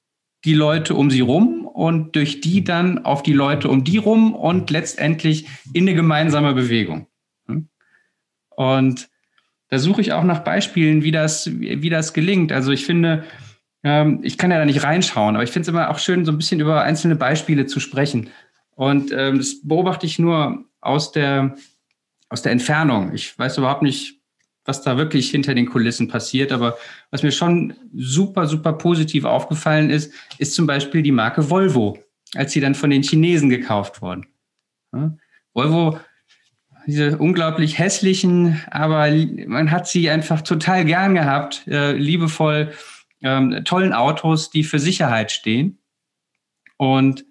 die 0.45 0.55
Leute 0.55 0.95
um 0.95 1.11
Sie 1.11 1.20
rum 1.20 1.66
und 1.66 2.16
durch 2.16 2.41
die 2.41 2.64
dann 2.64 3.05
auf 3.05 3.22
die 3.22 3.35
Leute 3.35 3.68
um 3.68 3.85
die 3.85 3.99
rum 3.99 4.35
und 4.35 4.70
letztendlich 4.70 5.47
in 5.74 5.85
eine 5.85 5.95
gemeinsame 5.95 6.55
Bewegung. 6.55 7.07
Und 8.49 9.09
da 9.69 9.79
suche 9.79 10.01
ich 10.01 10.12
auch 10.12 10.25
nach 10.25 10.41
Beispielen, 10.41 11.03
wie 11.03 11.12
das, 11.12 11.51
wie 11.53 11.91
das 11.91 12.12
gelingt. 12.12 12.53
Also 12.53 12.73
ich 12.73 12.87
finde, 12.87 13.25
ähm, 13.83 14.21
ich 14.23 14.39
kann 14.39 14.51
ja 14.51 14.59
da 14.59 14.64
nicht 14.64 14.83
reinschauen, 14.83 15.37
aber 15.37 15.45
ich 15.45 15.51
finde 15.51 15.62
es 15.62 15.69
immer 15.69 15.91
auch 15.91 15.99
schön, 15.99 16.25
so 16.25 16.33
ein 16.33 16.39
bisschen 16.39 16.61
über 16.61 16.83
einzelne 16.83 17.16
Beispiele 17.16 17.66
zu 17.66 17.81
sprechen. 17.81 18.31
Und 18.75 19.12
ähm, 19.12 19.39
das 19.39 19.61
beobachte 19.62 20.07
ich 20.07 20.19
nur 20.19 20.64
aus 20.81 21.12
der, 21.12 21.57
aus 22.29 22.43
der 22.43 22.53
Entfernung. 22.53 23.12
Ich 23.12 23.39
weiß 23.39 23.59
überhaupt 23.59 23.83
nicht, 23.83 24.19
was 24.64 24.83
da 24.83 24.97
wirklich 24.97 25.31
hinter 25.31 25.55
den 25.55 25.66
Kulissen 25.66 26.09
passiert. 26.09 26.53
Aber 26.53 26.77
was 27.11 27.23
mir 27.23 27.33
schon 27.33 27.75
super, 27.95 28.47
super 28.47 28.75
positiv 28.75 29.25
aufgefallen 29.25 29.91
ist, 29.91 30.12
ist 30.39 30.55
zum 30.55 30.66
Beispiel 30.66 31.03
die 31.03 31.12
Marke 31.12 31.51
Volvo, 31.51 31.99
als 32.35 32.53
sie 32.53 32.61
dann 32.61 32.75
von 32.75 32.91
den 32.91 33.03
Chinesen 33.03 33.49
gekauft 33.49 34.03
wurden. 34.03 34.27
Ja? 34.95 35.16
Volvo, 35.55 35.99
diese 36.89 37.18
unglaublich 37.18 37.78
hässlichen, 37.78 38.62
aber 38.70 39.09
man 39.47 39.70
hat 39.70 39.86
sie 39.86 40.09
einfach 40.09 40.41
total 40.41 40.86
gern 40.86 41.14
gehabt, 41.14 41.66
äh, 41.68 41.93
liebevoll, 41.93 42.72
ähm, 43.22 43.62
tollen 43.64 43.93
Autos, 43.93 44.49
die 44.49 44.64
für 44.64 44.78
Sicherheit 44.78 45.30
stehen. 45.30 45.78
Und 46.78 47.26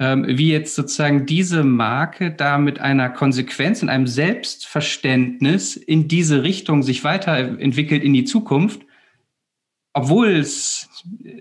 ähm, 0.00 0.24
wie 0.26 0.50
jetzt 0.50 0.74
sozusagen 0.74 1.24
diese 1.24 1.62
Marke 1.62 2.32
da 2.32 2.58
mit 2.58 2.80
einer 2.80 3.10
Konsequenz 3.10 3.80
und 3.80 3.90
einem 3.90 4.08
Selbstverständnis 4.08 5.76
in 5.76 6.08
diese 6.08 6.42
Richtung 6.42 6.82
sich 6.82 7.04
weiterentwickelt 7.04 8.02
in 8.02 8.12
die 8.12 8.24
Zukunft, 8.24 8.80
obwohl 9.92 10.30
es 10.30 10.88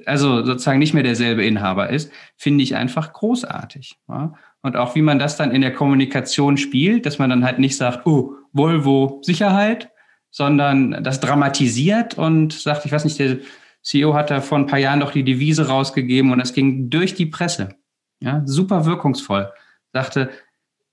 also 0.05 0.45
sozusagen 0.45 0.79
nicht 0.79 0.93
mehr 0.93 1.03
derselbe 1.03 1.43
Inhaber 1.43 1.89
ist, 1.89 2.11
finde 2.37 2.63
ich 2.63 2.75
einfach 2.75 3.11
großartig. 3.11 3.97
Ja? 4.07 4.35
Und 4.61 4.75
auch 4.75 4.95
wie 4.95 5.01
man 5.01 5.19
das 5.19 5.37
dann 5.37 5.51
in 5.51 5.61
der 5.61 5.73
Kommunikation 5.73 6.57
spielt, 6.57 7.05
dass 7.05 7.17
man 7.17 7.29
dann 7.29 7.45
halt 7.45 7.59
nicht 7.59 7.77
sagt, 7.77 8.05
oh, 8.05 8.35
Volvo 8.51 9.21
Sicherheit, 9.23 9.91
sondern 10.31 11.03
das 11.03 11.19
dramatisiert 11.19 12.17
und 12.17 12.53
sagt, 12.53 12.85
ich 12.85 12.91
weiß 12.91 13.05
nicht, 13.05 13.19
der 13.19 13.37
CEO 13.81 14.13
hat 14.13 14.29
da 14.29 14.41
vor 14.41 14.57
ein 14.57 14.65
paar 14.65 14.79
Jahren 14.79 14.99
doch 14.99 15.11
die 15.11 15.23
Devise 15.23 15.67
rausgegeben 15.67 16.31
und 16.31 16.39
das 16.39 16.53
ging 16.53 16.89
durch 16.89 17.15
die 17.15 17.25
Presse. 17.25 17.75
Ja, 18.21 18.41
super 18.45 18.85
wirkungsvoll. 18.85 19.51
Sagte, 19.93 20.29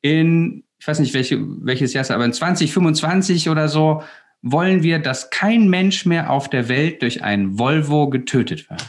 in, 0.00 0.64
ich 0.78 0.86
weiß 0.86 1.00
nicht, 1.00 1.12
welche, 1.12 1.38
welches 1.64 1.92
Jahr 1.92 2.02
es 2.02 2.10
aber 2.10 2.24
in 2.24 2.32
2025 2.32 3.50
oder 3.50 3.68
so, 3.68 4.02
wollen 4.42 4.82
wir, 4.82 5.00
dass 5.00 5.30
kein 5.30 5.68
Mensch 5.68 6.06
mehr 6.06 6.30
auf 6.30 6.48
der 6.48 6.68
Welt 6.68 7.02
durch 7.02 7.24
ein 7.24 7.58
Volvo 7.58 8.08
getötet 8.08 8.70
wird. 8.70 8.86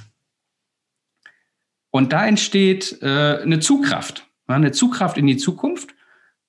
Und 1.90 2.14
da 2.14 2.28
entsteht 2.28 3.02
äh, 3.02 3.40
eine 3.42 3.60
Zugkraft, 3.60 4.27
eine 4.56 4.72
Zugkraft 4.72 5.18
in 5.18 5.28
die 5.28 5.38
Zukunft. 5.38 5.94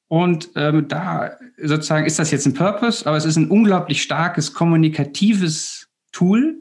Und 0.08 0.50
ähm, 0.54 0.88
da 0.88 1.32
sozusagen 1.62 2.06
ist 2.06 2.18
das 2.18 2.30
jetzt 2.30 2.46
ein 2.46 2.54
Purpose, 2.54 3.06
aber 3.06 3.16
es 3.16 3.24
ist 3.24 3.36
ein 3.36 3.50
unglaublich 3.50 4.02
starkes 4.02 4.54
kommunikatives 4.54 5.88
Tool, 6.12 6.56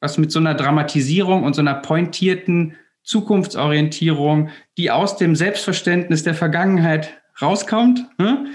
was 0.00 0.18
mit 0.18 0.32
so 0.32 0.40
einer 0.40 0.54
Dramatisierung 0.54 1.44
und 1.44 1.54
so 1.54 1.60
einer 1.60 1.74
pointierten 1.74 2.74
Zukunftsorientierung, 3.04 4.50
die 4.76 4.90
aus 4.90 5.16
dem 5.16 5.36
Selbstverständnis 5.36 6.22
der 6.22 6.34
Vergangenheit 6.34 7.20
rauskommt. 7.40 8.06
Hm? 8.18 8.48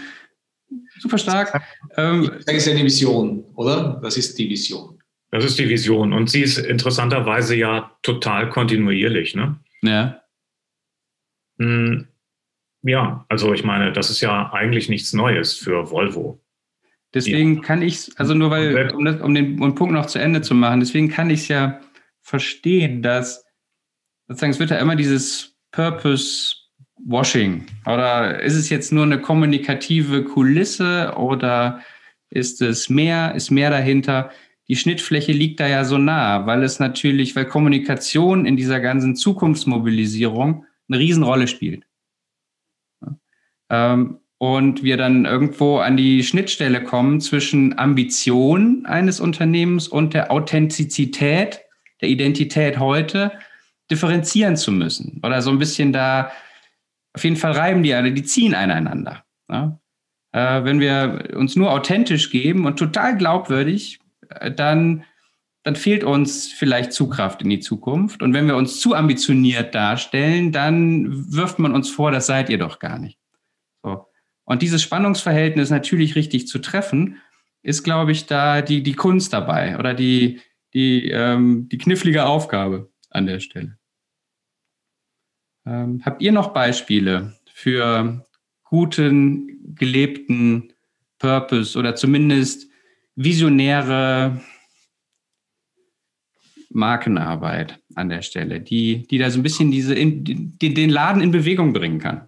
Super 1.00 1.18
stark. 1.18 1.62
Ähm, 1.98 2.32
das 2.46 2.56
ist 2.56 2.68
ja 2.68 2.74
die 2.74 2.84
Vision, 2.84 3.46
oder? 3.56 4.00
Das 4.04 4.18
ist 4.18 4.38
die 4.38 4.50
Vision. 4.50 5.00
Das 5.32 5.44
ist 5.44 5.60
die 5.60 5.68
Vision. 5.68 6.14
Und 6.14 6.30
sie 6.30 6.42
ist 6.42 6.58
interessanterweise 6.58 7.56
ja 7.56 7.92
total 8.02 8.50
kontinuierlich. 8.50 9.36
Ne? 9.36 9.58
Ja. 9.82 10.22
Hm, 11.60 12.08
ja, 12.84 13.26
also 13.30 13.54
ich 13.54 13.64
meine, 13.64 13.92
das 13.92 14.10
ist 14.10 14.22
ja 14.22 14.52
eigentlich 14.54 14.90
nichts 14.90 15.14
Neues 15.14 15.54
für 15.58 15.90
Volvo. 15.90 16.40
Deswegen 17.14 17.56
ja. 17.56 17.62
kann 17.62 17.82
ich 17.82 18.12
also 18.18 18.34
nur 18.34 18.52
weil, 18.52 18.92
um, 18.92 19.06
das, 19.06 19.22
um, 19.22 19.34
den, 19.34 19.62
um 19.62 19.74
Punkt 19.74 19.94
noch 19.94 20.06
zu 20.06 20.20
Ende 20.20 20.42
zu 20.42 20.54
machen, 20.54 20.82
deswegen 20.82 21.10
kann 21.10 21.30
ich 21.30 21.42
es 21.42 21.48
ja 21.48 21.80
verstehen, 22.22 23.02
dass 23.02 23.46
sozusagen, 24.28 24.52
es 24.52 24.60
wird 24.60 24.72
ja 24.72 24.78
immer 24.78 24.96
dieses 24.96 25.56
Purpose 25.72 26.56
Washing. 27.04 27.66
Oder 27.86 28.42
ist 28.42 28.56
es 28.56 28.70
jetzt 28.70 28.92
nur 28.92 29.04
eine 29.04 29.20
kommunikative 29.20 30.24
Kulisse 30.24 31.14
oder 31.18 31.82
ist 32.30 32.62
es 32.62 32.90
mehr, 32.90 33.36
ist 33.36 33.52
mehr 33.52 33.70
dahinter? 33.70 34.32
Die 34.68 34.76
Schnittfläche 34.76 35.32
liegt 35.32 35.60
da 35.60 35.68
ja 35.68 35.86
so 35.86 35.98
nah, 35.98 36.46
weil 36.48 36.64
es 36.64 36.80
natürlich, 36.80 37.36
weil 37.36 37.46
Kommunikation 37.46 38.46
in 38.46 38.58
dieser 38.58 38.80
ganzen 38.80 39.16
Zukunftsmobilisierung 39.16 40.66
eine 40.90 41.00
Riesenrolle 41.00 41.48
spielt. 41.48 41.86
Ähm, 43.70 44.20
und 44.38 44.84
wir 44.84 44.98
dann 44.98 45.26
irgendwo 45.26 45.78
an 45.78 45.98
die 45.98 46.24
Schnittstelle 46.24 46.84
kommen 46.84 47.22
zwischen 47.22 47.78
Ambition 47.80 48.86
eines 48.86 49.20
Unternehmens 49.20 49.88
und 49.88 50.14
der 50.14 50.32
Authentizität, 50.32 51.62
der 52.02 52.10
Identität 52.10 52.78
heute 52.78 53.32
differenzieren 53.90 54.58
zu 54.58 54.72
müssen 54.72 55.22
oder 55.24 55.42
so 55.42 55.52
ein 55.52 55.60
bisschen 55.60 55.94
da, 55.94 56.32
auf 57.14 57.24
jeden 57.24 57.38
Fall 57.38 57.54
reiben 57.54 57.82
die 57.82 57.94
alle, 57.94 58.12
die 58.12 58.24
ziehen 58.24 58.54
einander. 58.54 59.24
Äh, 60.36 60.66
wenn 60.66 60.82
wir 60.82 61.30
uns 61.36 61.56
nur 61.56 61.72
authentisch 61.72 62.30
geben 62.30 62.66
und 62.66 62.78
total 62.78 63.18
glaubwürdig, 63.18 64.00
äh, 64.30 64.52
dann, 64.52 65.06
dann 65.66 65.76
fehlt 65.76 66.04
uns 66.04 66.54
vielleicht 66.54 66.94
Zugkraft 66.94 67.42
in 67.42 67.50
die 67.50 67.60
Zukunft. 67.60 68.22
Und 68.22 68.36
wenn 68.36 68.46
wir 68.46 68.56
uns 68.56 68.80
zu 68.80 68.94
ambitioniert 68.94 69.74
darstellen, 69.74 70.52
dann 70.52 71.34
wirft 71.34 71.58
man 71.58 71.74
uns 71.74 71.90
vor, 71.90 72.12
das 72.12 72.28
seid 72.28 72.52
ihr 72.52 72.60
doch 72.60 72.78
gar 72.78 73.00
nicht. 73.00 73.18
So. 73.82 74.06
Und 74.44 74.62
dieses 74.62 74.84
Spannungsverhältnis 74.84 75.72
natürlich 75.72 76.16
richtig 76.16 76.48
zu 76.48 76.60
treffen, 76.60 77.18
ist, 77.64 77.82
glaube 77.82 78.12
ich, 78.12 78.28
da 78.28 78.62
die, 78.62 78.84
die 78.84 78.94
Kunst 78.94 79.34
dabei 79.34 79.80
oder 79.80 79.96
die, 79.96 80.40
die, 80.76 81.10
ähm, 81.10 81.68
die 81.68 81.80
knifflige 81.80 82.28
Aufgabe 82.28 82.92
an 83.10 83.26
der 83.26 83.40
Stelle. 83.40 83.80
Ähm, 85.66 86.04
habt 86.06 86.22
ihr 86.22 86.32
noch 86.32 86.54
Beispiele 86.54 87.40
für 87.52 88.24
guten, 88.66 89.74
gelebten 89.74 90.74
Purpose 91.18 91.76
oder 91.80 91.96
zumindest 91.96 92.70
visionäre 93.16 94.40
Markenarbeit 96.76 97.80
an 97.96 98.10
der 98.10 98.22
Stelle, 98.22 98.60
die, 98.60 99.08
die 99.08 99.18
da 99.18 99.30
so 99.32 99.40
ein 99.40 99.44
bisschen 99.44 99.72
diese, 99.72 99.96
in, 99.96 100.24
die, 100.24 100.74
den 100.74 100.90
Laden 100.90 101.22
in 101.22 101.32
Bewegung 101.32 101.74
bringen 101.74 102.00
kann? 102.00 102.28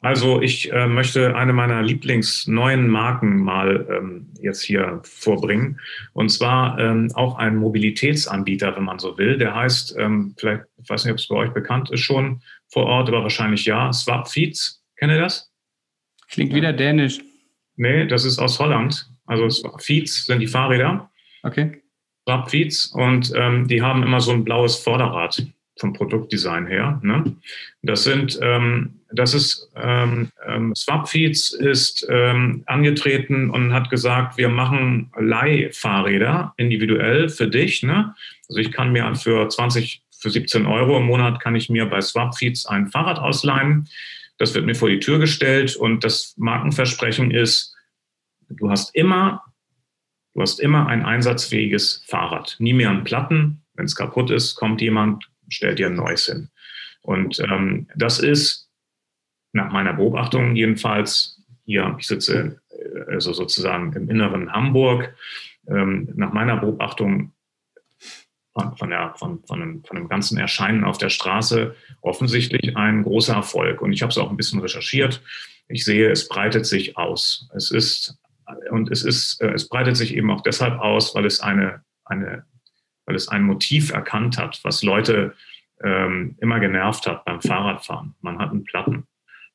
Also 0.00 0.40
ich 0.42 0.72
äh, 0.72 0.86
möchte 0.86 1.36
eine 1.36 1.52
meiner 1.52 1.82
Lieblingsneuen 1.82 2.88
Marken 2.88 3.38
mal 3.38 3.86
ähm, 3.90 4.32
jetzt 4.40 4.62
hier 4.62 5.00
vorbringen. 5.04 5.80
Und 6.12 6.30
zwar 6.30 6.78
ähm, 6.78 7.10
auch 7.14 7.36
ein 7.36 7.56
Mobilitätsanbieter, 7.56 8.76
wenn 8.76 8.84
man 8.84 8.98
so 8.98 9.18
will. 9.18 9.38
Der 9.38 9.54
heißt, 9.54 9.96
ähm, 9.98 10.34
vielleicht, 10.36 10.64
ich 10.82 10.88
weiß 10.88 11.04
nicht, 11.04 11.12
ob 11.12 11.18
es 11.18 11.28
bei 11.28 11.36
euch 11.36 11.52
bekannt 11.52 11.90
ist 11.90 12.00
schon 12.00 12.42
vor 12.68 12.86
Ort, 12.86 13.08
aber 13.08 13.22
wahrscheinlich 13.22 13.64
ja, 13.64 13.92
Swap 13.92 14.28
Feeds. 14.28 14.84
Kennt 14.96 15.12
ihr 15.12 15.20
das? 15.20 15.50
Klingt 16.28 16.54
wieder 16.54 16.72
dänisch. 16.72 17.20
Nee, 17.76 18.06
das 18.06 18.24
ist 18.24 18.38
aus 18.38 18.58
Holland. 18.58 19.08
Also 19.26 19.48
Feeds 19.78 20.26
sind 20.26 20.40
die 20.40 20.46
Fahrräder. 20.46 21.10
Okay. 21.42 21.82
Swap 22.28 22.50
Feeds 22.50 22.86
und 22.88 23.32
ähm, 23.34 23.66
die 23.68 23.80
haben 23.80 24.02
immer 24.02 24.20
so 24.20 24.32
ein 24.32 24.44
blaues 24.44 24.76
Vorderrad 24.76 25.46
vom 25.78 25.94
Produktdesign 25.94 26.66
her. 26.66 27.00
Ne? 27.02 27.24
Das 27.80 28.04
sind, 28.04 28.38
ähm, 28.42 29.00
das 29.10 29.32
ist, 29.32 29.70
ähm, 29.74 30.28
ähm, 30.46 30.74
Swapfeeds 30.74 31.54
ist 31.54 32.06
ähm, 32.10 32.64
angetreten 32.66 33.48
und 33.48 33.72
hat 33.72 33.88
gesagt, 33.88 34.36
wir 34.36 34.50
machen 34.50 35.10
Leihfahrräder 35.18 36.52
individuell 36.58 37.30
für 37.30 37.48
dich. 37.48 37.82
Ne? 37.82 38.14
Also 38.50 38.60
ich 38.60 38.72
kann 38.72 38.92
mir 38.92 39.14
für 39.14 39.48
20, 39.48 40.02
für 40.10 40.28
17 40.28 40.66
Euro 40.66 40.98
im 40.98 41.04
Monat 41.04 41.40
kann 41.40 41.56
ich 41.56 41.70
mir 41.70 41.86
bei 41.86 42.02
Swapfeeds 42.02 42.66
ein 42.66 42.88
Fahrrad 42.88 43.18
ausleihen. 43.18 43.88
Das 44.36 44.54
wird 44.54 44.66
mir 44.66 44.74
vor 44.74 44.90
die 44.90 45.00
Tür 45.00 45.18
gestellt 45.18 45.76
und 45.76 46.04
das 46.04 46.34
Markenversprechen 46.36 47.30
ist, 47.30 47.74
du 48.50 48.70
hast 48.70 48.94
immer, 48.94 49.42
du 50.38 50.42
hast 50.42 50.60
immer 50.60 50.86
ein 50.86 51.04
einsatzfähiges 51.04 52.04
Fahrrad. 52.06 52.54
Nie 52.60 52.72
mehr 52.72 52.90
einen 52.90 53.02
Platten. 53.02 53.64
Wenn 53.74 53.86
es 53.86 53.96
kaputt 53.96 54.30
ist, 54.30 54.54
kommt 54.54 54.80
jemand, 54.80 55.28
stell 55.48 55.74
dir 55.74 55.88
ein 55.88 55.96
neues 55.96 56.26
hin. 56.26 56.48
Und 57.02 57.40
ähm, 57.40 57.88
das 57.96 58.20
ist 58.20 58.70
nach 59.52 59.72
meiner 59.72 59.94
Beobachtung 59.94 60.54
jedenfalls, 60.54 61.44
hier, 61.64 61.96
ich 61.98 62.06
sitze 62.06 62.60
äh, 62.70 63.12
also 63.12 63.32
sozusagen 63.32 63.92
im 63.94 64.08
inneren 64.08 64.52
Hamburg, 64.52 65.12
ähm, 65.66 66.08
nach 66.14 66.32
meiner 66.32 66.56
Beobachtung 66.56 67.32
von, 68.52 68.76
von, 68.76 68.90
der, 68.90 69.14
von, 69.16 69.42
von, 69.42 69.60
einem, 69.60 69.84
von 69.84 69.96
einem 69.96 70.08
ganzen 70.08 70.38
Erscheinen 70.38 70.84
auf 70.84 70.98
der 70.98 71.10
Straße 71.10 71.74
offensichtlich 72.00 72.76
ein 72.76 73.02
großer 73.02 73.34
Erfolg. 73.34 73.82
Und 73.82 73.92
ich 73.92 74.02
habe 74.02 74.10
es 74.10 74.18
auch 74.18 74.30
ein 74.30 74.36
bisschen 74.36 74.60
recherchiert. 74.60 75.20
Ich 75.66 75.84
sehe, 75.84 76.08
es 76.12 76.28
breitet 76.28 76.64
sich 76.64 76.96
aus. 76.96 77.50
Es 77.56 77.72
ist, 77.72 78.20
und 78.70 78.90
es 78.90 79.04
ist, 79.04 79.40
äh, 79.40 79.52
es 79.52 79.68
breitet 79.68 79.96
sich 79.96 80.16
eben 80.16 80.30
auch 80.30 80.42
deshalb 80.42 80.78
aus, 80.80 81.14
weil 81.14 81.26
es 81.26 81.40
eine, 81.40 81.82
eine 82.04 82.44
weil 83.06 83.16
es 83.16 83.28
ein 83.28 83.42
Motiv 83.42 83.90
erkannt 83.90 84.36
hat, 84.36 84.60
was 84.64 84.82
Leute 84.82 85.34
ähm, 85.82 86.36
immer 86.40 86.60
genervt 86.60 87.06
hat 87.06 87.24
beim 87.24 87.40
Fahrradfahren. 87.40 88.14
Man 88.20 88.38
hat 88.38 88.50
einen 88.50 88.64
Platten. 88.64 89.06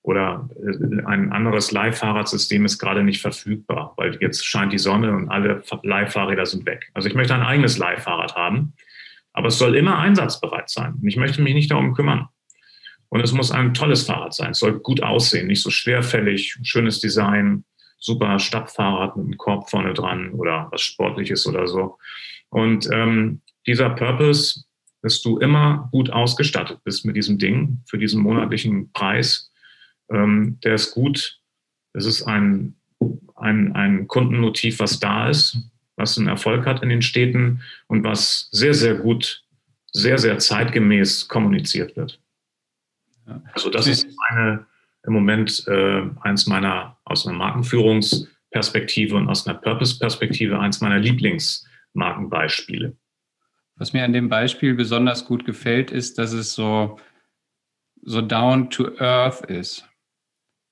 Oder 0.01 0.49
äh, 0.57 1.03
ein 1.05 1.31
anderes 1.31 1.71
Leihfahrradsystem 1.71 2.65
ist 2.65 2.79
gerade 2.79 3.03
nicht 3.03 3.21
verfügbar, 3.21 3.93
weil 3.95 4.17
jetzt 4.21 4.45
scheint 4.45 4.73
die 4.73 4.79
Sonne 4.79 5.15
und 5.15 5.29
alle 5.29 5.63
Leihfahrräder 5.83 6.45
sind 6.45 6.65
weg. 6.65 6.89
Also 6.93 7.07
ich 7.07 7.15
möchte 7.15 7.35
ein 7.35 7.43
eigenes 7.43 7.77
Leihfahrrad 7.77 8.35
haben, 8.35 8.73
aber 9.33 9.47
es 9.47 9.57
soll 9.57 9.75
immer 9.75 9.99
einsatzbereit 9.99 10.69
sein. 10.69 10.95
Und 11.01 11.07
ich 11.07 11.17
möchte 11.17 11.41
mich 11.41 11.53
nicht 11.53 11.71
darum 11.71 11.93
kümmern. 11.93 12.27
Und 13.09 13.21
es 13.21 13.31
muss 13.31 13.51
ein 13.51 13.75
tolles 13.75 14.03
Fahrrad 14.03 14.33
sein. 14.33 14.51
Es 14.51 14.59
soll 14.59 14.79
gut 14.79 15.03
aussehen, 15.03 15.45
nicht 15.45 15.61
so 15.61 15.69
schwerfällig, 15.69 16.57
schönes 16.63 16.99
Design, 16.99 17.63
super 18.03 18.37
Stadtfahrrad 18.37 19.15
mit 19.15 19.25
einem 19.25 19.37
Korb 19.37 19.69
vorne 19.69 19.93
dran 19.93 20.31
oder 20.33 20.67
was 20.71 20.81
Sportliches 20.81 21.47
oder 21.47 21.67
so. 21.67 21.97
Und 22.49 22.89
ähm, 22.91 23.41
dieser 23.65 23.89
Purpose, 23.91 24.65
dass 25.01 25.21
du 25.21 25.37
immer 25.39 25.87
gut 25.91 26.09
ausgestattet 26.09 26.79
bist 26.83 27.05
mit 27.05 27.15
diesem 27.15 27.37
Ding 27.37 27.81
für 27.85 27.97
diesen 27.97 28.21
monatlichen 28.21 28.91
Preis, 28.91 29.51
ähm, 30.11 30.59
der 30.63 30.75
ist 30.75 30.93
gut. 30.93 31.39
Es 31.93 32.05
ist 32.05 32.23
ein, 32.23 32.75
ein, 33.35 33.71
ein 33.73 34.07
Kundenmotiv, 34.07 34.79
was 34.79 34.99
da 34.99 35.29
ist, 35.29 35.57
was 35.95 36.17
einen 36.17 36.27
Erfolg 36.27 36.65
hat 36.65 36.83
in 36.83 36.89
den 36.89 37.01
Städten 37.01 37.61
und 37.87 38.03
was 38.03 38.49
sehr, 38.51 38.73
sehr 38.73 38.95
gut, 38.95 39.45
sehr, 39.93 40.17
sehr 40.17 40.39
zeitgemäß 40.39 41.29
kommuniziert 41.29 41.95
wird. 41.95 42.19
Also 43.53 43.69
das 43.69 43.87
ist 43.87 44.05
eine, 44.27 44.65
im 45.05 45.13
Moment 45.13 45.65
äh, 45.67 46.03
eins 46.21 46.47
meiner, 46.47 46.97
aus 47.05 47.27
einer 47.27 47.37
Markenführungsperspektive 47.37 49.15
und 49.15 49.29
aus 49.29 49.47
einer 49.47 49.57
Purpose-Perspektive, 49.57 50.59
eins 50.59 50.81
meiner 50.81 50.99
Lieblingsmarkenbeispiele. 50.99 52.95
Was 53.75 53.93
mir 53.93 54.03
an 54.03 54.13
dem 54.13 54.29
Beispiel 54.29 54.75
besonders 54.75 55.25
gut 55.25 55.45
gefällt, 55.45 55.91
ist, 55.91 56.17
dass 56.19 56.31
es 56.31 56.53
so, 56.53 56.99
so 58.03 58.21
down 58.21 58.69
to 58.69 58.95
earth 58.99 59.41
ist. 59.45 59.89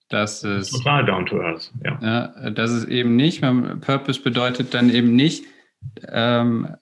Dass 0.10 0.44
es, 0.44 0.70
Total 0.72 1.06
down 1.06 1.26
to 1.26 1.42
earth, 1.42 1.72
ja. 1.84 2.00
ja. 2.02 2.50
Dass 2.52 2.72
es 2.72 2.86
eben 2.86 3.16
nicht, 3.16 3.42
Purpose 3.42 4.22
bedeutet 4.22 4.74
dann 4.74 4.90
eben 4.90 5.16
nicht, 5.16 5.46
ähm, 6.08 6.76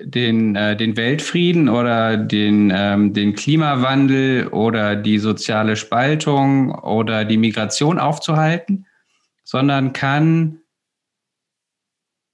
den, 0.00 0.56
äh, 0.56 0.76
den 0.76 0.96
Weltfrieden 0.96 1.68
oder 1.68 2.16
den, 2.16 2.72
ähm, 2.74 3.12
den 3.12 3.34
Klimawandel 3.34 4.48
oder 4.48 4.96
die 4.96 5.18
soziale 5.18 5.76
Spaltung 5.76 6.74
oder 6.74 7.24
die 7.24 7.36
Migration 7.36 7.98
aufzuhalten, 7.98 8.86
sondern 9.44 9.92
kann 9.92 10.60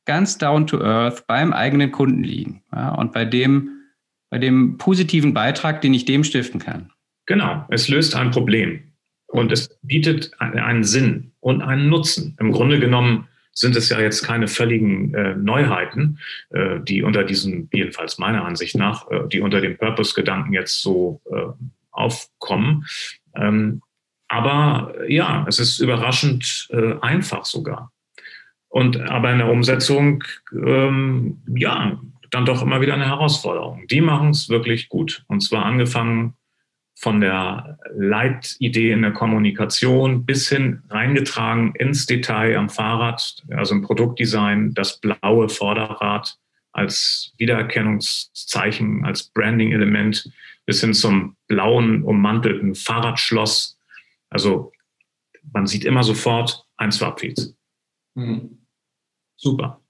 ganz 0.06 0.38
down 0.38 0.66
to 0.66 0.80
earth 0.80 1.26
beim 1.26 1.52
eigenen 1.52 1.90
Kunden 1.90 2.22
liegen 2.22 2.62
ja, 2.72 2.94
und 2.94 3.12
bei 3.12 3.24
dem, 3.24 3.70
bei 4.30 4.38
dem 4.38 4.78
positiven 4.78 5.34
Beitrag, 5.34 5.80
den 5.80 5.94
ich 5.94 6.04
dem 6.04 6.24
stiften 6.24 6.60
kann. 6.60 6.92
Genau, 7.26 7.66
es 7.68 7.88
löst 7.88 8.14
ein 8.16 8.30
Problem 8.30 8.92
und 9.26 9.52
es 9.52 9.68
bietet 9.82 10.30
einen 10.38 10.84
Sinn 10.84 11.32
und 11.40 11.60
einen 11.60 11.88
Nutzen. 11.88 12.36
Im 12.40 12.52
Grunde 12.52 12.78
genommen 12.78 13.28
sind 13.58 13.74
es 13.74 13.88
ja 13.88 14.00
jetzt 14.00 14.22
keine 14.22 14.46
völligen 14.46 15.12
äh, 15.14 15.34
Neuheiten, 15.34 16.20
äh, 16.50 16.78
die 16.80 17.02
unter 17.02 17.24
diesem, 17.24 17.68
jedenfalls 17.72 18.18
meiner 18.18 18.44
Ansicht 18.44 18.76
nach, 18.76 19.10
äh, 19.10 19.26
die 19.26 19.40
unter 19.40 19.60
dem 19.60 19.76
Purpose-Gedanken 19.76 20.52
jetzt 20.52 20.80
so 20.80 21.20
äh, 21.30 21.64
aufkommen. 21.90 22.86
Ähm, 23.34 23.82
aber 24.28 24.94
ja, 25.08 25.44
es 25.48 25.58
ist 25.58 25.80
überraschend 25.80 26.68
äh, 26.70 26.94
einfach 27.00 27.44
sogar. 27.44 27.90
Und 28.68 29.00
aber 29.00 29.32
in 29.32 29.38
der 29.38 29.50
Umsetzung, 29.50 30.22
ähm, 30.52 31.42
ja, 31.52 31.98
dann 32.30 32.44
doch 32.44 32.62
immer 32.62 32.80
wieder 32.80 32.94
eine 32.94 33.06
Herausforderung. 33.06 33.86
Die 33.88 34.02
machen 34.02 34.30
es 34.30 34.48
wirklich 34.48 34.88
gut. 34.88 35.24
Und 35.26 35.40
zwar 35.40 35.64
angefangen 35.64 36.34
von 37.00 37.20
der 37.20 37.78
Leitidee 37.94 38.90
in 38.90 39.02
der 39.02 39.12
Kommunikation 39.12 40.26
bis 40.26 40.48
hin 40.48 40.82
reingetragen 40.90 41.72
ins 41.76 42.06
Detail 42.06 42.56
am 42.56 42.68
Fahrrad, 42.68 43.44
also 43.50 43.76
im 43.76 43.82
Produktdesign, 43.82 44.74
das 44.74 44.98
blaue 44.98 45.48
Vorderrad 45.48 46.36
als 46.72 47.32
Wiedererkennungszeichen, 47.38 49.04
als 49.04 49.30
Branding-Element 49.30 50.28
bis 50.66 50.80
hin 50.80 50.92
zum 50.92 51.36
blauen 51.46 52.02
ummantelten 52.02 52.74
Fahrradschloss. 52.74 53.78
Also 54.28 54.72
man 55.52 55.68
sieht 55.68 55.84
immer 55.84 56.02
sofort 56.02 56.66
ein 56.78 56.90
Swapfeeds. 56.90 57.54
Mhm. 58.14 58.58
Super. 59.36 59.80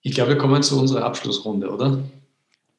Ich 0.00 0.14
glaube, 0.14 0.30
wir 0.30 0.38
kommen 0.38 0.62
zu 0.62 0.80
unserer 0.80 1.04
Abschlussrunde, 1.04 1.70
oder? 1.70 2.02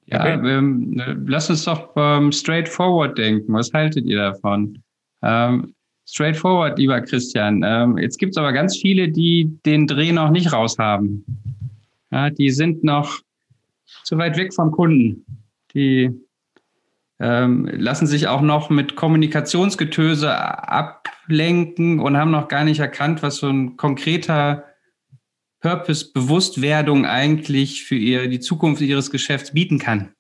Ja, 0.08 0.38
okay. 0.38 0.58
ähm, 0.58 1.24
lass 1.26 1.50
uns 1.50 1.66
doch 1.66 1.90
ähm, 1.96 2.32
straightforward 2.32 3.18
denken. 3.18 3.54
Was 3.54 3.74
haltet 3.74 4.06
ihr 4.06 4.18
davon? 4.18 4.82
Ähm, 5.24 5.74
straightforward, 6.08 6.78
lieber 6.78 7.02
Christian. 7.02 7.64
Ähm, 7.66 7.98
jetzt 7.98 8.18
gibt 8.20 8.32
es 8.32 8.38
aber 8.38 8.54
ganz 8.54 8.78
viele, 8.78 9.10
die 9.10 9.58
den 9.66 9.88
Dreh 9.88 10.12
noch 10.12 10.30
nicht 10.30 10.54
raus 10.54 10.78
haben. 10.78 11.26
Ja, 12.12 12.30
die 12.30 12.52
sind 12.52 12.84
noch 12.84 13.20
zu 14.04 14.18
weit 14.18 14.38
weg 14.38 14.54
vom 14.54 14.72
Kunden. 14.72 15.26
Die 15.74 16.12
ähm, 17.20 17.68
lassen 17.74 18.08
sich 18.08 18.28
auch 18.28 18.42
noch 18.42 18.70
mit 18.70 18.96
Kommunikationsgetöse 18.96 20.36
ablenken 20.38 22.00
und 22.00 22.18
haben 22.18 22.32
noch 22.32 22.48
gar 22.48 22.64
nicht 22.64 22.80
erkannt, 22.80 23.24
was 23.24 23.38
so 23.38 23.50
ein 23.50 23.78
konkreter 23.78 24.66
Purpose-Bewusstwerdung 25.66 27.08
eigentlich 27.08 27.86
für 27.86 27.96
ihr, 27.96 28.28
die 28.28 28.40
Zukunft 28.40 28.84
ihres 28.84 29.10
Geschäfts 29.10 29.52
bieten 29.52 29.80
kann. 29.80 30.14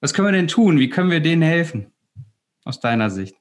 Was 0.00 0.14
können 0.14 0.26
wir 0.26 0.32
denn 0.32 0.48
tun? 0.48 0.80
Wie 0.80 0.88
können 0.88 1.12
wir 1.12 1.20
denen 1.20 1.42
helfen? 1.42 1.92
Aus 2.64 2.80
deiner 2.80 3.08
Sicht? 3.08 3.36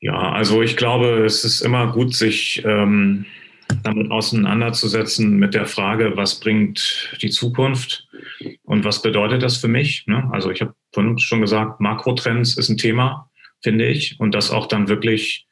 Ja, 0.00 0.32
also 0.32 0.60
ich 0.60 0.76
glaube, 0.76 1.24
es 1.24 1.44
ist 1.44 1.60
immer 1.60 1.92
gut, 1.92 2.16
sich 2.16 2.64
ähm, 2.64 3.26
damit 3.84 4.10
auseinanderzusetzen 4.10 5.38
mit 5.38 5.54
der 5.54 5.66
Frage, 5.66 6.16
was 6.16 6.40
bringt 6.40 7.16
die 7.22 7.30
Zukunft 7.30 8.08
und 8.64 8.84
was 8.84 9.02
bedeutet 9.02 9.44
das 9.44 9.58
für 9.58 9.68
mich? 9.68 10.04
Ne? 10.08 10.28
Also 10.32 10.50
ich 10.50 10.62
habe 10.62 10.74
vorhin 10.92 11.16
schon 11.20 11.42
gesagt, 11.42 11.80
Makrotrends 11.80 12.56
ist 12.56 12.70
ein 12.70 12.76
Thema, 12.76 13.30
finde 13.62 13.86
ich, 13.86 14.18
und 14.18 14.34
das 14.34 14.50
auch 14.50 14.66
dann 14.66 14.88
wirklich 14.88 15.46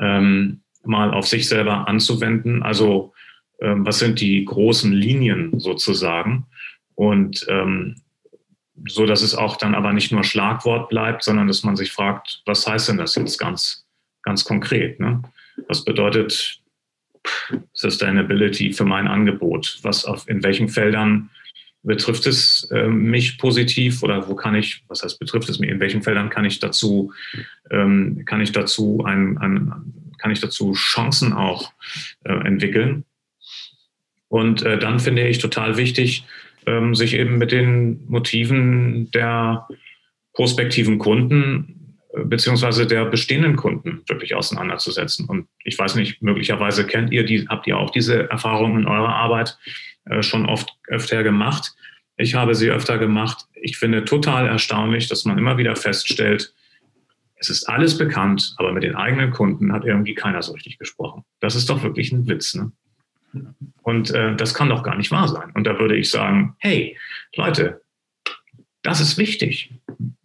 ähm, 0.00 0.62
mal 0.84 1.12
auf 1.12 1.26
sich 1.26 1.48
selber 1.48 1.88
anzuwenden. 1.88 2.62
Also 2.62 3.12
ähm, 3.60 3.86
was 3.86 3.98
sind 3.98 4.20
die 4.20 4.44
großen 4.44 4.92
Linien 4.92 5.58
sozusagen? 5.60 6.46
Und 6.94 7.46
ähm, 7.48 7.96
so, 8.88 9.06
dass 9.06 9.22
es 9.22 9.34
auch 9.34 9.56
dann 9.56 9.74
aber 9.74 9.92
nicht 9.92 10.12
nur 10.12 10.24
Schlagwort 10.24 10.88
bleibt, 10.88 11.22
sondern 11.22 11.46
dass 11.46 11.62
man 11.64 11.76
sich 11.76 11.92
fragt, 11.92 12.42
was 12.46 12.66
heißt 12.66 12.88
denn 12.88 12.96
das 12.96 13.14
jetzt 13.14 13.38
ganz, 13.38 13.86
ganz 14.22 14.44
konkret? 14.44 15.00
Ne? 15.00 15.22
Was 15.68 15.84
bedeutet 15.84 16.60
Sustainability 17.72 18.72
für 18.72 18.84
mein 18.84 19.06
Angebot? 19.06 19.78
Was 19.82 20.04
auf, 20.04 20.28
in 20.28 20.42
welchen 20.42 20.68
Feldern 20.68 21.30
betrifft 21.82 22.26
es 22.26 22.68
äh, 22.72 22.88
mich 22.88 23.38
positiv 23.38 24.02
oder 24.02 24.28
wo 24.28 24.34
kann 24.34 24.54
ich, 24.54 24.84
was 24.88 25.02
heißt 25.02 25.18
betrifft 25.18 25.48
es 25.48 25.58
mich, 25.58 25.70
in 25.70 25.80
welchen 25.80 26.02
Feldern 26.02 26.28
kann 26.28 26.44
ich 26.44 26.58
dazu, 26.58 27.12
ähm, 27.70 28.24
kann 28.26 28.40
ich 28.40 28.52
dazu 28.52 29.02
ein, 29.06 29.38
ein, 29.38 29.72
kann 30.20 30.30
ich 30.30 30.40
dazu 30.40 30.72
Chancen 30.72 31.32
auch 31.32 31.72
äh, 32.24 32.32
entwickeln? 32.46 33.04
Und 34.28 34.62
äh, 34.62 34.78
dann 34.78 35.00
finde 35.00 35.26
ich 35.26 35.38
total 35.38 35.76
wichtig, 35.76 36.24
ähm, 36.66 36.94
sich 36.94 37.14
eben 37.14 37.38
mit 37.38 37.52
den 37.52 38.06
Motiven 38.06 39.10
der 39.10 39.66
prospektiven 40.32 40.98
Kunden 40.98 41.98
äh, 42.14 42.24
beziehungsweise 42.24 42.86
der 42.86 43.06
bestehenden 43.06 43.56
Kunden 43.56 44.02
wirklich 44.08 44.34
auseinanderzusetzen. 44.34 45.26
Und 45.26 45.48
ich 45.64 45.78
weiß 45.78 45.96
nicht, 45.96 46.22
möglicherweise 46.22 46.86
kennt 46.86 47.12
ihr 47.12 47.24
die, 47.24 47.46
habt 47.48 47.66
ihr 47.66 47.76
auch 47.76 47.90
diese 47.90 48.30
Erfahrung 48.30 48.78
in 48.78 48.86
eurer 48.86 49.14
Arbeit 49.14 49.58
äh, 50.04 50.22
schon 50.22 50.46
oft 50.46 50.70
öfter 50.86 51.22
gemacht. 51.22 51.72
Ich 52.16 52.34
habe 52.34 52.54
sie 52.54 52.70
öfter 52.70 52.98
gemacht. 52.98 53.46
Ich 53.54 53.78
finde 53.78 54.04
total 54.04 54.46
erstaunlich, 54.46 55.08
dass 55.08 55.24
man 55.24 55.38
immer 55.38 55.58
wieder 55.58 55.74
feststellt, 55.74 56.52
es 57.40 57.48
ist 57.48 57.68
alles 57.68 57.96
bekannt, 57.96 58.54
aber 58.58 58.72
mit 58.72 58.82
den 58.82 58.94
eigenen 58.94 59.30
Kunden 59.30 59.72
hat 59.72 59.84
irgendwie 59.84 60.14
keiner 60.14 60.42
so 60.42 60.52
richtig 60.52 60.78
gesprochen. 60.78 61.24
Das 61.40 61.56
ist 61.56 61.70
doch 61.70 61.82
wirklich 61.82 62.12
ein 62.12 62.28
Witz. 62.28 62.54
Ne? 62.54 62.70
Und 63.82 64.10
äh, 64.10 64.36
das 64.36 64.52
kann 64.52 64.68
doch 64.68 64.82
gar 64.82 64.96
nicht 64.96 65.10
wahr 65.10 65.26
sein. 65.26 65.50
Und 65.54 65.66
da 65.66 65.78
würde 65.78 65.96
ich 65.96 66.10
sagen, 66.10 66.54
hey, 66.58 66.98
Leute, 67.34 67.80
das 68.82 69.00
ist 69.00 69.16
wichtig. 69.16 69.74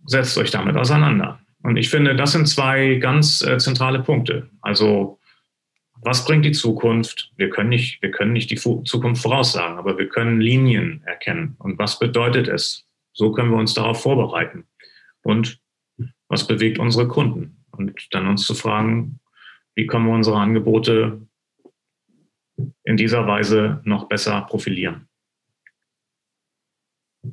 Setzt 0.06 0.38
euch 0.38 0.52
damit 0.52 0.76
auseinander. 0.76 1.40
Und 1.64 1.78
ich 1.78 1.90
finde, 1.90 2.16
das 2.16 2.34
sind 2.34 2.48
zwei 2.48 2.96
ganz 2.96 3.42
äh, 3.42 3.58
zentrale 3.58 4.04
Punkte. 4.04 4.50
Also, 4.62 5.20
was 6.02 6.26
bringt 6.26 6.44
die 6.44 6.52
Zukunft? 6.52 7.32
Wir 7.38 7.50
können 7.50 7.70
nicht, 7.70 8.02
wir 8.02 8.12
können 8.12 8.34
nicht 8.34 8.52
die 8.52 8.58
Zukunft 8.58 9.22
voraussagen, 9.22 9.78
aber 9.78 9.98
wir 9.98 10.10
können 10.10 10.42
Linien 10.42 11.02
erkennen. 11.06 11.56
Und 11.60 11.80
was 11.80 11.98
bedeutet 11.98 12.50
es? 12.50 12.86
So 13.14 13.32
können 13.32 13.52
wir 13.52 13.58
uns 13.58 13.74
darauf 13.74 14.02
vorbereiten. 14.02 14.66
Und 15.24 15.60
was 16.28 16.48
bewegt 16.48 16.80
unsere 16.80 17.08
Kunden? 17.08 17.64
Und 17.72 18.08
dann 18.12 18.28
uns 18.28 18.46
zu 18.46 18.54
fragen, 18.54 19.20
wie 19.76 19.86
können 19.86 20.06
wir 20.06 20.14
unsere 20.14 20.38
Angebote 20.38 21.22
in 22.84 22.98
dieser 22.98 23.28
Weise 23.28 23.82
noch 23.84 24.08
besser 24.08 24.42
profilieren. 24.42 25.08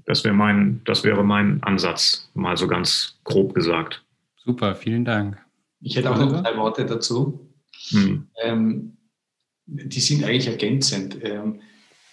Das, 0.06 0.24
wäre 0.24 0.34
mein, 0.34 0.80
das 0.84 1.04
wäre 1.04 1.22
mein 1.22 1.62
Ansatz, 1.62 2.30
mal 2.34 2.56
so 2.56 2.66
ganz 2.66 3.18
grob 3.24 3.54
gesagt. 3.54 4.04
Super, 4.36 4.74
vielen 4.74 5.04
Dank. 5.04 5.38
Ich 5.80 5.96
hätte 5.96 6.10
auch 6.10 6.18
noch 6.18 6.42
drei 6.42 6.56
Worte 6.56 6.86
dazu. 6.86 7.48
Hm. 7.90 8.28
Ähm, 8.42 8.96
die 9.66 10.00
sind 10.00 10.24
eigentlich 10.24 10.48
ergänzend. 10.48 11.22
Ähm, 11.22 11.60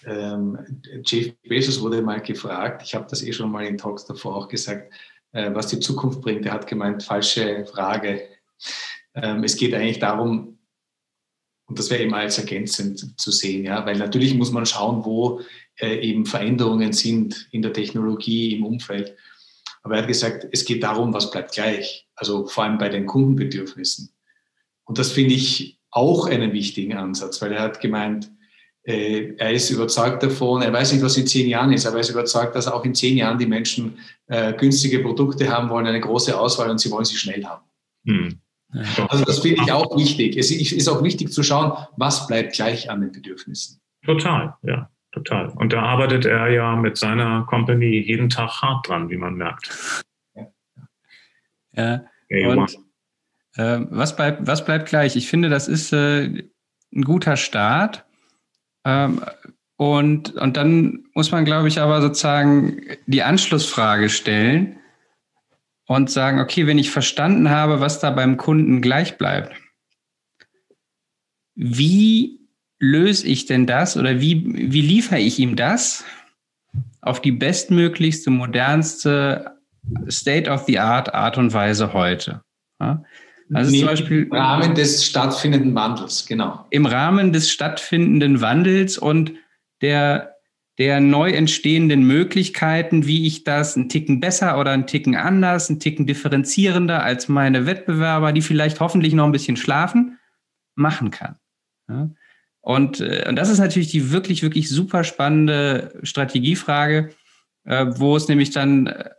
ähm, 0.06 0.58
Jeff 1.06 1.34
Bezos 1.48 1.82
wurde 1.82 2.02
mal 2.02 2.22
gefragt, 2.22 2.84
ich 2.84 2.96
habe 2.96 3.08
das 3.10 3.24
eh 3.24 3.34
schon 3.34 3.52
mal 3.52 3.66
in 3.66 3.78
Talks 3.78 4.06
davor 4.06 4.36
auch 4.36 4.48
gesagt, 4.48 4.94
äh, 5.32 5.54
was 5.54 5.68
die 5.68 5.80
Zukunft 5.80 6.22
bringt. 6.22 6.46
Er 6.46 6.54
hat 6.54 6.68
gemeint, 6.68 7.04
falsche 7.04 7.66
Frage. 7.66 8.22
Ähm, 9.16 9.44
es 9.44 9.56
geht 9.58 9.74
eigentlich 9.74 10.00
darum, 10.00 10.60
und 11.68 11.78
das 11.78 11.90
wäre 11.92 12.02
eben 12.02 12.14
als 12.14 12.38
ergänzend 12.40 13.20
zu 13.20 13.32
sehen, 13.32 13.66
ja, 13.66 13.86
weil 13.86 13.98
natürlich 13.98 14.34
muss 14.34 14.52
man 14.52 14.66
schauen, 14.66 15.06
wo 15.06 15.42
äh, 15.80 16.00
eben 16.00 16.26
Veränderungen 16.26 16.94
sind 16.94 17.48
in 17.52 17.62
der 17.62 17.74
Technologie, 17.74 18.56
im 18.56 18.66
Umfeld. 18.66 19.16
Aber 19.84 19.96
er 19.96 20.02
hat 20.02 20.08
gesagt, 20.08 20.48
es 20.52 20.66
geht 20.66 20.84
darum, 20.84 21.14
was 21.14 21.32
bleibt 21.32 21.54
gleich. 21.54 22.08
Also 22.16 22.48
vor 22.48 22.64
allem 22.64 22.78
bei 22.78 22.90
den 22.90 23.06
Kundenbedürfnissen. 23.06 24.14
Und 24.84 24.98
das 24.98 25.12
finde 25.12 25.36
ich 25.36 25.80
auch 25.92 26.26
einen 26.28 26.54
wichtigen 26.54 26.94
Ansatz, 26.94 27.42
weil 27.42 27.54
er 27.54 27.62
hat 27.62 27.80
gemeint, 27.80 28.32
er 28.90 29.52
ist 29.52 29.70
überzeugt 29.70 30.24
davon, 30.24 30.62
er 30.62 30.74
weiß 30.74 30.94
nicht, 30.94 31.04
was 31.04 31.18
in 31.18 31.28
zehn 31.28 31.48
Jahren 31.48 31.72
ist, 31.72 31.86
aber 31.86 31.98
er 31.98 32.02
ist 32.02 32.10
überzeugt, 32.10 32.56
dass 32.56 32.68
auch 32.68 32.84
in 32.86 32.96
zehn 32.96 33.18
Jahren 33.18 33.38
die 33.38 33.46
Menschen 33.46 34.00
äh, 34.28 34.54
günstige 34.54 35.00
Produkte 35.00 35.50
haben 35.50 35.70
wollen, 35.70 35.86
eine 35.86 36.00
große 36.00 36.38
Auswahl 36.38 36.70
und 36.70 36.80
sie 36.80 36.90
wollen 36.90 37.06
sie 37.06 37.18
schnell 37.18 37.44
haben. 37.46 37.64
Hm. 38.06 38.40
Also 39.10 39.26
das 39.26 39.40
finde 39.40 39.64
ich 39.64 39.72
auch 39.72 39.98
wichtig. 39.98 40.38
Es 40.38 40.52
ist 40.52 40.88
auch 40.88 41.04
wichtig 41.04 41.32
zu 41.32 41.44
schauen, 41.44 41.74
was 41.98 42.28
bleibt 42.28 42.54
gleich 42.54 42.90
an 42.90 43.02
den 43.02 43.12
Bedürfnissen. 43.12 43.80
Total, 44.06 44.56
ja, 44.64 44.90
total. 45.12 45.50
Und 45.50 45.74
da 45.74 45.82
arbeitet 45.82 46.26
er 46.26 46.50
ja 46.50 46.76
mit 46.76 46.98
seiner 46.98 47.46
Company 47.46 48.00
jeden 48.00 48.30
Tag 48.30 48.62
hart 48.62 48.88
dran, 48.88 49.10
wie 49.10 49.18
man 49.18 49.36
merkt. 49.36 50.04
Ja. 51.74 52.04
ja 52.30 52.50
und, 52.50 52.76
äh, 53.56 53.80
was, 53.90 54.16
bleibt, 54.16 54.46
was 54.46 54.66
bleibt 54.66 54.90
gleich? 54.90 55.16
Ich 55.16 55.28
finde, 55.28 55.50
das 55.50 55.68
ist 55.68 55.94
äh, 55.94 56.26
ein 56.26 57.04
guter 57.04 57.38
Start. 57.38 58.06
Ähm, 58.90 59.22
und, 59.78 60.34
und 60.36 60.58
dann 60.58 61.06
muss 61.14 61.32
man, 61.32 61.46
glaube 61.46 61.68
ich, 61.70 61.80
aber 61.80 62.02
sozusagen 62.02 62.82
die 63.06 63.24
Anschlussfrage 63.24 64.10
stellen 64.10 64.78
und 65.88 66.12
sagen, 66.12 66.40
okay, 66.40 66.68
wenn 66.68 66.78
ich 66.78 66.92
verstanden 66.92 67.50
habe, 67.50 67.80
was 67.80 68.00
da 68.00 68.12
beim 68.12 68.36
Kunden 68.36 68.82
gleich 68.82 69.18
bleibt, 69.18 69.54
wie 71.56 72.40
löse 72.80 73.28
ich 73.28 73.46
denn 73.46 73.68
das 73.68 73.96
oder 73.96 74.20
wie, 74.20 74.44
wie 74.72 74.82
liefere 74.82 75.20
ich 75.20 75.40
ihm 75.40 75.56
das 75.56 76.04
auf 77.02 77.22
die 77.22 77.32
bestmöglichste, 77.32 78.30
modernste 78.32 79.58
State-of-the-Art 80.10 81.14
Art 81.14 81.38
und 81.38 81.54
Weise 81.54 81.94
heute? 81.94 82.42
Ja? 82.82 83.04
Also 83.54 83.76
zum 83.76 83.88
Beispiel 83.88 84.24
im 84.24 84.32
Rahmen 84.32 84.76
des 84.76 85.06
stattfindenden 85.06 85.74
Wandels, 85.74 86.26
genau. 86.28 86.66
Im 86.70 86.86
Rahmen 86.86 87.34
des 87.34 87.50
stattfindenden 87.50 88.41
Wandels 88.41 88.97
und 88.97 89.34
der, 89.82 90.36
der 90.78 91.00
neu 91.00 91.32
entstehenden 91.32 92.04
Möglichkeiten, 92.04 93.08
wie 93.08 93.26
ich 93.26 93.43
das 93.43 93.76
einen 93.76 93.89
Ticken 93.89 94.20
besser 94.20 94.60
oder 94.60 94.72
einen 94.72 94.88
Ticken 94.88 95.16
anders, 95.16 95.70
einen 95.70 95.80
Ticken 95.80 96.06
differenzierender 96.06 97.04
als 97.04 97.28
meine 97.28 97.66
Wettbewerber, 97.66 98.34
die 98.34 98.41
vielleicht 98.41 98.80
hoffentlich 98.80 99.14
noch 99.14 99.26
ein 99.26 99.32
bisschen 99.32 99.58
schlafen, 99.58 100.20
machen 100.76 101.10
kann. 101.10 101.38
Ja? 101.88 102.10
Und, 102.62 103.00
äh, 103.00 103.26
und 103.28 103.36
das 103.36 103.50
ist 103.50 103.60
natürlich 103.60 103.89
die 103.89 104.12
wirklich, 104.12 104.43
wirklich 104.43 104.70
super 104.70 105.04
spannende 105.04 105.97
Strategiefrage, 106.04 107.10
äh, 107.64 107.86
wo 107.95 108.16
es 108.16 108.28
nämlich 108.28 108.52
dann 108.52 108.88
äh, 108.88 109.10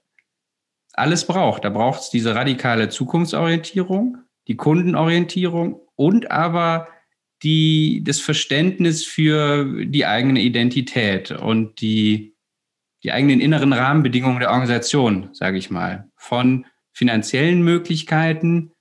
alles 1.01 1.27
braucht. 1.27 1.65
Da 1.65 1.71
braucht 1.71 2.01
es 2.01 2.11
diese 2.11 2.35
radikale 2.35 2.89
Zukunftsorientierung, 2.89 4.19
die 4.49 4.57
Kundenorientierung 4.57 5.81
und 5.97 6.31
aber 6.31 6.89
die, 7.43 8.03
das 8.05 8.21
Verständnis 8.21 9.05
für 9.05 9.85
die 9.87 10.07
eigene 10.07 10.41
Identität 10.41 11.31
und 11.31 11.81
die, 11.81 12.35
die 13.03 13.13
eigenen 13.13 13.41
inneren 13.41 13.73
Rahmenbedingungen 13.73 14.41
der 14.41 14.51
Organisation, 14.51 15.31
sage 15.33 15.59
ich 15.59 15.71
mal. 15.71 16.11
Von 16.17 16.67
finanziellen 16.93 17.63
Möglichkeiten, 17.63 18.73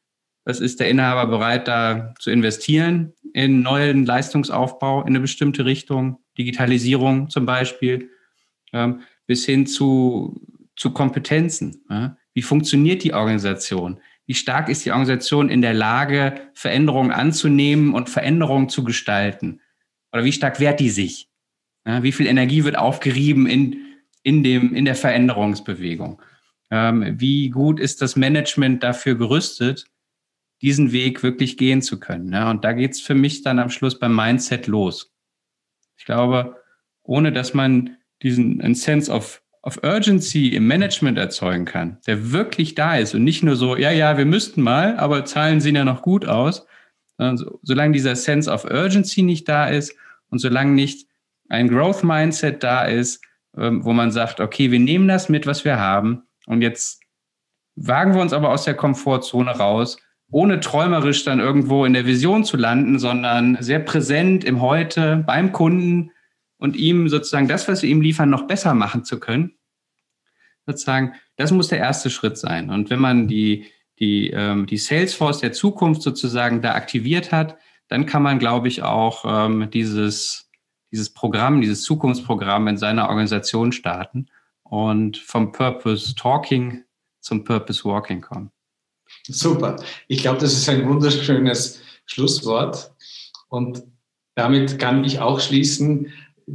was 0.44 0.60
ist 0.60 0.80
der 0.80 0.90
Inhaber 0.90 1.28
bereit, 1.28 1.68
da 1.68 2.14
zu 2.20 2.32
investieren 2.32 3.14
in 3.34 3.62
neuen 3.62 4.06
Leistungsaufbau 4.06 5.02
in 5.02 5.08
eine 5.10 5.20
bestimmte 5.20 5.66
Richtung, 5.66 6.18
Digitalisierung 6.38 7.30
zum 7.30 7.46
Beispiel, 7.46 8.10
ähm, 8.74 9.02
bis 9.28 9.46
hin 9.46 9.68
zu 9.68 10.42
zu 10.80 10.92
Kompetenzen. 10.92 11.84
Ja? 11.90 12.18
Wie 12.34 12.42
funktioniert 12.42 13.04
die 13.04 13.14
Organisation? 13.14 14.00
Wie 14.26 14.34
stark 14.34 14.70
ist 14.70 14.86
die 14.86 14.92
Organisation 14.92 15.50
in 15.50 15.62
der 15.62 15.74
Lage, 15.74 16.40
Veränderungen 16.54 17.12
anzunehmen 17.12 17.94
und 17.94 18.10
Veränderungen 18.10 18.70
zu 18.70 18.86
gestalten? 18.86 19.60
Oder 20.14 20.24
wie 20.24 20.32
stark 20.32 20.60
wehrt 20.62 20.80
die 20.80 20.90
sich? 20.90 21.30
Ja? 21.86 22.02
Wie 22.02 22.14
viel 22.14 22.28
Energie 22.28 22.64
wird 22.64 22.78
aufgerieben 22.78 23.46
in, 23.46 23.76
in, 24.24 24.42
dem, 24.42 24.74
in 24.74 24.86
der 24.86 24.96
Veränderungsbewegung? 24.96 26.22
Ähm, 26.72 27.20
wie 27.20 27.50
gut 27.50 27.80
ist 27.80 28.02
das 28.02 28.16
Management 28.16 28.82
dafür 28.82 29.16
gerüstet, 29.16 29.86
diesen 30.62 30.94
Weg 30.94 31.24
wirklich 31.24 31.58
gehen 31.58 31.82
zu 31.82 32.00
können? 32.00 32.32
Ja? 32.32 32.50
Und 32.50 32.64
da 32.64 32.72
geht 32.72 32.92
es 32.92 33.02
für 33.02 33.16
mich 33.16 33.42
dann 33.42 33.60
am 33.60 33.70
Schluss 33.70 34.00
beim 34.00 34.16
Mindset 34.16 34.68
los. 34.68 35.14
Ich 35.98 36.06
glaube, 36.06 36.56
ohne 37.04 37.34
dass 37.34 37.54
man 37.54 37.98
diesen 38.24 38.74
Sense 38.76 39.12
of 39.12 39.42
of 39.70 39.84
Urgency 39.84 40.48
im 40.48 40.66
Management 40.66 41.20
erzeugen 41.20 41.66
kann, 41.66 42.00
der 42.08 42.32
wirklich 42.32 42.74
da 42.74 42.98
ist 42.98 43.14
und 43.14 43.24
nicht 43.24 43.44
nur 43.44 43.56
so, 43.56 43.78
ja, 43.78 43.92
ja, 43.92 44.18
wir 44.18 44.26
müssten 44.26 44.64
mal, 44.64 44.98
aber 44.98 45.26
Zahlen 45.26 45.62
sehen 45.62 45.76
ja 45.76 45.86
noch 45.86 46.02
gut 46.02 46.26
aus, 46.26 46.66
sondern 47.18 47.38
so, 47.38 47.60
solange 47.62 47.94
dieser 47.94 48.16
Sense 48.16 48.50
of 48.50 48.66
Urgency 48.66 49.22
nicht 49.22 49.48
da 49.48 49.68
ist 49.68 49.96
und 50.30 50.40
solange 50.40 50.72
nicht 50.72 51.08
ein 51.50 51.68
Growth 51.68 52.04
Mindset 52.04 52.64
da 52.64 52.86
ist, 52.86 53.24
ähm, 53.56 53.86
wo 53.86 53.94
man 53.94 54.12
sagt, 54.12 54.40
okay, 54.40 54.72
wir 54.72 54.80
nehmen 54.80 55.08
das 55.08 55.30
mit, 55.30 55.46
was 55.46 55.66
wir 55.66 55.80
haben 55.80 56.24
und 56.48 56.64
jetzt 56.64 57.02
wagen 57.76 58.16
wir 58.16 58.22
uns 58.22 58.34
aber 58.34 58.50
aus 58.50 58.64
der 58.64 58.74
Komfortzone 58.74 59.52
raus, 59.52 59.98
ohne 60.32 60.60
träumerisch 60.62 61.24
dann 61.26 61.40
irgendwo 61.40 61.86
in 61.86 61.94
der 61.94 62.08
Vision 62.08 62.44
zu 62.44 62.58
landen, 62.58 62.98
sondern 62.98 63.58
sehr 63.60 63.80
präsent 63.80 64.44
im 64.44 64.62
Heute 64.62 65.24
beim 65.28 65.52
Kunden 65.52 66.10
und 66.58 66.76
ihm 66.76 67.08
sozusagen 67.08 67.48
das, 67.48 67.68
was 67.68 67.84
wir 67.84 67.90
ihm 67.90 68.02
liefern, 68.02 68.32
noch 68.32 68.48
besser 68.48 68.74
machen 68.74 69.04
zu 69.04 69.20
können, 69.20 69.54
sozusagen, 70.70 71.14
das 71.36 71.52
muss 71.52 71.68
der 71.68 71.80
erste 71.80 72.10
Schritt 72.10 72.38
sein. 72.38 72.70
Und 72.70 72.90
wenn 72.90 73.00
man 73.00 73.28
die, 73.28 73.66
die, 74.00 74.30
ähm, 74.30 74.66
die 74.66 74.78
Salesforce 74.78 75.40
der 75.40 75.52
Zukunft 75.52 76.02
sozusagen 76.02 76.62
da 76.62 76.74
aktiviert 76.74 77.32
hat, 77.32 77.58
dann 77.88 78.06
kann 78.06 78.24
man, 78.24 78.40
glaube 78.40 78.68
ich, 78.68 78.84
auch 78.84 79.26
ähm, 79.26 79.70
dieses, 79.72 80.50
dieses 80.92 81.10
Programm, 81.10 81.62
dieses 81.62 81.84
Zukunftsprogramm 81.84 82.68
in 82.68 82.78
seiner 82.78 83.10
Organisation 83.10 83.72
starten 83.72 84.28
und 84.64 85.18
vom 85.18 85.52
Purpose 85.52 86.16
Talking 86.16 86.84
zum 87.20 87.44
Purpose 87.44 87.84
Walking 87.84 88.22
kommen. 88.22 88.52
Super. 89.28 89.78
Ich 90.08 90.22
glaube, 90.22 90.40
das 90.40 90.54
ist 90.54 90.70
ein 90.70 90.88
wunderschönes 90.88 91.82
Schlusswort. 92.06 92.94
Und 93.50 93.84
damit 94.36 94.78
kann 94.78 95.04
ich 95.04 95.20
auch 95.20 95.40
schließen, 95.40 96.12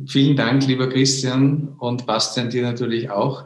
Vielen 0.06 0.36
Dank, 0.36 0.66
lieber 0.66 0.88
Christian 0.88 1.76
und 1.78 2.04
Bastian, 2.04 2.50
dir 2.50 2.62
natürlich 2.62 3.10
auch. 3.10 3.44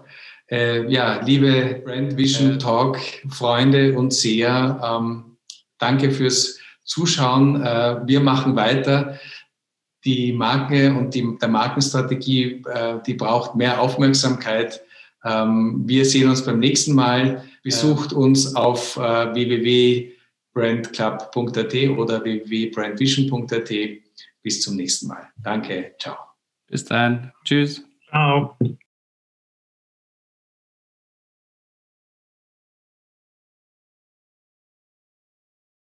Äh, 0.50 0.90
ja, 0.90 1.20
liebe 1.22 1.82
Brand 1.84 2.16
Vision 2.16 2.58
Talk 2.58 2.98
Freunde 3.28 3.98
und 3.98 4.14
Seher, 4.14 4.80
ähm, 4.82 5.36
danke 5.78 6.10
fürs 6.10 6.58
Zuschauen. 6.84 7.62
Äh, 7.62 8.00
wir 8.06 8.20
machen 8.20 8.56
weiter. 8.56 9.18
Die 10.04 10.32
Marke 10.32 10.94
und 10.94 11.12
die, 11.14 11.36
der 11.40 11.48
Markenstrategie, 11.48 12.62
äh, 12.66 12.98
die 13.06 13.14
braucht 13.14 13.54
mehr 13.56 13.80
Aufmerksamkeit. 13.80 14.80
Ähm, 15.24 15.82
wir 15.86 16.04
sehen 16.04 16.28
uns 16.30 16.44
beim 16.44 16.58
nächsten 16.60 16.94
Mal. 16.94 17.44
Besucht 17.62 18.12
ja. 18.12 18.18
uns 18.18 18.54
auf 18.56 18.96
äh, 18.96 19.34
www.brandclub.at 19.34 21.74
oder 21.96 22.24
www.brandvision.at. 22.24 23.70
Bis 24.42 24.62
zum 24.62 24.76
nächsten 24.76 25.08
Mal. 25.08 25.28
Danke. 25.42 25.94
Ciao. 25.98 26.16
Bis 26.68 26.84
dann. 26.84 27.32
Tschüss. 27.44 27.82
Ciao. 28.08 28.56